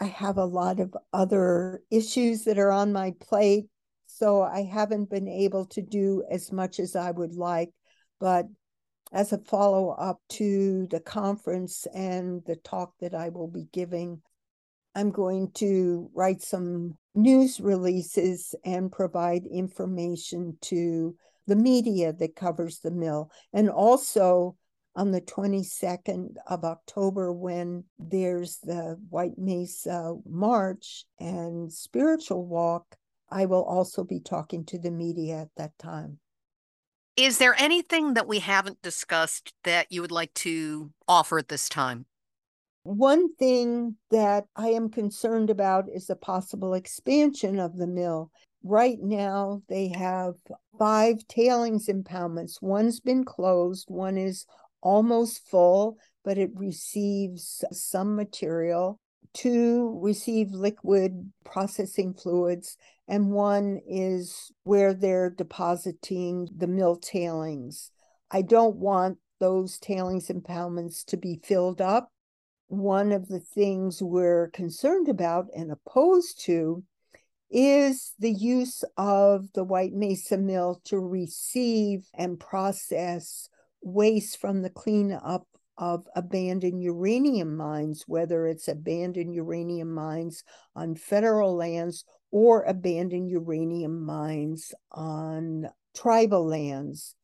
I 0.00 0.06
have 0.06 0.38
a 0.38 0.44
lot 0.44 0.80
of 0.80 0.96
other 1.12 1.82
issues 1.90 2.44
that 2.44 2.58
are 2.58 2.72
on 2.72 2.92
my 2.92 3.12
plate. 3.20 3.66
So 4.06 4.42
I 4.42 4.62
haven't 4.62 5.10
been 5.10 5.28
able 5.28 5.66
to 5.66 5.82
do 5.82 6.24
as 6.30 6.50
much 6.50 6.80
as 6.80 6.96
I 6.96 7.10
would 7.10 7.34
like. 7.34 7.70
But 8.18 8.46
as 9.12 9.32
a 9.32 9.38
follow 9.38 9.90
up 9.90 10.20
to 10.28 10.86
the 10.90 11.00
conference 11.00 11.86
and 11.94 12.42
the 12.44 12.56
talk 12.56 12.92
that 13.00 13.14
I 13.14 13.30
will 13.30 13.48
be 13.48 13.68
giving, 13.72 14.22
I'm 14.94 15.10
going 15.10 15.52
to 15.52 16.10
write 16.14 16.42
some 16.42 16.96
news 17.14 17.60
releases 17.60 18.54
and 18.64 18.92
provide 18.92 19.46
information 19.46 20.58
to 20.62 21.14
the 21.46 21.56
media 21.56 22.12
that 22.12 22.36
covers 22.36 22.80
the 22.80 22.90
mill. 22.90 23.30
And 23.52 23.70
also 23.70 24.56
on 24.94 25.12
the 25.12 25.20
22nd 25.20 26.34
of 26.46 26.64
October, 26.64 27.32
when 27.32 27.84
there's 27.98 28.58
the 28.62 28.98
White 29.08 29.38
Mesa 29.38 30.16
March 30.28 31.04
and 31.18 31.72
Spiritual 31.72 32.46
Walk, 32.46 32.96
I 33.30 33.46
will 33.46 33.64
also 33.64 34.04
be 34.04 34.20
talking 34.20 34.64
to 34.66 34.78
the 34.78 34.90
media 34.90 35.42
at 35.42 35.48
that 35.56 35.78
time. 35.78 36.18
Is 37.18 37.38
there 37.38 37.56
anything 37.58 38.14
that 38.14 38.28
we 38.28 38.38
haven't 38.38 38.80
discussed 38.80 39.52
that 39.64 39.90
you 39.90 40.02
would 40.02 40.12
like 40.12 40.32
to 40.34 40.92
offer 41.08 41.40
at 41.40 41.48
this 41.48 41.68
time? 41.68 42.06
One 42.84 43.34
thing 43.34 43.96
that 44.12 44.44
I 44.54 44.68
am 44.68 44.88
concerned 44.88 45.50
about 45.50 45.86
is 45.92 46.06
the 46.06 46.14
possible 46.14 46.74
expansion 46.74 47.58
of 47.58 47.76
the 47.76 47.88
mill. 47.88 48.30
Right 48.62 48.98
now, 49.02 49.62
they 49.68 49.88
have 49.88 50.34
five 50.78 51.26
tailings 51.26 51.88
impoundments. 51.88 52.62
One's 52.62 53.00
been 53.00 53.24
closed, 53.24 53.90
one 53.90 54.16
is 54.16 54.46
almost 54.80 55.44
full, 55.48 55.96
but 56.24 56.38
it 56.38 56.50
receives 56.54 57.64
some 57.72 58.14
material. 58.14 59.00
Two 59.38 60.00
receive 60.02 60.50
liquid 60.50 61.32
processing 61.44 62.12
fluids, 62.12 62.76
and 63.06 63.30
one 63.30 63.80
is 63.86 64.50
where 64.64 64.92
they're 64.92 65.30
depositing 65.30 66.48
the 66.56 66.66
mill 66.66 66.96
tailings. 66.96 67.92
I 68.32 68.42
don't 68.42 68.76
want 68.76 69.18
those 69.38 69.78
tailings 69.78 70.26
impoundments 70.26 71.04
to 71.04 71.16
be 71.16 71.40
filled 71.44 71.80
up 71.80 72.10
one 72.68 73.12
of 73.12 73.28
the 73.28 73.40
things 73.40 74.02
we're 74.02 74.48
concerned 74.48 75.08
about 75.08 75.46
and 75.56 75.70
opposed 75.70 76.44
to 76.44 76.82
is 77.50 78.14
the 78.18 78.32
use 78.32 78.84
of 78.96 79.52
the 79.54 79.64
White 79.64 79.94
Mesa 79.94 80.36
Mill 80.36 80.80
to 80.84 80.98
receive 80.98 82.08
and 82.14 82.38
process 82.38 83.48
waste 83.80 84.38
from 84.38 84.62
the 84.62 84.70
cleanup 84.70 85.46
of 85.78 86.06
abandoned 86.16 86.82
uranium 86.82 87.56
mines, 87.56 88.04
whether 88.06 88.46
it's 88.46 88.68
abandoned 88.68 89.32
uranium 89.32 89.94
mines 89.94 90.42
on 90.74 90.96
federal 90.96 91.54
lands 91.54 92.04
or 92.30 92.64
abandoned 92.64 93.30
uranium 93.30 94.04
mines 94.04 94.74
on 94.90 95.68
tribal 95.94 96.46
lands. 96.46 97.14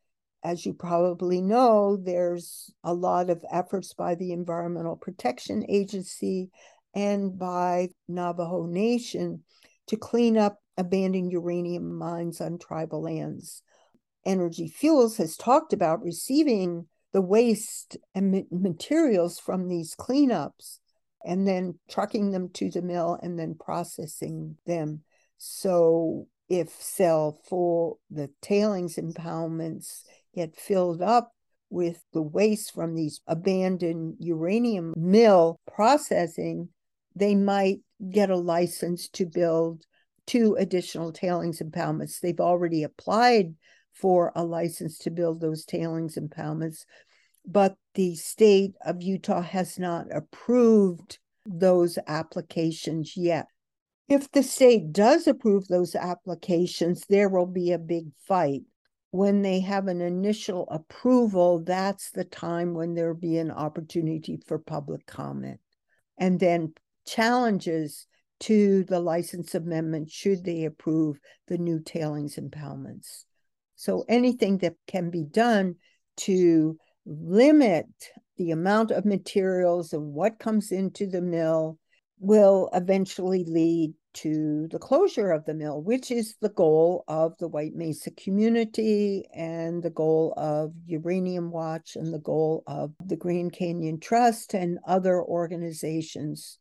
As 0.42 0.64
you 0.64 0.72
probably 0.72 1.40
know, 1.40 1.96
there's 1.96 2.70
a 2.84 2.94
lot 2.94 3.28
of 3.28 3.44
efforts 3.50 3.92
by 3.92 4.14
the 4.14 4.32
Environmental 4.32 4.96
Protection 4.96 5.64
Agency 5.68 6.50
and 6.94 7.36
by 7.36 7.88
Navajo 8.08 8.66
Nation 8.66 9.42
to 9.88 9.96
clean 9.96 10.38
up 10.38 10.58
abandoned 10.76 11.32
uranium 11.32 11.96
mines 11.96 12.40
on 12.40 12.58
tribal 12.58 13.02
lands. 13.02 13.62
Energy 14.24 14.68
Fuels 14.68 15.16
has 15.16 15.36
talked 15.36 15.72
about 15.72 16.02
receiving 16.02 16.86
the 17.14 17.22
waste 17.22 17.96
and 18.14 18.44
materials 18.50 19.38
from 19.38 19.68
these 19.68 19.94
cleanups 19.94 20.80
and 21.24 21.46
then 21.46 21.78
trucking 21.88 22.32
them 22.32 22.50
to 22.50 22.68
the 22.70 22.82
mill 22.82 23.18
and 23.22 23.38
then 23.38 23.54
processing 23.54 24.56
them. 24.66 25.00
So 25.38 26.26
if 26.48 26.70
cell 26.70 27.40
for 27.48 27.96
the 28.10 28.30
tailings 28.42 28.96
impoundments 28.96 30.02
get 30.34 30.56
filled 30.56 31.00
up 31.00 31.30
with 31.70 32.02
the 32.12 32.20
waste 32.20 32.74
from 32.74 32.96
these 32.96 33.20
abandoned 33.28 34.16
uranium 34.18 34.92
mill 34.96 35.60
processing, 35.72 36.68
they 37.14 37.36
might 37.36 37.78
get 38.10 38.28
a 38.28 38.36
license 38.36 39.08
to 39.10 39.24
build 39.24 39.84
two 40.26 40.56
additional 40.58 41.12
tailings 41.12 41.60
impoundments. 41.60 42.18
They've 42.18 42.40
already 42.40 42.82
applied 42.82 43.54
for 43.94 44.32
a 44.34 44.44
license 44.44 44.98
to 44.98 45.10
build 45.10 45.40
those 45.40 45.64
tailings 45.64 46.16
impoundments, 46.16 46.84
but 47.46 47.76
the 47.94 48.14
state 48.16 48.74
of 48.84 49.02
Utah 49.02 49.42
has 49.42 49.78
not 49.78 50.06
approved 50.10 51.18
those 51.46 51.98
applications 52.06 53.16
yet. 53.16 53.46
If 54.08 54.30
the 54.32 54.42
state 54.42 54.92
does 54.92 55.26
approve 55.26 55.68
those 55.68 55.94
applications, 55.94 57.04
there 57.08 57.28
will 57.28 57.46
be 57.46 57.72
a 57.72 57.78
big 57.78 58.08
fight. 58.26 58.62
When 59.10 59.42
they 59.42 59.60
have 59.60 59.86
an 59.86 60.00
initial 60.00 60.66
approval, 60.70 61.60
that's 61.60 62.10
the 62.10 62.24
time 62.24 62.74
when 62.74 62.94
there'll 62.94 63.14
be 63.14 63.38
an 63.38 63.50
opportunity 63.50 64.40
for 64.46 64.58
public 64.58 65.06
comment. 65.06 65.60
And 66.18 66.40
then 66.40 66.74
challenges 67.06 68.06
to 68.40 68.84
the 68.84 69.00
license 69.00 69.54
amendment 69.54 70.10
should 70.10 70.44
they 70.44 70.64
approve 70.64 71.18
the 71.46 71.58
new 71.58 71.80
tailings 71.80 72.36
impoundments. 72.36 73.24
So 73.76 74.04
anything 74.08 74.58
that 74.58 74.74
can 74.86 75.10
be 75.10 75.24
done 75.24 75.76
to 76.18 76.78
limit 77.06 77.86
the 78.36 78.50
amount 78.50 78.90
of 78.90 79.04
materials 79.04 79.92
and 79.92 80.14
what 80.14 80.38
comes 80.38 80.72
into 80.72 81.06
the 81.06 81.20
mill 81.20 81.78
will 82.18 82.70
eventually 82.72 83.44
lead 83.44 83.92
to 84.14 84.68
the 84.70 84.78
closure 84.78 85.30
of 85.32 85.44
the 85.44 85.54
mill, 85.54 85.82
which 85.82 86.10
is 86.10 86.36
the 86.40 86.48
goal 86.48 87.04
of 87.08 87.36
the 87.38 87.48
White 87.48 87.74
Mesa 87.74 88.12
community 88.12 89.26
and 89.34 89.82
the 89.82 89.90
goal 89.90 90.32
of 90.36 90.72
Uranium 90.86 91.50
Watch 91.50 91.96
and 91.96 92.14
the 92.14 92.20
goal 92.20 92.62
of 92.66 92.92
the 93.04 93.16
Grand 93.16 93.52
Canyon 93.52 93.98
Trust 93.98 94.54
and 94.54 94.78
other 94.86 95.20
organizations. 95.20 96.58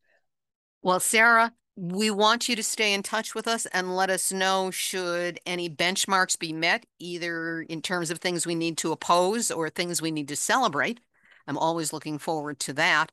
Well, 0.82 1.00
Sarah, 1.00 1.54
we 1.76 2.12
want 2.12 2.48
you 2.48 2.56
to 2.56 2.64
stay 2.64 2.94
in 2.94 3.02
touch 3.02 3.34
with 3.34 3.48
us 3.48 3.66
and 3.68 3.96
let 3.96 4.10
us 4.10 4.32
know 4.32 4.70
should 4.70 5.40
any 5.46 5.70
benchmarks 5.70 6.38
be 6.38 6.54
met, 6.54 6.86
either 7.00 7.62
in 7.62 7.82
terms 7.82 8.12
of 8.12 8.20
things 8.20 8.46
we 8.46 8.56
need 8.56 8.78
to 8.78 8.92
oppose 8.92 9.50
or 9.50 9.70
things 9.70 10.02
we 10.02 10.12
need 10.12 10.28
to 10.28 10.36
celebrate. 10.36 11.00
I'm 11.48 11.58
always 11.58 11.92
looking 11.92 12.20
forward 12.20 12.60
to 12.62 12.74
that. 12.74 13.12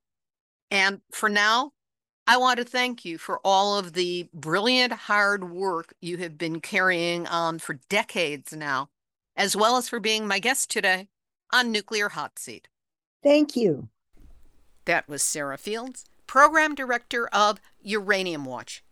And 0.70 1.00
for 1.10 1.28
now, 1.28 1.72
I 2.26 2.36
want 2.36 2.58
to 2.58 2.64
thank 2.64 3.04
you 3.04 3.18
for 3.18 3.40
all 3.44 3.78
of 3.78 3.94
the 3.94 4.28
brilliant 4.32 4.92
hard 4.92 5.50
work 5.50 5.94
you 6.00 6.18
have 6.18 6.38
been 6.38 6.60
carrying 6.60 7.26
on 7.26 7.58
for 7.58 7.80
decades 7.88 8.52
now, 8.52 8.90
as 9.36 9.56
well 9.56 9.78
as 9.78 9.88
for 9.88 9.98
being 9.98 10.28
my 10.28 10.38
guest 10.38 10.70
today 10.70 11.08
on 11.52 11.72
Nuclear 11.72 12.10
Hot 12.10 12.38
Seat. 12.38 12.68
Thank 13.22 13.56
you. 13.56 13.88
That 14.84 15.08
was 15.08 15.22
Sarah 15.22 15.58
Fields. 15.58 16.04
Program 16.26 16.76
Director 16.76 17.26
of 17.32 17.58
Uranium 17.82 18.44
Watch. 18.44 18.82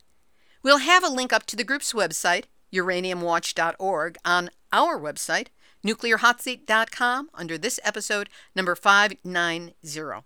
We'll 0.63 0.79
have 0.79 1.05
a 1.05 1.09
link 1.09 1.33
up 1.33 1.47
to 1.47 1.57
the 1.57 1.65
group's 1.65 1.93
website, 1.93 2.45
uraniumwatch.org, 2.73 4.17
on 4.25 4.51
our 4.73 4.99
website, 4.99 5.49
nuclearhotseat.com, 5.85 7.31
under 7.35 7.57
this 7.57 7.81
episode, 7.85 8.29
number 8.55 8.75
590. 8.75 10.25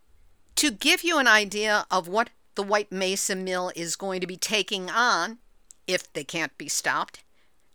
To 0.56 0.70
give 0.70 1.04
you 1.04 1.18
an 1.18 1.28
idea 1.28 1.86
of 1.90 2.08
what 2.08 2.30
the 2.54 2.62
White 2.62 2.92
Mesa 2.92 3.34
Mill 3.34 3.72
is 3.74 3.96
going 3.96 4.20
to 4.20 4.26
be 4.26 4.36
taking 4.36 4.90
on, 4.90 5.38
if 5.86 6.12
they 6.12 6.24
can't 6.24 6.56
be 6.58 6.68
stopped, 6.68 7.24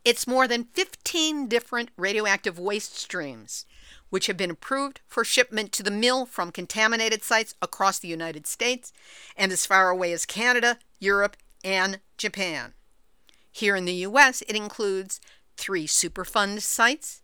it's 0.05 0.27
more 0.27 0.47
than 0.47 0.63
15 0.73 1.47
different 1.47 1.89
radioactive 1.97 2.57
waste 2.57 2.97
streams 2.97 3.65
which 4.09 4.27
have 4.27 4.37
been 4.37 4.51
approved 4.51 5.01
for 5.07 5.23
shipment 5.23 5.71
to 5.73 5.83
the 5.83 5.91
mill 5.91 6.25
from 6.25 6.51
contaminated 6.51 7.23
sites 7.23 7.55
across 7.61 7.99
the 7.99 8.07
United 8.07 8.47
States 8.47 8.93
and 9.35 9.51
as 9.51 9.65
far 9.65 9.89
away 9.89 10.11
as 10.13 10.25
Canada, 10.25 10.77
Europe, 10.99 11.37
and 11.63 11.99
Japan. 12.17 12.73
Here 13.51 13.75
in 13.75 13.85
the 13.85 13.93
U.S., 13.93 14.41
it 14.47 14.55
includes 14.55 15.19
three 15.57 15.87
Superfund 15.87 16.61
sites, 16.61 17.21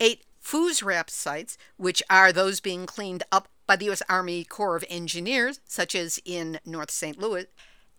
eight 0.00 0.24
FUSRAP 0.42 1.08
sites, 1.10 1.56
which 1.76 2.02
are 2.10 2.32
those 2.32 2.60
being 2.60 2.86
cleaned 2.86 3.22
up 3.30 3.48
by 3.66 3.76
the 3.76 3.84
U.S. 3.86 4.02
Army 4.08 4.42
Corps 4.44 4.76
of 4.76 4.84
Engineers, 4.88 5.60
such 5.64 5.94
as 5.94 6.18
in 6.24 6.58
North 6.66 6.90
St. 6.90 7.18
Louis, 7.18 7.46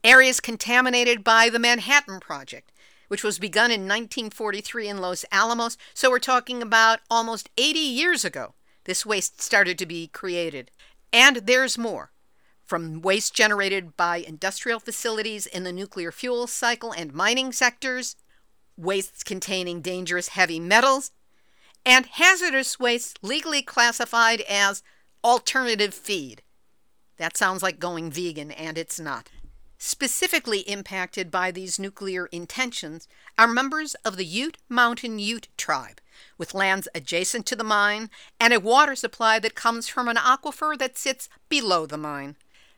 areas 0.04 0.40
contaminated 0.40 1.24
by 1.24 1.50
the 1.50 1.60
Manhattan 1.60 2.20
Project, 2.20 2.72
which 3.12 3.26
was 3.26 3.40
begun 3.40 3.72
in 3.72 3.82
1943 3.82 4.88
in 4.88 5.00
Los 5.00 5.26
Alamos. 5.34 5.78
So 5.94 6.10
we're 6.10 6.20
talking 6.20 6.62
about 6.62 7.02
almost 7.10 7.50
80 7.58 7.78
years 7.78 8.24
ago, 8.24 8.54
this 8.86 9.06
waste 9.06 9.42
started 9.42 9.78
to 9.80 9.86
be 9.86 10.08
created. 10.08 10.72
And 11.12 11.36
there's 11.36 11.78
more. 11.78 12.14
From 12.64 13.02
waste 13.02 13.34
generated 13.34 13.98
by 13.98 14.20
industrial 14.20 14.80
facilities 14.80 15.46
in 15.46 15.66
the 15.66 15.74
nuclear 15.74 16.14
fuel 16.14 16.48
cycle 16.48 16.94
and 16.94 17.14
mining 17.14 17.52
sectors, 17.52 18.16
wastes 18.78 19.26
containing 19.26 19.82
dangerous 19.82 20.30
heavy 20.30 20.62
metals, 20.62 21.12
and 21.86 22.06
hazardous 22.06 22.80
waste 22.80 23.20
legally 23.22 23.62
classified 23.62 24.40
as 24.50 24.84
alternative 25.22 25.94
feed. 25.94 26.44
That 27.18 27.36
sounds 27.36 27.62
like 27.62 27.78
going 27.78 28.10
vegan, 28.10 28.52
and 28.52 28.78
it's 28.78 29.02
not. 29.02 29.32
Specifically 29.84 30.60
impacted 30.70 31.32
by 31.32 31.50
these 31.50 31.80
nuclear 31.80 32.28
intentions 32.28 33.08
are 33.36 33.48
members 33.48 33.96
of 34.06 34.16
the 34.16 34.26
Ute 34.26 34.60
Mountain 34.70 35.18
Ute 35.18 35.48
tribe, 35.58 36.00
with 36.38 36.54
lands 36.54 36.88
adjacent 36.94 37.48
to 37.48 37.56
the 37.56 37.64
mine 37.64 38.12
and 38.40 38.54
a 38.54 38.60
water 38.60 38.96
supply 38.96 39.40
that 39.40 39.56
comes 39.56 39.88
from 39.88 40.08
an 40.08 40.18
aquifer 40.18 40.78
that 40.78 41.00
sits 41.00 41.30
below 41.50 41.88
the 41.88 41.98
mine. 41.98 42.36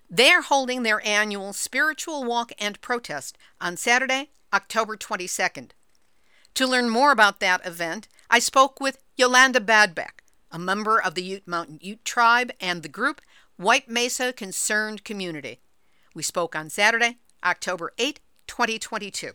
They're 0.09 0.43
holding 0.43 0.83
their 0.83 1.05
annual 1.05 1.51
spiritual 1.51 2.23
walk 2.23 2.53
and 2.57 2.79
protest 2.79 3.37
on 3.59 3.75
Saturday, 3.75 4.29
October 4.53 4.95
22nd. 4.95 5.71
To 6.53 6.65
learn 6.65 6.89
more 6.89 7.11
about 7.11 7.41
that 7.41 7.65
event, 7.67 8.07
I 8.29 8.39
spoke 8.39 8.79
with 8.79 9.03
Yolanda 9.17 9.59
Badback, 9.59 10.21
a 10.53 10.57
member 10.57 11.01
of 11.01 11.15
the 11.15 11.23
Ute 11.23 11.49
Mountain 11.49 11.79
Ute 11.81 12.05
tribe 12.05 12.53
and 12.61 12.81
the 12.81 12.87
group 12.87 13.19
White 13.57 13.89
Mesa 13.89 14.31
Concerned 14.31 15.03
Community. 15.03 15.59
We 16.15 16.21
spoke 16.21 16.55
on 16.55 16.69
Saturday, 16.69 17.17
October 17.43 17.91
8, 17.97 18.19
2022. 18.45 19.31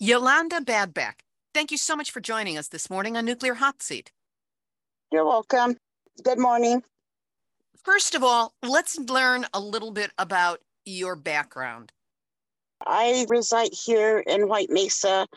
Yolanda 0.00 0.60
Badback, 0.60 1.20
thank 1.54 1.70
you 1.70 1.78
so 1.78 1.94
much 1.94 2.10
for 2.10 2.20
joining 2.20 2.58
us 2.58 2.66
this 2.66 2.90
morning 2.90 3.16
on 3.16 3.24
Nuclear 3.24 3.54
Hot 3.54 3.80
Seat. 3.80 4.10
You're 5.12 5.24
welcome. 5.24 5.76
Good 6.24 6.40
morning. 6.40 6.82
First 7.84 8.16
of 8.16 8.24
all, 8.24 8.52
let's 8.64 8.98
learn 8.98 9.46
a 9.54 9.60
little 9.60 9.92
bit 9.92 10.10
about 10.18 10.58
your 10.84 11.14
background. 11.14 11.92
I 12.84 13.24
reside 13.28 13.72
here 13.72 14.18
in 14.18 14.48
White 14.48 14.70
Mesa. 14.70 15.28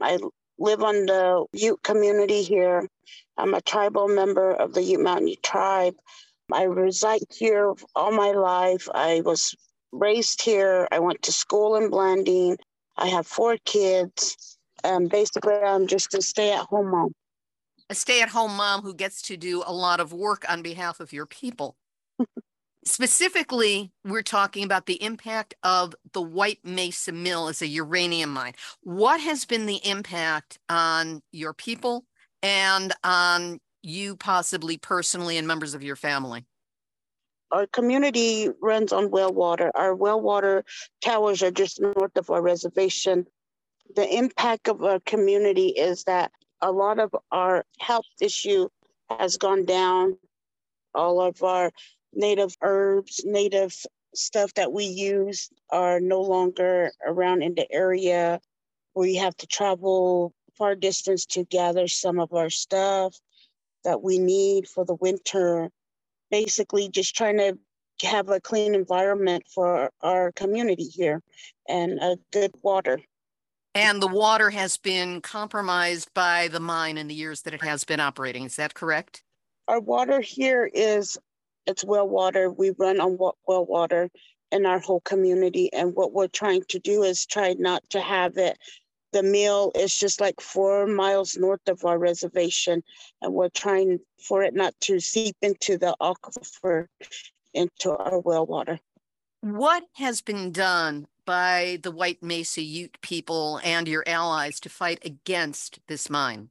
I 0.00 0.18
live 0.58 0.82
on 0.82 1.04
the 1.04 1.44
Ute 1.52 1.82
community 1.82 2.42
here. 2.42 2.88
I'm 3.36 3.52
a 3.52 3.60
tribal 3.60 4.08
member 4.08 4.52
of 4.52 4.72
the 4.72 4.82
Ute 4.82 5.00
Mountain 5.00 5.28
Ute 5.28 5.42
tribe. 5.42 5.96
I 6.50 6.62
reside 6.62 7.20
here 7.30 7.74
all 7.94 8.10
my 8.10 8.32
life. 8.32 8.88
I 8.94 9.20
was 9.20 9.54
raised 9.92 10.42
here. 10.42 10.88
I 10.90 10.98
went 10.98 11.22
to 11.22 11.32
school 11.32 11.76
in 11.76 11.90
Blanding. 11.90 12.56
I 12.96 13.08
have 13.08 13.26
four 13.26 13.56
kids. 13.64 14.58
And 14.82 15.10
basically, 15.10 15.54
I'm 15.54 15.86
just 15.86 16.14
a 16.14 16.22
stay 16.22 16.52
at 16.52 16.66
home 16.66 16.90
mom. 16.90 17.12
A 17.90 17.94
stay 17.94 18.22
at 18.22 18.28
home 18.28 18.56
mom 18.56 18.82
who 18.82 18.94
gets 18.94 19.20
to 19.22 19.36
do 19.36 19.62
a 19.66 19.72
lot 19.72 20.00
of 20.00 20.12
work 20.12 20.44
on 20.48 20.62
behalf 20.62 21.00
of 21.00 21.12
your 21.12 21.26
people. 21.26 21.76
Specifically, 22.86 23.92
we're 24.04 24.22
talking 24.22 24.64
about 24.64 24.86
the 24.86 25.02
impact 25.02 25.54
of 25.62 25.94
the 26.12 26.22
White 26.22 26.60
Mesa 26.64 27.12
Mill 27.12 27.48
as 27.48 27.60
a 27.60 27.66
uranium 27.66 28.32
mine. 28.32 28.54
What 28.82 29.20
has 29.20 29.44
been 29.44 29.66
the 29.66 29.80
impact 29.86 30.58
on 30.68 31.20
your 31.30 31.52
people 31.52 32.04
and 32.42 32.94
on 33.04 33.58
you 33.82 34.16
possibly 34.16 34.78
personally 34.78 35.36
and 35.36 35.46
members 35.46 35.74
of 35.74 35.82
your 35.82 35.96
family? 35.96 36.46
Our 37.52 37.66
community 37.66 38.48
runs 38.60 38.92
on 38.92 39.10
well 39.10 39.32
water. 39.32 39.70
Our 39.74 39.94
well 39.94 40.20
water 40.20 40.64
towers 41.02 41.42
are 41.42 41.50
just 41.50 41.80
north 41.80 42.16
of 42.16 42.30
our 42.30 42.42
reservation. 42.42 43.26
The 43.96 44.08
impact 44.08 44.68
of 44.68 44.84
our 44.84 45.00
community 45.00 45.68
is 45.68 46.04
that 46.04 46.30
a 46.60 46.70
lot 46.70 46.98
of 46.98 47.14
our 47.32 47.64
health 47.80 48.06
issue 48.20 48.68
has 49.18 49.36
gone 49.36 49.64
down. 49.64 50.16
All 50.94 51.20
of 51.20 51.42
our 51.42 51.72
native 52.12 52.56
herbs, 52.62 53.22
native 53.24 53.74
stuff 54.14 54.54
that 54.54 54.72
we 54.72 54.84
use 54.84 55.50
are 55.70 56.00
no 56.00 56.20
longer 56.20 56.90
around 57.04 57.42
in 57.42 57.54
the 57.54 57.70
area. 57.72 58.40
We 58.94 59.16
have 59.16 59.36
to 59.38 59.46
travel 59.46 60.34
far 60.56 60.74
distance 60.74 61.26
to 61.26 61.44
gather 61.44 61.88
some 61.88 62.18
of 62.20 62.32
our 62.32 62.50
stuff 62.50 63.16
that 63.84 64.02
we 64.02 64.18
need 64.18 64.68
for 64.68 64.84
the 64.84 64.94
winter. 64.94 65.70
Basically, 66.30 66.88
just 66.88 67.14
trying 67.14 67.38
to 67.38 67.58
have 68.02 68.28
a 68.28 68.40
clean 68.40 68.74
environment 68.74 69.44
for 69.52 69.90
our 70.02 70.32
community 70.32 70.84
here 70.84 71.22
and 71.68 71.98
a 72.00 72.16
good 72.32 72.52
water. 72.62 72.98
And 73.74 74.02
the 74.02 74.08
water 74.08 74.50
has 74.50 74.76
been 74.76 75.20
compromised 75.20 76.12
by 76.14 76.48
the 76.48 76.60
mine 76.60 76.98
in 76.98 77.08
the 77.08 77.14
years 77.14 77.42
that 77.42 77.54
it 77.54 77.62
has 77.62 77.84
been 77.84 78.00
operating. 78.00 78.44
Is 78.44 78.56
that 78.56 78.74
correct? 78.74 79.22
Our 79.68 79.80
water 79.80 80.20
here 80.20 80.68
is 80.72 81.16
it's 81.66 81.84
well 81.84 82.08
water. 82.08 82.50
We 82.50 82.70
run 82.70 83.00
on 83.00 83.16
well 83.18 83.64
water 83.66 84.10
in 84.50 84.66
our 84.66 84.80
whole 84.80 85.00
community. 85.00 85.72
And 85.72 85.94
what 85.94 86.12
we're 86.12 86.26
trying 86.26 86.64
to 86.68 86.78
do 86.80 87.04
is 87.04 87.26
try 87.26 87.54
not 87.58 87.88
to 87.90 88.00
have 88.00 88.36
it. 88.36 88.58
The 89.12 89.22
mill 89.22 89.72
is 89.74 89.96
just 89.96 90.20
like 90.20 90.40
four 90.40 90.86
miles 90.86 91.36
north 91.36 91.66
of 91.68 91.84
our 91.84 91.98
reservation. 91.98 92.82
And 93.22 93.32
we're 93.34 93.48
trying 93.48 94.00
for 94.18 94.42
it 94.42 94.54
not 94.54 94.74
to 94.82 95.00
seep 95.00 95.36
into 95.42 95.78
the 95.78 95.96
aquifer, 96.00 96.86
into 97.54 97.90
our 97.90 98.20
well 98.20 98.46
water. 98.46 98.78
What 99.40 99.84
has 99.94 100.20
been 100.20 100.52
done 100.52 101.06
by 101.24 101.78
the 101.82 101.90
White 101.90 102.22
Mesa 102.22 102.62
Ute 102.62 102.98
people 103.00 103.60
and 103.64 103.88
your 103.88 104.04
allies 104.06 104.60
to 104.60 104.68
fight 104.68 105.00
against 105.04 105.80
this 105.86 106.10
mine? 106.10 106.50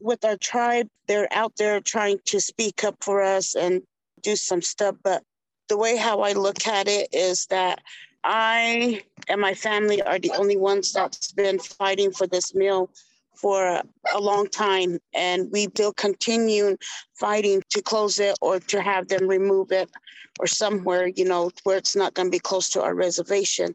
With 0.00 0.24
our 0.24 0.36
tribe, 0.36 0.88
they're 1.06 1.28
out 1.32 1.56
there 1.56 1.80
trying 1.80 2.18
to 2.26 2.40
speak 2.40 2.84
up 2.84 2.96
for 3.00 3.22
us 3.22 3.54
and 3.54 3.82
do 4.22 4.36
some 4.36 4.62
stuff. 4.62 4.96
But 5.02 5.22
the 5.68 5.76
way 5.76 5.96
how 5.96 6.20
I 6.20 6.32
look 6.32 6.66
at 6.66 6.88
it 6.88 7.08
is 7.12 7.46
that 7.46 7.80
I 8.24 9.02
and 9.28 9.40
my 9.40 9.54
family 9.54 10.02
are 10.02 10.18
the 10.18 10.32
only 10.32 10.56
ones 10.56 10.92
that's 10.92 11.32
been 11.32 11.58
fighting 11.58 12.12
for 12.12 12.26
this 12.26 12.54
mill 12.54 12.90
for 13.34 13.82
a 14.14 14.20
long 14.20 14.48
time. 14.48 14.98
And 15.14 15.50
we 15.52 15.68
will 15.78 15.92
continue 15.92 16.76
fighting 17.14 17.62
to 17.70 17.82
close 17.82 18.18
it 18.18 18.36
or 18.40 18.60
to 18.60 18.80
have 18.80 19.08
them 19.08 19.26
remove 19.26 19.72
it 19.72 19.90
or 20.38 20.46
somewhere, 20.46 21.08
you 21.08 21.24
know, 21.24 21.50
where 21.64 21.76
it's 21.76 21.96
not 21.96 22.14
going 22.14 22.28
to 22.28 22.32
be 22.32 22.38
close 22.38 22.68
to 22.70 22.82
our 22.82 22.94
reservation. 22.94 23.74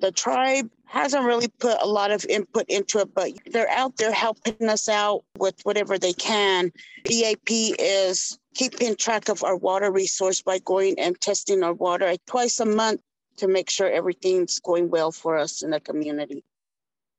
The 0.00 0.12
tribe 0.12 0.70
hasn't 0.84 1.24
really 1.24 1.48
put 1.48 1.76
a 1.82 1.86
lot 1.86 2.12
of 2.12 2.24
input 2.26 2.66
into 2.68 3.00
it, 3.00 3.12
but 3.14 3.32
they're 3.50 3.70
out 3.70 3.96
there 3.96 4.12
helping 4.12 4.68
us 4.68 4.88
out 4.88 5.24
with 5.36 5.56
whatever 5.64 5.98
they 5.98 6.12
can. 6.12 6.70
EAP 7.10 7.74
is 7.78 8.38
keeping 8.54 8.94
track 8.94 9.28
of 9.28 9.42
our 9.42 9.56
water 9.56 9.90
resource 9.90 10.40
by 10.40 10.60
going 10.60 10.98
and 10.98 11.20
testing 11.20 11.64
our 11.64 11.72
water 11.72 12.14
twice 12.26 12.60
a 12.60 12.64
month 12.64 13.00
to 13.38 13.48
make 13.48 13.70
sure 13.70 13.90
everything's 13.90 14.60
going 14.60 14.90
well 14.90 15.12
for 15.12 15.36
us 15.36 15.62
in 15.62 15.70
the 15.70 15.80
community. 15.80 16.44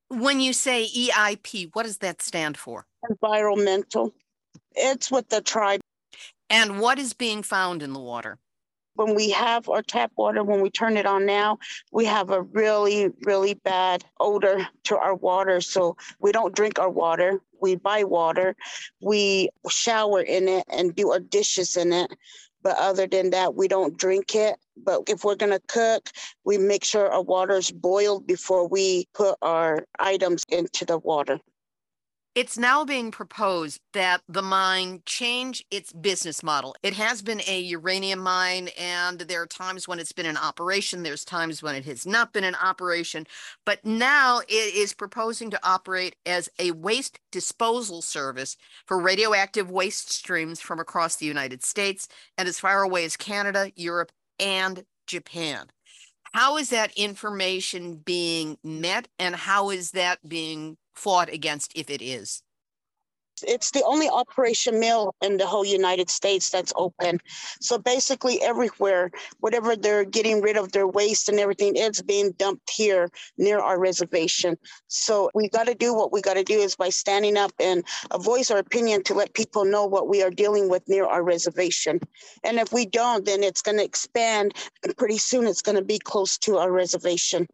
When 0.10 0.40
you 0.40 0.54
say 0.54 0.88
EIP, 0.88 1.70
what 1.74 1.84
does 1.84 2.00
that 2.00 2.22
stand 2.22 2.58
for? 2.58 2.86
Environmental. 3.10 4.14
It's 4.76 5.12
with 5.12 5.30
the 5.30 5.42
tribe. 5.42 5.82
And 6.50 6.80
what 6.80 6.98
is 6.98 7.14
being 7.14 7.44
found 7.44 7.84
in 7.84 7.94
the 7.94 8.00
water? 8.00 8.40
when 9.00 9.16
we 9.16 9.30
have 9.30 9.70
our 9.70 9.82
tap 9.82 10.12
water, 10.18 10.44
when 10.44 10.60
we 10.60 10.70
turn 10.70 10.98
it 10.98 11.06
on 11.06 11.26
now, 11.26 11.58
we 11.90 12.04
have 12.04 12.32
a 12.32 12.42
really, 12.42 13.10
really 13.24 13.54
bad 13.54 14.04
odor 14.20 14.68
to 14.84 14.98
our 14.98 15.16
water. 15.16 15.62
So 15.62 15.96
we 16.20 16.34
don't 16.34 16.54
drink 16.54 16.80
our 16.80 16.90
water. 16.90 17.40
We 17.62 17.78
buy 17.78 18.04
water. 18.04 18.58
We 19.02 19.52
shower 19.70 20.22
in 20.22 20.50
it 20.50 20.66
and 20.70 20.94
do 20.94 21.12
our 21.12 21.22
dishes 21.22 21.78
in 21.78 21.94
it. 21.94 22.14
But 22.64 22.78
other 22.78 23.08
than 23.08 23.32
that, 23.32 23.56
we 23.56 23.68
don't 23.68 23.98
drink 23.98 24.36
it. 24.36 24.58
But 24.78 25.04
if 25.08 25.24
we're 25.24 25.36
going 25.36 25.54
to 25.54 25.62
cook, 25.68 26.10
we 26.46 26.58
make 26.58 26.84
sure 26.84 27.12
our 27.12 27.22
water 27.24 27.58
is 27.58 27.72
boiled 27.72 28.28
before 28.28 28.68
we 28.68 29.08
put 29.14 29.38
our 29.42 29.86
items 30.00 30.46
into 30.50 30.86
the 30.86 30.98
water. 30.98 31.40
It's 32.36 32.60
now 32.60 32.86
being 32.86 33.10
proposed 33.10 33.82
that 33.94 34.22
the 34.30 34.44
mine 34.44 35.02
change 35.06 35.66
its 35.72 35.92
business 35.92 36.44
model. 36.44 36.76
It 36.84 36.94
has 36.94 37.24
been 37.24 37.42
a 37.48 37.60
uranium 37.60 38.20
mine, 38.20 38.70
and 38.78 39.20
there 39.20 39.42
are 39.42 39.48
times 39.48 39.88
when 39.88 40.00
it's 40.00 40.12
been 40.12 40.28
in 40.28 40.38
operation, 40.38 41.02
there's 41.02 41.26
times 41.26 41.64
when 41.64 41.74
it 41.74 41.86
has 41.86 42.06
not 42.06 42.32
been 42.32 42.44
in 42.44 42.54
operation, 42.56 43.26
but 43.66 43.84
now 43.84 44.42
it 44.48 44.76
is 44.76 44.94
proposing 44.94 45.50
to 45.50 45.60
operate 45.68 46.16
as 46.28 46.50
a 46.60 46.70
waste 46.72 47.20
disposal 47.32 48.02
service 48.02 48.58
for 48.86 49.02
radioactive 49.02 49.72
waste 49.72 50.12
streams 50.12 50.62
from 50.62 50.80
across 50.80 51.16
the 51.16 51.26
United 51.26 51.64
States 51.64 52.08
and 52.38 52.48
as 52.48 52.60
far 52.60 52.84
away 52.84 53.06
as 53.06 53.18
Canada, 53.18 53.72
Europe, 53.76 54.12
and 54.40 54.86
Japan. 55.08 55.66
How 56.34 56.58
is 56.58 56.70
that 56.70 56.96
information 56.96 57.96
being 57.96 58.60
met, 58.64 59.08
and 59.18 59.36
how 59.36 59.72
is 59.72 59.92
that 59.92 60.20
being 60.30 60.78
fought 61.00 61.30
against 61.34 61.72
if 61.76 61.90
it 61.90 62.02
is? 62.02 62.44
It's 63.48 63.72
the 63.72 63.84
only 63.84 64.10
operation 64.10 64.80
mill 64.80 65.16
in 65.22 65.38
the 65.38 65.48
whole 65.48 65.66
United 65.66 66.10
States 66.10 66.50
that's 66.50 66.74
open. 66.76 67.20
So 67.62 67.78
basically, 67.78 68.42
everywhere, 68.42 69.12
whatever 69.40 69.76
they're 69.76 70.04
getting 70.04 70.42
rid 70.42 70.58
of 70.58 70.72
their 70.72 70.88
waste 70.88 71.30
and 71.30 71.40
everything, 71.40 71.74
it's 71.76 72.02
being 72.02 72.32
dumped 72.34 72.70
here 72.70 73.10
near 73.38 73.60
our 73.60 73.80
reservation. 73.80 74.58
So 74.88 75.30
we 75.34 75.50
got 75.50 75.68
to 75.68 75.76
do 75.76 75.94
what 75.94 76.12
we 76.12 76.22
got 76.22 76.36
to 76.36 76.44
do 76.44 76.60
is 76.60 76.76
by 76.76 76.90
standing 76.90 77.38
up 77.38 77.54
and 77.60 77.86
voice 78.20 78.52
our 78.52 78.60
opinion 78.60 79.04
to 79.04 79.14
let 79.14 79.34
people 79.34 79.66
know 79.66 79.86
what 79.86 80.10
we 80.10 80.22
are 80.24 80.32
dealing 80.32 80.70
with 80.70 80.88
near 80.90 81.06
our 81.06 81.24
reservation. 81.24 82.00
And 82.44 82.58
if 82.58 82.74
we 82.74 82.86
don't, 82.86 83.26
then 83.26 83.44
it's 83.44 83.62
going 83.62 83.78
to 83.78 83.86
expand, 83.86 84.54
and 84.84 84.98
pretty 84.98 85.18
soon 85.18 85.48
it's 85.48 85.62
going 85.62 85.78
to 85.78 85.84
be 85.84 86.00
close 86.00 86.38
to 86.40 86.58
our 86.58 86.72
reservation 86.72 87.48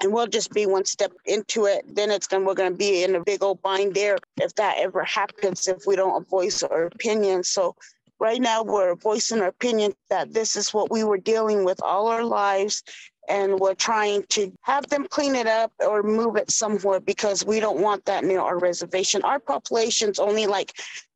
and 0.00 0.12
we'll 0.12 0.26
just 0.26 0.52
be 0.52 0.66
one 0.66 0.84
step 0.84 1.12
into 1.26 1.66
it. 1.66 1.84
Then 1.94 2.10
it's 2.10 2.26
gonna 2.26 2.44
we're 2.44 2.54
gonna 2.54 2.70
be 2.74 3.04
in 3.04 3.14
a 3.14 3.24
big 3.24 3.42
old 3.42 3.60
bind 3.62 3.94
there 3.94 4.18
if 4.40 4.54
that 4.54 4.78
ever 4.78 5.04
happens 5.04 5.68
if 5.68 5.86
we 5.86 5.96
don't 5.96 6.28
voice 6.28 6.62
our 6.62 6.84
opinion. 6.84 7.44
So 7.44 7.76
right 8.18 8.40
now 8.40 8.62
we're 8.62 8.94
voicing 8.94 9.40
our 9.40 9.48
opinion 9.48 9.92
that 10.08 10.32
this 10.32 10.56
is 10.56 10.72
what 10.72 10.90
we 10.90 11.04
were 11.04 11.18
dealing 11.18 11.64
with 11.64 11.82
all 11.82 12.08
our 12.08 12.24
lives 12.24 12.82
and 13.28 13.60
we're 13.60 13.74
trying 13.74 14.24
to 14.30 14.52
have 14.62 14.88
them 14.88 15.06
clean 15.08 15.36
it 15.36 15.46
up 15.46 15.72
or 15.86 16.02
move 16.02 16.36
it 16.36 16.50
somewhere 16.50 17.00
because 17.00 17.44
we 17.44 17.60
don't 17.60 17.78
want 17.78 18.04
that 18.06 18.24
near 18.24 18.40
our 18.40 18.58
reservation. 18.58 19.22
Our 19.22 19.38
population's 19.38 20.18
only 20.18 20.46
like 20.46 20.72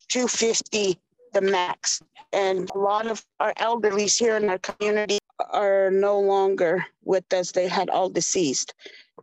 250 0.08 0.98
the 1.34 1.40
max. 1.40 2.00
And 2.32 2.70
a 2.74 2.78
lot 2.78 3.06
of 3.06 3.24
our 3.40 3.52
elderlies 3.54 4.18
here 4.18 4.36
in 4.36 4.48
our 4.48 4.58
community 4.58 5.18
are 5.50 5.90
no 5.90 6.18
longer 6.18 6.84
with 7.04 7.30
us. 7.32 7.52
They 7.52 7.68
had 7.68 7.90
all 7.90 8.08
deceased. 8.08 8.72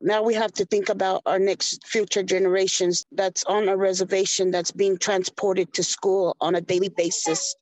Now 0.01 0.22
we 0.22 0.34
have 0.36 0.51
to 0.53 0.66
think 0.66 0.89
about 0.89 1.22
our 1.26 1.39
next 1.39 1.86
future 1.86 2.24
generations 2.24 3.05
that's 3.12 3.43
on 3.45 3.68
a 3.68 3.78
reservation 3.78 4.51
that's 4.51 4.72
being 4.72 4.97
transported 4.97 5.74
to 5.74 5.84
school 5.84 6.36
on 6.41 6.55
a 6.55 6.62
daily 6.62 6.89
basis. 6.89 7.55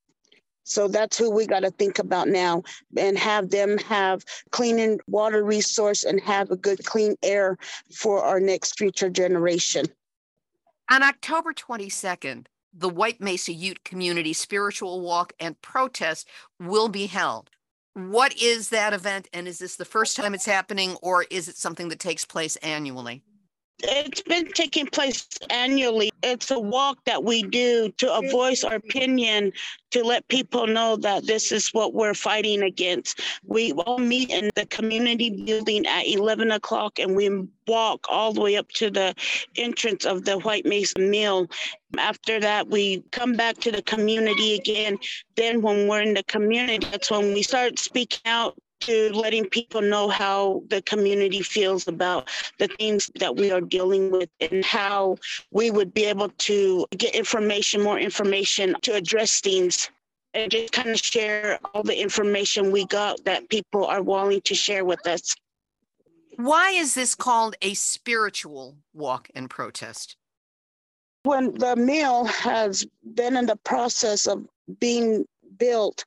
So 0.63 0.87
that's 0.87 1.17
who 1.17 1.31
we 1.31 1.47
got 1.47 1.61
to 1.61 1.71
think 1.71 1.97
about 1.97 2.27
now 2.27 2.63
and 2.95 3.17
have 3.17 3.49
them 3.49 3.77
have 3.79 4.23
clean 4.51 4.99
water 5.07 5.43
resource 5.43 6.03
and 6.03 6.21
have 6.21 6.51
a 6.51 6.55
good 6.55 6.85
clean 6.85 7.15
air 7.23 7.57
for 7.91 8.23
our 8.23 8.39
next 8.39 8.77
future 8.77 9.09
generation. 9.09 9.87
On 10.91 11.01
October 11.01 11.53
22nd, 11.53 12.45
the 12.73 12.89
White 12.89 13.19
Mesa 13.19 13.51
Ute 13.51 13.83
Community 13.83 14.33
Spiritual 14.33 15.01
Walk 15.01 15.33
and 15.39 15.61
Protest 15.61 16.27
will 16.59 16.89
be 16.89 17.07
held. 17.07 17.49
What 17.93 18.39
is 18.41 18.69
that 18.69 18.93
event? 18.93 19.27
And 19.33 19.47
is 19.47 19.59
this 19.59 19.75
the 19.75 19.85
first 19.85 20.15
time 20.15 20.33
it's 20.33 20.45
happening 20.45 20.95
or 21.01 21.25
is 21.29 21.47
it 21.47 21.57
something 21.57 21.89
that 21.89 21.99
takes 21.99 22.25
place 22.25 22.55
annually? 22.57 23.23
It's 23.81 24.21
been 24.21 24.51
taking 24.51 24.87
place 24.87 25.27
annually. 25.49 26.11
It's 26.21 26.51
a 26.51 26.59
walk 26.59 27.03
that 27.05 27.23
we 27.23 27.43
do 27.43 27.91
to 27.97 28.29
voice 28.29 28.63
our 28.63 28.75
opinion 28.75 29.53
to 29.91 30.03
let 30.03 30.27
people 30.27 30.67
know 30.67 30.97
that 30.97 31.25
this 31.25 31.51
is 31.51 31.69
what 31.69 31.93
we're 31.93 32.13
fighting 32.13 32.61
against. 32.61 33.21
We 33.45 33.71
all 33.71 33.97
meet 33.97 34.29
in 34.31 34.49
the 34.55 34.65
community 34.65 35.29
building 35.29 35.85
at 35.85 36.07
11 36.07 36.51
o'clock 36.51 36.99
and 36.99 37.15
we 37.15 37.47
walk 37.67 38.05
all 38.09 38.33
the 38.33 38.41
way 38.41 38.57
up 38.57 38.69
to 38.73 38.91
the 38.91 39.15
entrance 39.55 40.05
of 40.05 40.25
the 40.25 40.39
White 40.39 40.65
Mesa 40.65 40.99
Mill. 40.99 41.47
After 41.97 42.39
that, 42.39 42.67
we 42.67 43.01
come 43.11 43.33
back 43.33 43.57
to 43.59 43.71
the 43.71 43.81
community 43.81 44.55
again. 44.55 44.99
Then, 45.35 45.61
when 45.61 45.87
we're 45.87 46.01
in 46.01 46.13
the 46.13 46.23
community, 46.23 46.85
that's 46.91 47.09
when 47.09 47.33
we 47.33 47.43
start 47.43 47.79
speaking 47.79 48.21
out 48.25 48.55
to 48.81 49.11
letting 49.13 49.45
people 49.45 49.81
know 49.81 50.09
how 50.09 50.63
the 50.69 50.81
community 50.83 51.41
feels 51.41 51.87
about 51.87 52.29
the 52.57 52.67
things 52.67 53.09
that 53.19 53.35
we 53.35 53.51
are 53.51 53.61
dealing 53.61 54.11
with 54.11 54.29
and 54.39 54.63
how 54.63 55.17
we 55.51 55.71
would 55.71 55.93
be 55.93 56.05
able 56.05 56.29
to 56.29 56.85
get 56.97 57.15
information, 57.15 57.81
more 57.81 57.99
information 57.99 58.75
to 58.81 58.93
address 58.93 59.41
things 59.41 59.89
and 60.33 60.51
just 60.51 60.71
kind 60.71 60.89
of 60.89 60.99
share 60.99 61.59
all 61.73 61.83
the 61.83 61.99
information 61.99 62.71
we 62.71 62.85
got 62.85 63.23
that 63.25 63.49
people 63.49 63.85
are 63.85 64.01
willing 64.01 64.41
to 64.41 64.55
share 64.55 64.85
with 64.85 65.05
us. 65.07 65.35
Why 66.35 66.71
is 66.71 66.93
this 66.93 67.15
called 67.15 67.55
a 67.61 67.73
spiritual 67.73 68.77
walk 68.93 69.29
and 69.35 69.49
protest? 69.49 70.15
When 71.23 71.53
the 71.57 71.75
mill 71.75 72.25
has 72.25 72.87
been 73.15 73.35
in 73.35 73.45
the 73.45 73.57
process 73.57 74.25
of 74.25 74.47
being 74.79 75.25
built, 75.57 76.05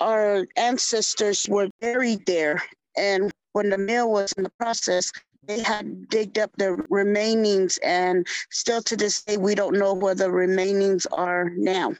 our 0.00 0.46
ancestors 0.56 1.48
were 1.48 1.68
buried 1.80 2.26
there. 2.26 2.62
And 2.96 3.32
when 3.52 3.70
the 3.70 3.78
mill 3.78 4.10
was 4.10 4.32
in 4.32 4.44
the 4.44 4.52
process, 4.58 5.12
they 5.44 5.62
had 5.62 6.08
digged 6.08 6.38
up 6.38 6.50
the 6.56 6.76
remainings, 6.90 7.78
and 7.82 8.26
still 8.50 8.82
to 8.82 8.96
this 8.96 9.22
day, 9.22 9.36
we 9.36 9.54
don't 9.54 9.78
know 9.78 9.94
where 9.94 10.14
the 10.14 10.30
remainings 10.30 11.06
are 11.12 11.50
now. 11.56 11.94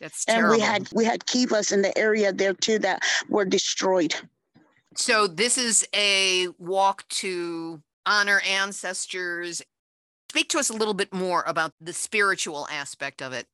That's 0.00 0.24
and 0.26 0.36
terrible. 0.36 0.56
we 0.56 0.60
had 0.60 0.88
we 0.92 1.04
had 1.04 1.26
kivas 1.26 1.72
in 1.72 1.82
the 1.82 1.96
area 1.96 2.32
there 2.32 2.54
too 2.54 2.78
that 2.80 3.02
were 3.28 3.44
destroyed. 3.44 4.14
so 4.96 5.26
this 5.26 5.58
is 5.58 5.86
a 5.94 6.48
walk 6.58 7.06
to 7.08 7.82
honor 8.06 8.40
ancestors. 8.40 9.62
Speak 10.30 10.48
to 10.48 10.58
us 10.58 10.70
a 10.70 10.74
little 10.74 10.94
bit 10.94 11.12
more 11.12 11.44
about 11.46 11.72
the 11.80 11.92
spiritual 11.92 12.66
aspect 12.70 13.22
of 13.22 13.32
it. 13.32 13.46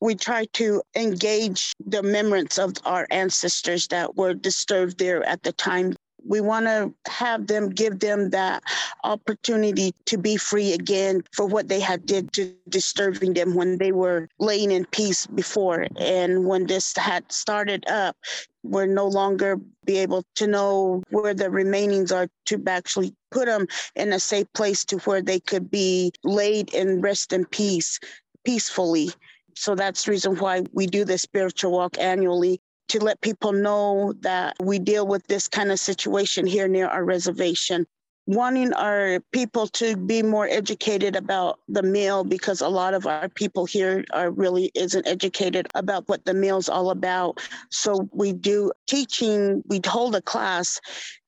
We 0.00 0.14
try 0.14 0.44
to 0.54 0.82
engage 0.94 1.72
the 1.84 2.02
remembrance 2.02 2.58
of 2.58 2.74
our 2.84 3.06
ancestors 3.10 3.88
that 3.88 4.16
were 4.16 4.34
disturbed 4.34 4.98
there 4.98 5.24
at 5.24 5.42
the 5.42 5.52
time. 5.52 5.96
We 6.24 6.40
want 6.40 6.66
to 6.66 6.92
have 7.10 7.46
them 7.46 7.70
give 7.70 8.00
them 8.00 8.30
that 8.30 8.62
opportunity 9.04 9.94
to 10.06 10.18
be 10.18 10.36
free 10.36 10.72
again 10.72 11.22
for 11.32 11.46
what 11.46 11.68
they 11.68 11.80
had 11.80 12.04
did 12.06 12.32
to 12.34 12.52
disturbing 12.68 13.34
them 13.34 13.54
when 13.54 13.78
they 13.78 13.92
were 13.92 14.28
laying 14.38 14.70
in 14.72 14.84
peace 14.86 15.26
before. 15.26 15.86
And 15.96 16.44
when 16.44 16.66
this 16.66 16.96
had 16.96 17.30
started 17.32 17.88
up, 17.88 18.16
we're 18.62 18.86
no 18.86 19.06
longer 19.06 19.58
be 19.84 19.98
able 19.98 20.24
to 20.34 20.46
know 20.46 21.02
where 21.10 21.34
the 21.34 21.50
remainings 21.50 22.12
are 22.12 22.28
to 22.46 22.62
actually 22.66 23.14
put 23.30 23.46
them 23.46 23.66
in 23.94 24.12
a 24.12 24.20
safe 24.20 24.52
place 24.52 24.84
to 24.86 24.98
where 24.98 25.22
they 25.22 25.40
could 25.40 25.70
be 25.70 26.12
laid 26.24 26.74
and 26.74 27.02
rest 27.02 27.32
in 27.32 27.46
peace 27.46 28.00
peacefully. 28.44 29.10
So 29.58 29.74
that's 29.74 30.04
the 30.04 30.12
reason 30.12 30.36
why 30.36 30.62
we 30.72 30.86
do 30.86 31.04
the 31.04 31.18
spiritual 31.18 31.72
walk 31.72 31.98
annually 31.98 32.60
to 32.90 33.00
let 33.00 33.20
people 33.20 33.52
know 33.52 34.14
that 34.20 34.56
we 34.60 34.78
deal 34.78 35.04
with 35.04 35.26
this 35.26 35.48
kind 35.48 35.72
of 35.72 35.80
situation 35.80 36.46
here 36.46 36.68
near 36.68 36.86
our 36.86 37.04
reservation. 37.04 37.84
Wanting 38.26 38.72
our 38.74 39.18
people 39.32 39.66
to 39.68 39.96
be 39.96 40.22
more 40.22 40.46
educated 40.46 41.16
about 41.16 41.58
the 41.66 41.82
meal 41.82 42.22
because 42.22 42.60
a 42.60 42.68
lot 42.68 42.94
of 42.94 43.06
our 43.06 43.28
people 43.30 43.66
here 43.66 44.04
are 44.12 44.30
really 44.30 44.70
isn't 44.76 45.08
educated 45.08 45.66
about 45.74 46.08
what 46.08 46.24
the 46.24 46.34
meal's 46.34 46.68
all 46.68 46.90
about. 46.90 47.40
So 47.70 48.08
we 48.12 48.32
do 48.32 48.70
teaching, 48.86 49.64
we 49.66 49.80
hold 49.84 50.14
a 50.14 50.22
class, 50.22 50.78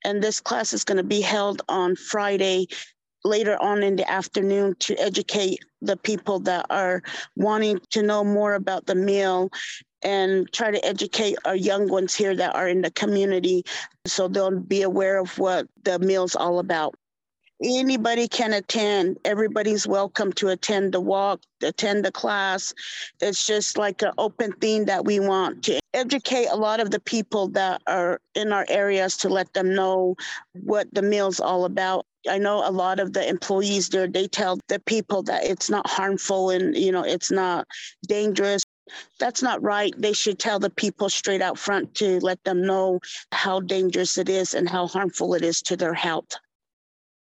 and 0.04 0.22
this 0.22 0.40
class 0.40 0.72
is 0.72 0.84
going 0.84 0.98
to 0.98 1.02
be 1.02 1.20
held 1.20 1.62
on 1.68 1.96
Friday 1.96 2.68
later 3.24 3.60
on 3.62 3.82
in 3.82 3.96
the 3.96 4.10
afternoon 4.10 4.74
to 4.80 4.98
educate 4.98 5.58
the 5.82 5.96
people 5.96 6.40
that 6.40 6.66
are 6.70 7.02
wanting 7.36 7.80
to 7.90 8.02
know 8.02 8.24
more 8.24 8.54
about 8.54 8.86
the 8.86 8.94
meal 8.94 9.50
and 10.02 10.50
try 10.52 10.70
to 10.70 10.84
educate 10.84 11.36
our 11.44 11.56
young 11.56 11.88
ones 11.88 12.14
here 12.14 12.34
that 12.34 12.54
are 12.54 12.68
in 12.68 12.80
the 12.80 12.90
community 12.90 13.62
so 14.06 14.28
they'll 14.28 14.58
be 14.58 14.82
aware 14.82 15.18
of 15.18 15.38
what 15.38 15.66
the 15.82 15.98
meal's 15.98 16.34
all 16.34 16.58
about. 16.58 16.94
Anybody 17.62 18.26
can 18.26 18.54
attend. 18.54 19.18
Everybody's 19.26 19.86
welcome 19.86 20.32
to 20.34 20.48
attend 20.48 20.94
the 20.94 21.00
walk, 21.00 21.42
attend 21.62 22.06
the 22.06 22.12
class. 22.12 22.72
It's 23.20 23.46
just 23.46 23.76
like 23.76 24.00
an 24.00 24.12
open 24.16 24.52
thing 24.52 24.86
that 24.86 25.04
we 25.04 25.20
want 25.20 25.64
to 25.64 25.78
educate 25.92 26.46
a 26.46 26.56
lot 26.56 26.80
of 26.80 26.90
the 26.90 27.00
people 27.00 27.48
that 27.48 27.82
are 27.86 28.18
in 28.34 28.54
our 28.54 28.64
areas 28.70 29.18
to 29.18 29.28
let 29.28 29.52
them 29.52 29.74
know 29.74 30.16
what 30.54 30.88
the 30.94 31.02
meal's 31.02 31.38
all 31.38 31.66
about. 31.66 32.06
I 32.28 32.38
know 32.38 32.66
a 32.66 32.70
lot 32.70 33.00
of 33.00 33.12
the 33.12 33.26
employees 33.26 33.88
there, 33.88 34.06
they 34.06 34.28
tell 34.28 34.58
the 34.68 34.80
people 34.80 35.22
that 35.24 35.44
it's 35.44 35.70
not 35.70 35.88
harmful 35.88 36.50
and, 36.50 36.76
you 36.76 36.92
know, 36.92 37.02
it's 37.02 37.30
not 37.30 37.66
dangerous. 38.06 38.62
That's 39.18 39.42
not 39.42 39.62
right. 39.62 39.94
They 39.96 40.12
should 40.12 40.38
tell 40.38 40.58
the 40.58 40.70
people 40.70 41.08
straight 41.08 41.42
out 41.42 41.58
front 41.58 41.94
to 41.96 42.18
let 42.20 42.42
them 42.44 42.66
know 42.66 43.00
how 43.32 43.60
dangerous 43.60 44.18
it 44.18 44.28
is 44.28 44.54
and 44.54 44.68
how 44.68 44.86
harmful 44.86 45.34
it 45.34 45.42
is 45.42 45.62
to 45.62 45.76
their 45.76 45.94
health. 45.94 46.36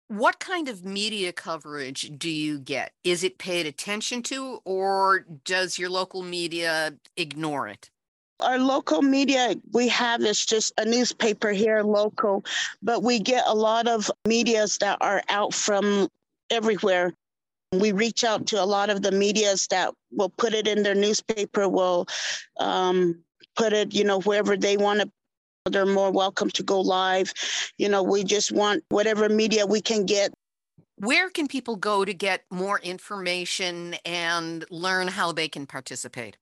What 0.07 0.39
kind 0.39 0.69
of 0.69 0.85
media 0.85 1.33
coverage 1.33 2.13
do 2.17 2.29
you 2.29 2.59
get? 2.59 2.93
Is 3.03 3.25
it 3.25 3.37
paid 3.37 3.65
attention 3.65 4.23
to, 4.23 4.61
or 4.63 5.25
does 5.43 5.77
your 5.77 5.89
local 5.89 6.23
media 6.23 6.93
ignore 7.17 7.67
it? 7.67 7.89
Our 8.39 8.59
local 8.59 9.01
media 9.01 9.55
we 9.73 9.87
have 9.87 10.21
is 10.21 10.45
just 10.45 10.71
a 10.77 10.85
newspaper 10.85 11.49
here, 11.49 11.81
local, 11.81 12.45
but 12.83 13.01
we 13.01 13.19
get 13.19 13.43
a 13.47 13.55
lot 13.55 13.87
of 13.87 14.11
medias 14.27 14.77
that 14.77 14.99
are 15.01 15.23
out 15.29 15.53
from 15.53 16.07
everywhere. 16.51 17.13
We 17.73 17.91
reach 17.91 18.23
out 18.23 18.45
to 18.47 18.63
a 18.63 18.65
lot 18.65 18.89
of 18.89 19.01
the 19.01 19.11
medias 19.11 19.67
that 19.71 19.93
will 20.11 20.29
put 20.29 20.53
it 20.53 20.67
in 20.67 20.83
their 20.83 20.95
newspaper, 20.95 21.67
will 21.67 22.07
um, 22.59 23.23
put 23.55 23.73
it, 23.73 23.93
you 23.93 24.03
know, 24.03 24.21
wherever 24.21 24.55
they 24.55 24.77
want 24.77 25.01
to. 25.01 25.11
They're 25.69 25.85
more 25.85 26.11
welcome 26.11 26.49
to 26.51 26.63
go 26.63 26.79
live. 26.79 27.33
You 27.77 27.89
know, 27.89 28.01
we 28.01 28.23
just 28.23 28.53
want 28.53 28.83
whatever 28.87 29.27
media 29.27 29.65
we 29.65 29.81
can 29.81 30.05
get. 30.05 30.31
Where 30.95 31.29
can 31.29 31.47
people 31.47 31.75
go 31.75 32.05
to 32.05 32.13
get 32.13 32.43
more 32.49 32.79
information 32.79 33.95
and 34.05 34.63
learn 34.69 35.09
how 35.09 35.33
they 35.33 35.49
can 35.49 35.65
participate? 35.65 36.37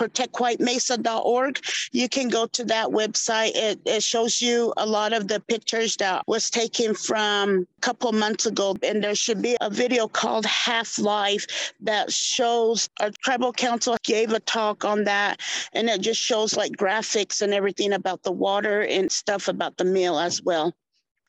protectwhitemesa.org. 0.00 1.60
You 1.92 2.08
can 2.08 2.28
go 2.28 2.46
to 2.46 2.64
that 2.64 2.88
website. 2.88 3.52
It, 3.54 3.80
it 3.84 4.02
shows 4.02 4.40
you 4.40 4.72
a 4.78 4.86
lot 4.86 5.12
of 5.12 5.28
the 5.28 5.40
pictures 5.40 5.96
that 5.98 6.26
was 6.26 6.48
taken 6.48 6.94
from 6.94 7.66
a 7.78 7.80
couple 7.80 8.10
months 8.12 8.46
ago. 8.46 8.76
And 8.82 9.04
there 9.04 9.14
should 9.14 9.42
be 9.42 9.56
a 9.60 9.68
video 9.68 10.08
called 10.08 10.46
Half 10.46 10.98
Life 10.98 11.74
that 11.80 12.10
shows 12.10 12.88
our 13.00 13.10
tribal 13.22 13.52
council 13.52 13.96
gave 14.02 14.32
a 14.32 14.40
talk 14.40 14.84
on 14.84 15.04
that. 15.04 15.40
And 15.74 15.90
it 15.90 16.00
just 16.00 16.20
shows 16.20 16.56
like 16.56 16.72
graphics 16.72 17.42
and 17.42 17.52
everything 17.52 17.92
about 17.92 18.22
the 18.22 18.32
water 18.32 18.82
and 18.82 19.12
stuff 19.12 19.48
about 19.48 19.76
the 19.76 19.84
meal 19.84 20.18
as 20.18 20.42
well. 20.42 20.72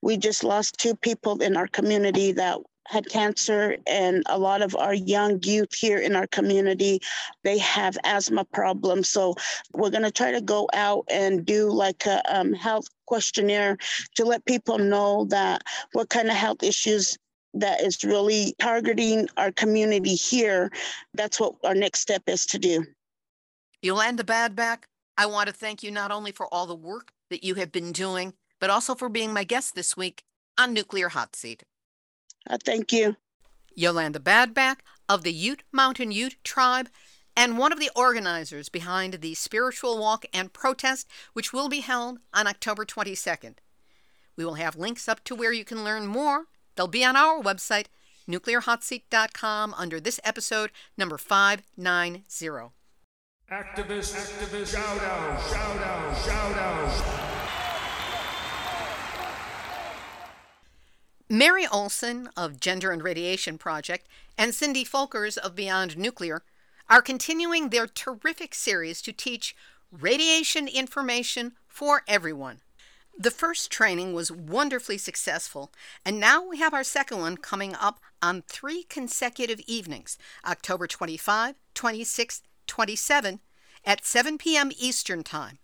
We 0.01 0.17
just 0.17 0.43
lost 0.43 0.77
two 0.79 0.95
people 0.95 1.41
in 1.41 1.57
our 1.57 1.67
community 1.67 2.31
that 2.31 2.57
had 2.91 3.09
cancer 3.09 3.77
and 3.87 4.23
a 4.27 4.37
lot 4.37 4.61
of 4.61 4.75
our 4.75 4.93
young 4.93 5.41
youth 5.43 5.73
here 5.73 5.97
in 5.97 6.15
our 6.15 6.27
community 6.27 6.99
they 7.43 7.57
have 7.57 7.97
asthma 8.03 8.45
problems. 8.45 9.09
So 9.09 9.35
we're 9.73 9.89
going 9.89 10.03
to 10.03 10.11
try 10.11 10.31
to 10.31 10.41
go 10.41 10.69
out 10.73 11.05
and 11.09 11.45
do 11.45 11.69
like 11.69 12.05
a 12.05 12.21
um, 12.33 12.53
health 12.53 12.87
questionnaire 13.05 13.77
to 14.15 14.25
let 14.25 14.45
people 14.45 14.77
know 14.77 15.25
that 15.29 15.61
what 15.93 16.09
kind 16.09 16.29
of 16.29 16.35
health 16.35 16.63
issues 16.63 17.17
that 17.53 17.81
is 17.81 18.03
really 18.03 18.55
targeting 18.59 19.27
our 19.37 19.51
community 19.51 20.15
here. 20.15 20.71
That's 21.13 21.39
what 21.39 21.55
our 21.63 21.75
next 21.75 21.99
step 21.99 22.23
is 22.27 22.45
to 22.47 22.59
do. 22.59 22.85
Yolanda 23.81 24.23
Badback, 24.23 24.83
I 25.17 25.25
want 25.25 25.47
to 25.47 25.53
thank 25.53 25.83
you 25.83 25.91
not 25.91 26.11
only 26.11 26.31
for 26.31 26.51
all 26.53 26.65
the 26.65 26.75
work 26.75 27.11
that 27.29 27.43
you 27.43 27.55
have 27.55 27.71
been 27.71 27.91
doing, 27.91 28.33
but 28.59 28.69
also 28.69 28.95
for 28.95 29.09
being 29.09 29.33
my 29.33 29.43
guest 29.43 29.75
this 29.75 29.97
week 29.97 30.23
on 30.57 30.73
Nuclear 30.73 31.09
Hot 31.09 31.35
Seat. 31.35 31.63
Uh, 32.49 32.57
thank 32.63 32.91
you 32.91 33.15
Yolanda 33.73 34.19
Badback 34.19 34.77
of 35.07 35.23
the 35.23 35.33
Ute 35.33 35.63
Mountain 35.71 36.11
Ute 36.11 36.35
Tribe 36.43 36.89
and 37.35 37.57
one 37.57 37.71
of 37.71 37.79
the 37.79 37.91
organizers 37.95 38.69
behind 38.69 39.15
the 39.15 39.33
spiritual 39.33 39.97
walk 39.97 40.25
and 40.33 40.51
protest, 40.51 41.07
which 41.33 41.53
will 41.53 41.69
be 41.69 41.79
held 41.79 42.19
on 42.33 42.47
October 42.47 42.85
22nd. 42.85 43.55
We 44.35 44.45
will 44.45 44.55
have 44.55 44.75
links 44.75 45.07
up 45.07 45.23
to 45.25 45.35
where 45.35 45.53
you 45.53 45.63
can 45.63 45.83
learn 45.83 46.07
more. 46.07 46.45
They'll 46.75 46.87
be 46.87 47.05
on 47.05 47.15
our 47.15 47.41
website, 47.41 47.87
nuclearhotseat.com, 48.27 49.73
under 49.77 49.99
this 49.99 50.19
episode, 50.23 50.71
number 50.97 51.17
590. 51.17 52.23
Activist, 53.51 54.15
activist, 54.15 54.71
shout 54.71 55.01
out, 55.03 55.41
shout 55.49 55.77
out, 55.77 56.17
shout 56.25 56.57
out. 56.57 57.30
Mary 61.31 61.65
Olson 61.65 62.27
of 62.35 62.59
Gender 62.59 62.91
and 62.91 63.01
Radiation 63.01 63.57
Project 63.57 64.05
and 64.37 64.53
Cindy 64.53 64.83
Folkers 64.83 65.37
of 65.37 65.55
Beyond 65.55 65.97
Nuclear 65.97 66.43
are 66.89 67.01
continuing 67.01 67.69
their 67.69 67.87
terrific 67.87 68.53
series 68.53 69.01
to 69.01 69.13
teach 69.13 69.55
radiation 69.93 70.67
information 70.67 71.53
for 71.69 72.01
everyone. 72.05 72.59
The 73.17 73.31
first 73.31 73.71
training 73.71 74.11
was 74.11 74.29
wonderfully 74.29 74.97
successful, 74.97 75.71
and 76.03 76.19
now 76.19 76.45
we 76.45 76.57
have 76.57 76.73
our 76.73 76.83
second 76.83 77.21
one 77.21 77.37
coming 77.37 77.75
up 77.75 78.01
on 78.21 78.41
three 78.41 78.83
consecutive 78.83 79.61
evenings 79.67 80.17
October 80.45 80.85
25, 80.85 81.55
26, 81.73 82.41
27 82.67 83.39
at 83.85 84.05
7 84.05 84.37
p.m. 84.37 84.69
Eastern 84.77 85.23
Time. 85.23 85.59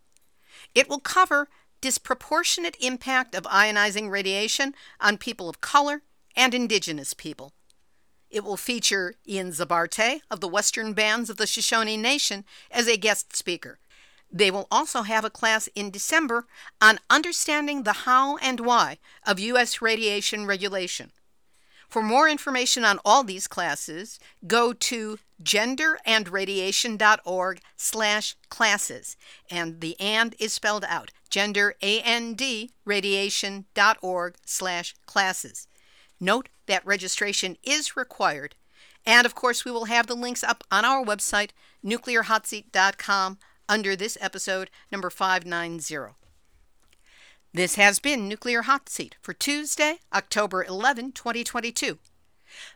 It 0.74 0.88
will 0.88 1.02
cover 1.02 1.50
disproportionate 1.82 2.78
impact 2.80 3.36
of 3.36 3.44
ionizing 3.44 4.10
radiation 4.10 4.74
on 5.00 5.18
people 5.18 5.50
of 5.50 5.62
color 5.62 6.02
and 6.36 6.54
indigenous 6.54 7.14
people. 7.14 7.54
It 8.30 8.44
will 8.44 8.58
feature 8.58 9.16
Ian 9.28 9.52
Zabarte 9.52 10.22
of 10.30 10.42
the 10.42 10.48
Western 10.48 10.94
Bands 10.94 11.30
of 11.30 11.38
the 11.38 11.48
Shoshone 11.48 11.98
Nation 11.98 12.44
as 12.70 12.88
a 12.88 12.98
guest 12.98 13.36
speaker. 13.36 13.80
They 14.32 14.52
will 14.52 14.68
also 14.70 15.04
have 15.04 15.24
a 15.24 15.30
class 15.30 15.68
in 15.74 15.90
December 15.90 16.48
on 16.82 17.00
understanding 17.10 17.84
the 17.84 17.94
how 17.94 18.36
and 18.38 18.60
why 18.60 18.98
of 19.26 19.40
U.S. 19.40 19.82
radiation 19.82 20.46
regulation. 20.46 21.12
For 21.88 22.02
more 22.02 22.28
information 22.28 22.84
on 22.84 23.00
all 23.06 23.24
these 23.24 23.48
classes, 23.48 24.20
go 24.46 24.74
to 24.74 25.20
genderandradiation.org 25.42 27.62
slash 27.78 28.36
classes. 28.50 29.16
And 29.50 29.80
the 29.82 30.00
and 30.00 30.36
is 30.40 30.54
spelled 30.54 30.86
out. 30.88 31.12
Gender, 31.30 31.76
A-N-D, 31.82 32.72
radiation.org 32.86 34.36
slash 34.46 34.96
classes. 35.06 35.68
Note 36.20 36.50
that 36.66 36.86
registration 36.86 37.58
is 37.64 37.96
required. 37.96 38.56
And 39.06 39.26
of 39.26 39.36
course, 39.36 39.64
we 39.64 39.72
will 39.72 39.86
have 39.86 40.08
the 40.08 40.16
links 40.16 40.44
up 40.44 40.66
on 40.70 40.84
our 40.84 41.02
website, 41.04 41.52
nuclearhotseat.com, 41.86 43.38
under 43.70 43.96
this 43.96 44.18
episode, 44.22 44.70
number 44.92 45.10
590. 45.10 46.27
This 47.58 47.74
has 47.74 47.98
been 47.98 48.28
Nuclear 48.28 48.62
Hot 48.62 48.88
Seat 48.88 49.16
for 49.20 49.34
Tuesday, 49.34 49.98
October 50.14 50.64
11, 50.64 51.14
2022. 51.14 51.98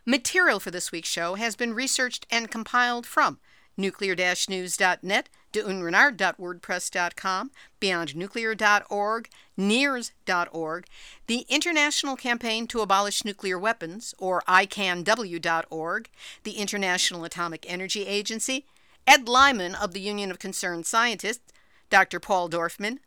Material 0.04 0.58
for 0.58 0.72
this 0.72 0.90
week's 0.90 1.08
show 1.08 1.36
has 1.36 1.54
been 1.54 1.72
researched 1.72 2.26
and 2.32 2.50
compiled 2.50 3.06
from 3.06 3.38
nuclear-news.net, 3.76 5.28
dunrenard.wordpress.com, 5.52 7.50
beyondnuclear.org, 7.80 9.28
NIRS.org, 9.56 10.86
the 11.28 11.46
International 11.48 12.16
Campaign 12.16 12.66
to 12.66 12.80
Abolish 12.80 13.24
Nuclear 13.24 13.60
Weapons, 13.60 14.16
or 14.18 14.42
ICANW.org, 14.48 16.08
the 16.42 16.56
International 16.58 17.22
Atomic 17.22 17.64
Energy 17.68 18.04
Agency, 18.04 18.66
Ed 19.06 19.28
Lyman 19.28 19.76
of 19.76 19.92
the 19.92 20.00
Union 20.00 20.32
of 20.32 20.40
Concerned 20.40 20.86
Scientists, 20.86 21.52
Dr. 21.88 22.18
Paul 22.18 22.50
Dorfman, 22.50 22.98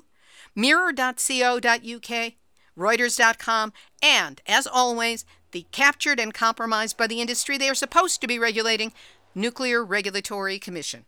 mirror.co.uk, 0.55 2.33
reuters.com, 2.77 3.73
and, 4.03 4.43
as 4.47 4.67
always, 4.67 5.25
the 5.53 5.67
captured 5.73 6.21
and 6.21 6.35
compromised 6.35 6.97
by 6.97 7.07
the 7.07 7.21
industry 7.21 7.59
they 7.59 7.69
are 7.69 7.75
supposed 7.75 8.21
to 8.21 8.27
be 8.27 8.39
regulating, 8.39 8.93
Nuclear 9.35 9.85
Regulatory 9.85 10.59
Commission. 10.59 11.05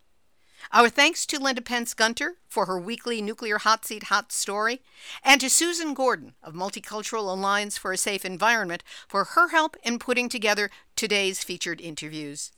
Our 0.70 0.88
thanks 0.88 1.26
to 1.26 1.38
Linda 1.38 1.62
Pentz 1.62 1.94
Gunter 1.94 2.36
for 2.48 2.66
her 2.66 2.78
weekly 2.78 3.20
Nuclear 3.20 3.58
Hot 3.58 3.84
Seat 3.84 4.04
Hot 4.04 4.30
Story, 4.30 4.80
and 5.24 5.40
to 5.40 5.50
Susan 5.50 5.94
Gordon 5.94 6.34
of 6.42 6.54
Multicultural 6.54 7.32
Alliance 7.32 7.76
for 7.76 7.92
a 7.92 7.96
Safe 7.98 8.24
Environment 8.24 8.84
for 9.08 9.24
her 9.24 9.48
help 9.48 9.76
in 9.82 9.98
putting 9.98 10.28
together 10.28 10.70
today's 10.94 11.42
featured 11.42 11.80
interviews. 11.80 12.52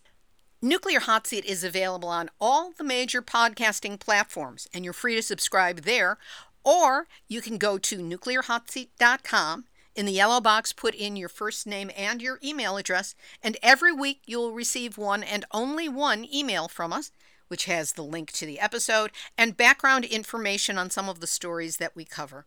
Nuclear 0.60 1.00
Hot 1.00 1.26
Seat 1.26 1.44
is 1.44 1.64
available 1.64 2.08
on 2.08 2.30
all 2.40 2.72
the 2.76 2.84
major 2.84 3.22
podcasting 3.22 3.98
platforms, 3.98 4.68
and 4.74 4.84
you're 4.84 4.92
free 4.92 5.14
to 5.14 5.22
subscribe 5.22 5.82
there, 5.82 6.18
or 6.64 7.06
you 7.28 7.40
can 7.40 7.58
go 7.58 7.78
to 7.78 7.98
nuclearhotseat.com. 7.98 9.64
In 9.94 10.06
the 10.06 10.12
yellow 10.12 10.40
box, 10.40 10.72
put 10.72 10.94
in 10.94 11.14
your 11.14 11.28
first 11.28 11.66
name 11.66 11.90
and 11.96 12.20
your 12.20 12.40
email 12.42 12.76
address, 12.76 13.14
and 13.42 13.56
every 13.62 13.92
week 13.92 14.22
you'll 14.26 14.52
receive 14.52 14.98
one 14.98 15.22
and 15.22 15.44
only 15.52 15.88
one 15.88 16.26
email 16.32 16.66
from 16.66 16.92
us 16.92 17.12
which 17.54 17.66
has 17.66 17.92
the 17.92 18.02
link 18.02 18.32
to 18.32 18.44
the 18.44 18.58
episode 18.58 19.12
and 19.38 19.56
background 19.56 20.04
information 20.04 20.76
on 20.76 20.90
some 20.90 21.08
of 21.08 21.20
the 21.20 21.26
stories 21.28 21.76
that 21.76 21.94
we 21.94 22.04
cover. 22.04 22.46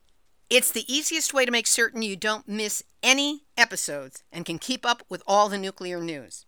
It's 0.49 0.69
the 0.69 0.83
easiest 0.93 1.33
way 1.33 1.45
to 1.45 1.51
make 1.51 1.65
certain 1.65 2.01
you 2.01 2.17
don't 2.17 2.45
miss 2.45 2.83
any 3.01 3.45
episodes 3.55 4.23
and 4.33 4.43
can 4.43 4.59
keep 4.59 4.85
up 4.85 5.03
with 5.07 5.23
all 5.25 5.47
the 5.47 5.57
nuclear 5.57 6.01
news. 6.01 6.45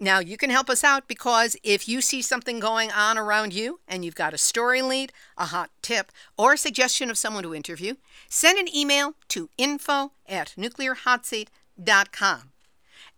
Now, 0.00 0.18
you 0.18 0.36
can 0.36 0.50
help 0.50 0.68
us 0.68 0.82
out 0.82 1.06
because 1.06 1.56
if 1.62 1.88
you 1.88 2.00
see 2.00 2.20
something 2.20 2.58
going 2.58 2.90
on 2.90 3.16
around 3.16 3.52
you 3.54 3.78
and 3.86 4.04
you've 4.04 4.16
got 4.16 4.34
a 4.34 4.38
story 4.38 4.82
lead, 4.82 5.12
a 5.38 5.44
hot 5.46 5.70
tip, 5.80 6.10
or 6.36 6.54
a 6.54 6.58
suggestion 6.58 7.10
of 7.10 7.16
someone 7.16 7.44
to 7.44 7.54
interview, 7.54 7.94
send 8.28 8.58
an 8.58 8.74
email 8.74 9.14
to 9.28 9.50
info 9.56 10.10
at 10.26 10.52
nuclearhotseat.com. 10.58 12.50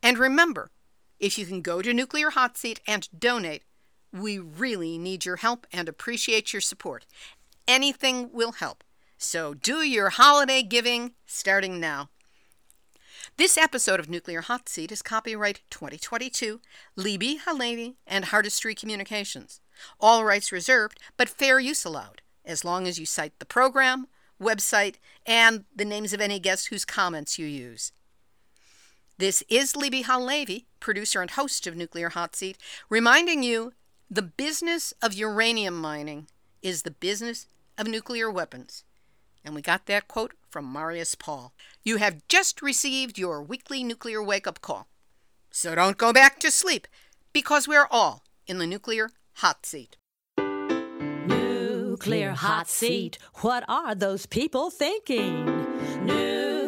And 0.03 0.19
remember, 0.19 0.71
if 1.19 1.39
you 1.39 1.47
can 1.47 1.63
go 1.63 1.81
to 1.81 1.95
Nuclear 1.95 2.29
Hot 2.31 2.59
Seat 2.59 2.81
and 2.87 3.09
donate, 3.19 3.63
we 4.21 4.39
really 4.39 4.99
need 4.99 5.25
your 5.25 5.37
help 5.37 5.67
and 5.73 5.89
appreciate 5.89 6.53
your 6.53 6.61
support. 6.61 7.07
Anything 7.69 8.31
will 8.33 8.53
help. 8.53 8.85
So 9.19 9.55
do 9.55 9.77
your 9.83 10.11
holiday 10.11 10.63
giving 10.63 11.13
starting 11.25 11.81
now. 11.81 12.11
This 13.37 13.59
episode 13.59 14.01
of 14.01 14.09
Nuclear 14.09 14.41
Hot 14.43 14.69
Seat 14.69 14.93
is 14.93 15.03
copyright 15.03 15.61
2022, 15.71 16.61
Libbe 16.97 17.41
HaLevy 17.41 17.97
and 18.07 18.27
Heartistry 18.27 18.79
Communications. 18.79 19.61
All 20.01 20.25
rights 20.25 20.53
reserved, 20.53 20.99
but 21.17 21.29
fair 21.29 21.61
use 21.61 21.85
allowed, 21.85 22.23
as 22.45 22.65
long 22.65 22.87
as 22.87 22.99
you 22.99 23.05
cite 23.05 23.39
the 23.39 23.45
program, 23.45 24.07
website, 24.41 24.97
and 25.27 25.65
the 25.75 25.85
names 25.85 26.13
of 26.13 26.21
any 26.21 26.39
guests 26.39 26.67
whose 26.67 26.85
comments 26.85 27.39
you 27.39 27.47
use. 27.47 27.93
This 29.19 29.43
is 29.49 29.73
Libbe 29.75 30.05
HaLevy, 30.05 30.65
producer 30.79 31.21
and 31.21 31.31
host 31.31 31.67
of 31.67 31.77
Nuclear 31.77 32.11
Hot 32.11 32.37
Seat, 32.37 32.59
reminding 32.89 33.43
you 33.43 33.73
the 34.11 34.23
business 34.23 34.95
of 35.03 35.15
uranium 35.15 35.77
mining 35.81 36.29
is 36.63 36.83
the 36.83 36.91
business 36.91 37.47
of 37.77 37.89
nuclear 37.89 38.31
weapons. 38.31 38.85
And 39.45 39.55
we 39.55 39.63
got 39.63 39.87
that 39.87 40.09
quote 40.09 40.35
from 40.49 40.73
Marius 40.73 41.15
Paul. 41.15 41.53
You 41.85 41.97
have 41.97 42.27
just 42.29 42.63
received 42.63 43.19
your 43.19 43.43
weekly 43.43 43.83
nuclear 43.83 44.23
wake 44.23 44.47
up 44.47 44.61
call. 44.61 44.87
So 45.51 45.75
don't 45.75 45.97
go 45.97 46.13
back 46.13 46.39
to 46.41 46.51
sleep, 46.51 46.87
because 47.33 47.67
we're 47.67 47.89
all 47.91 48.23
in 48.47 48.59
the 48.59 48.67
nuclear 48.67 49.11
hot 49.35 49.67
seat. 49.67 49.97
Nuclear 51.27 52.33
hot 52.33 52.69
seat. 52.69 53.19
What 53.37 53.65
are 53.69 53.95
those 53.95 54.27
people 54.27 54.71
thinking? 54.71 55.47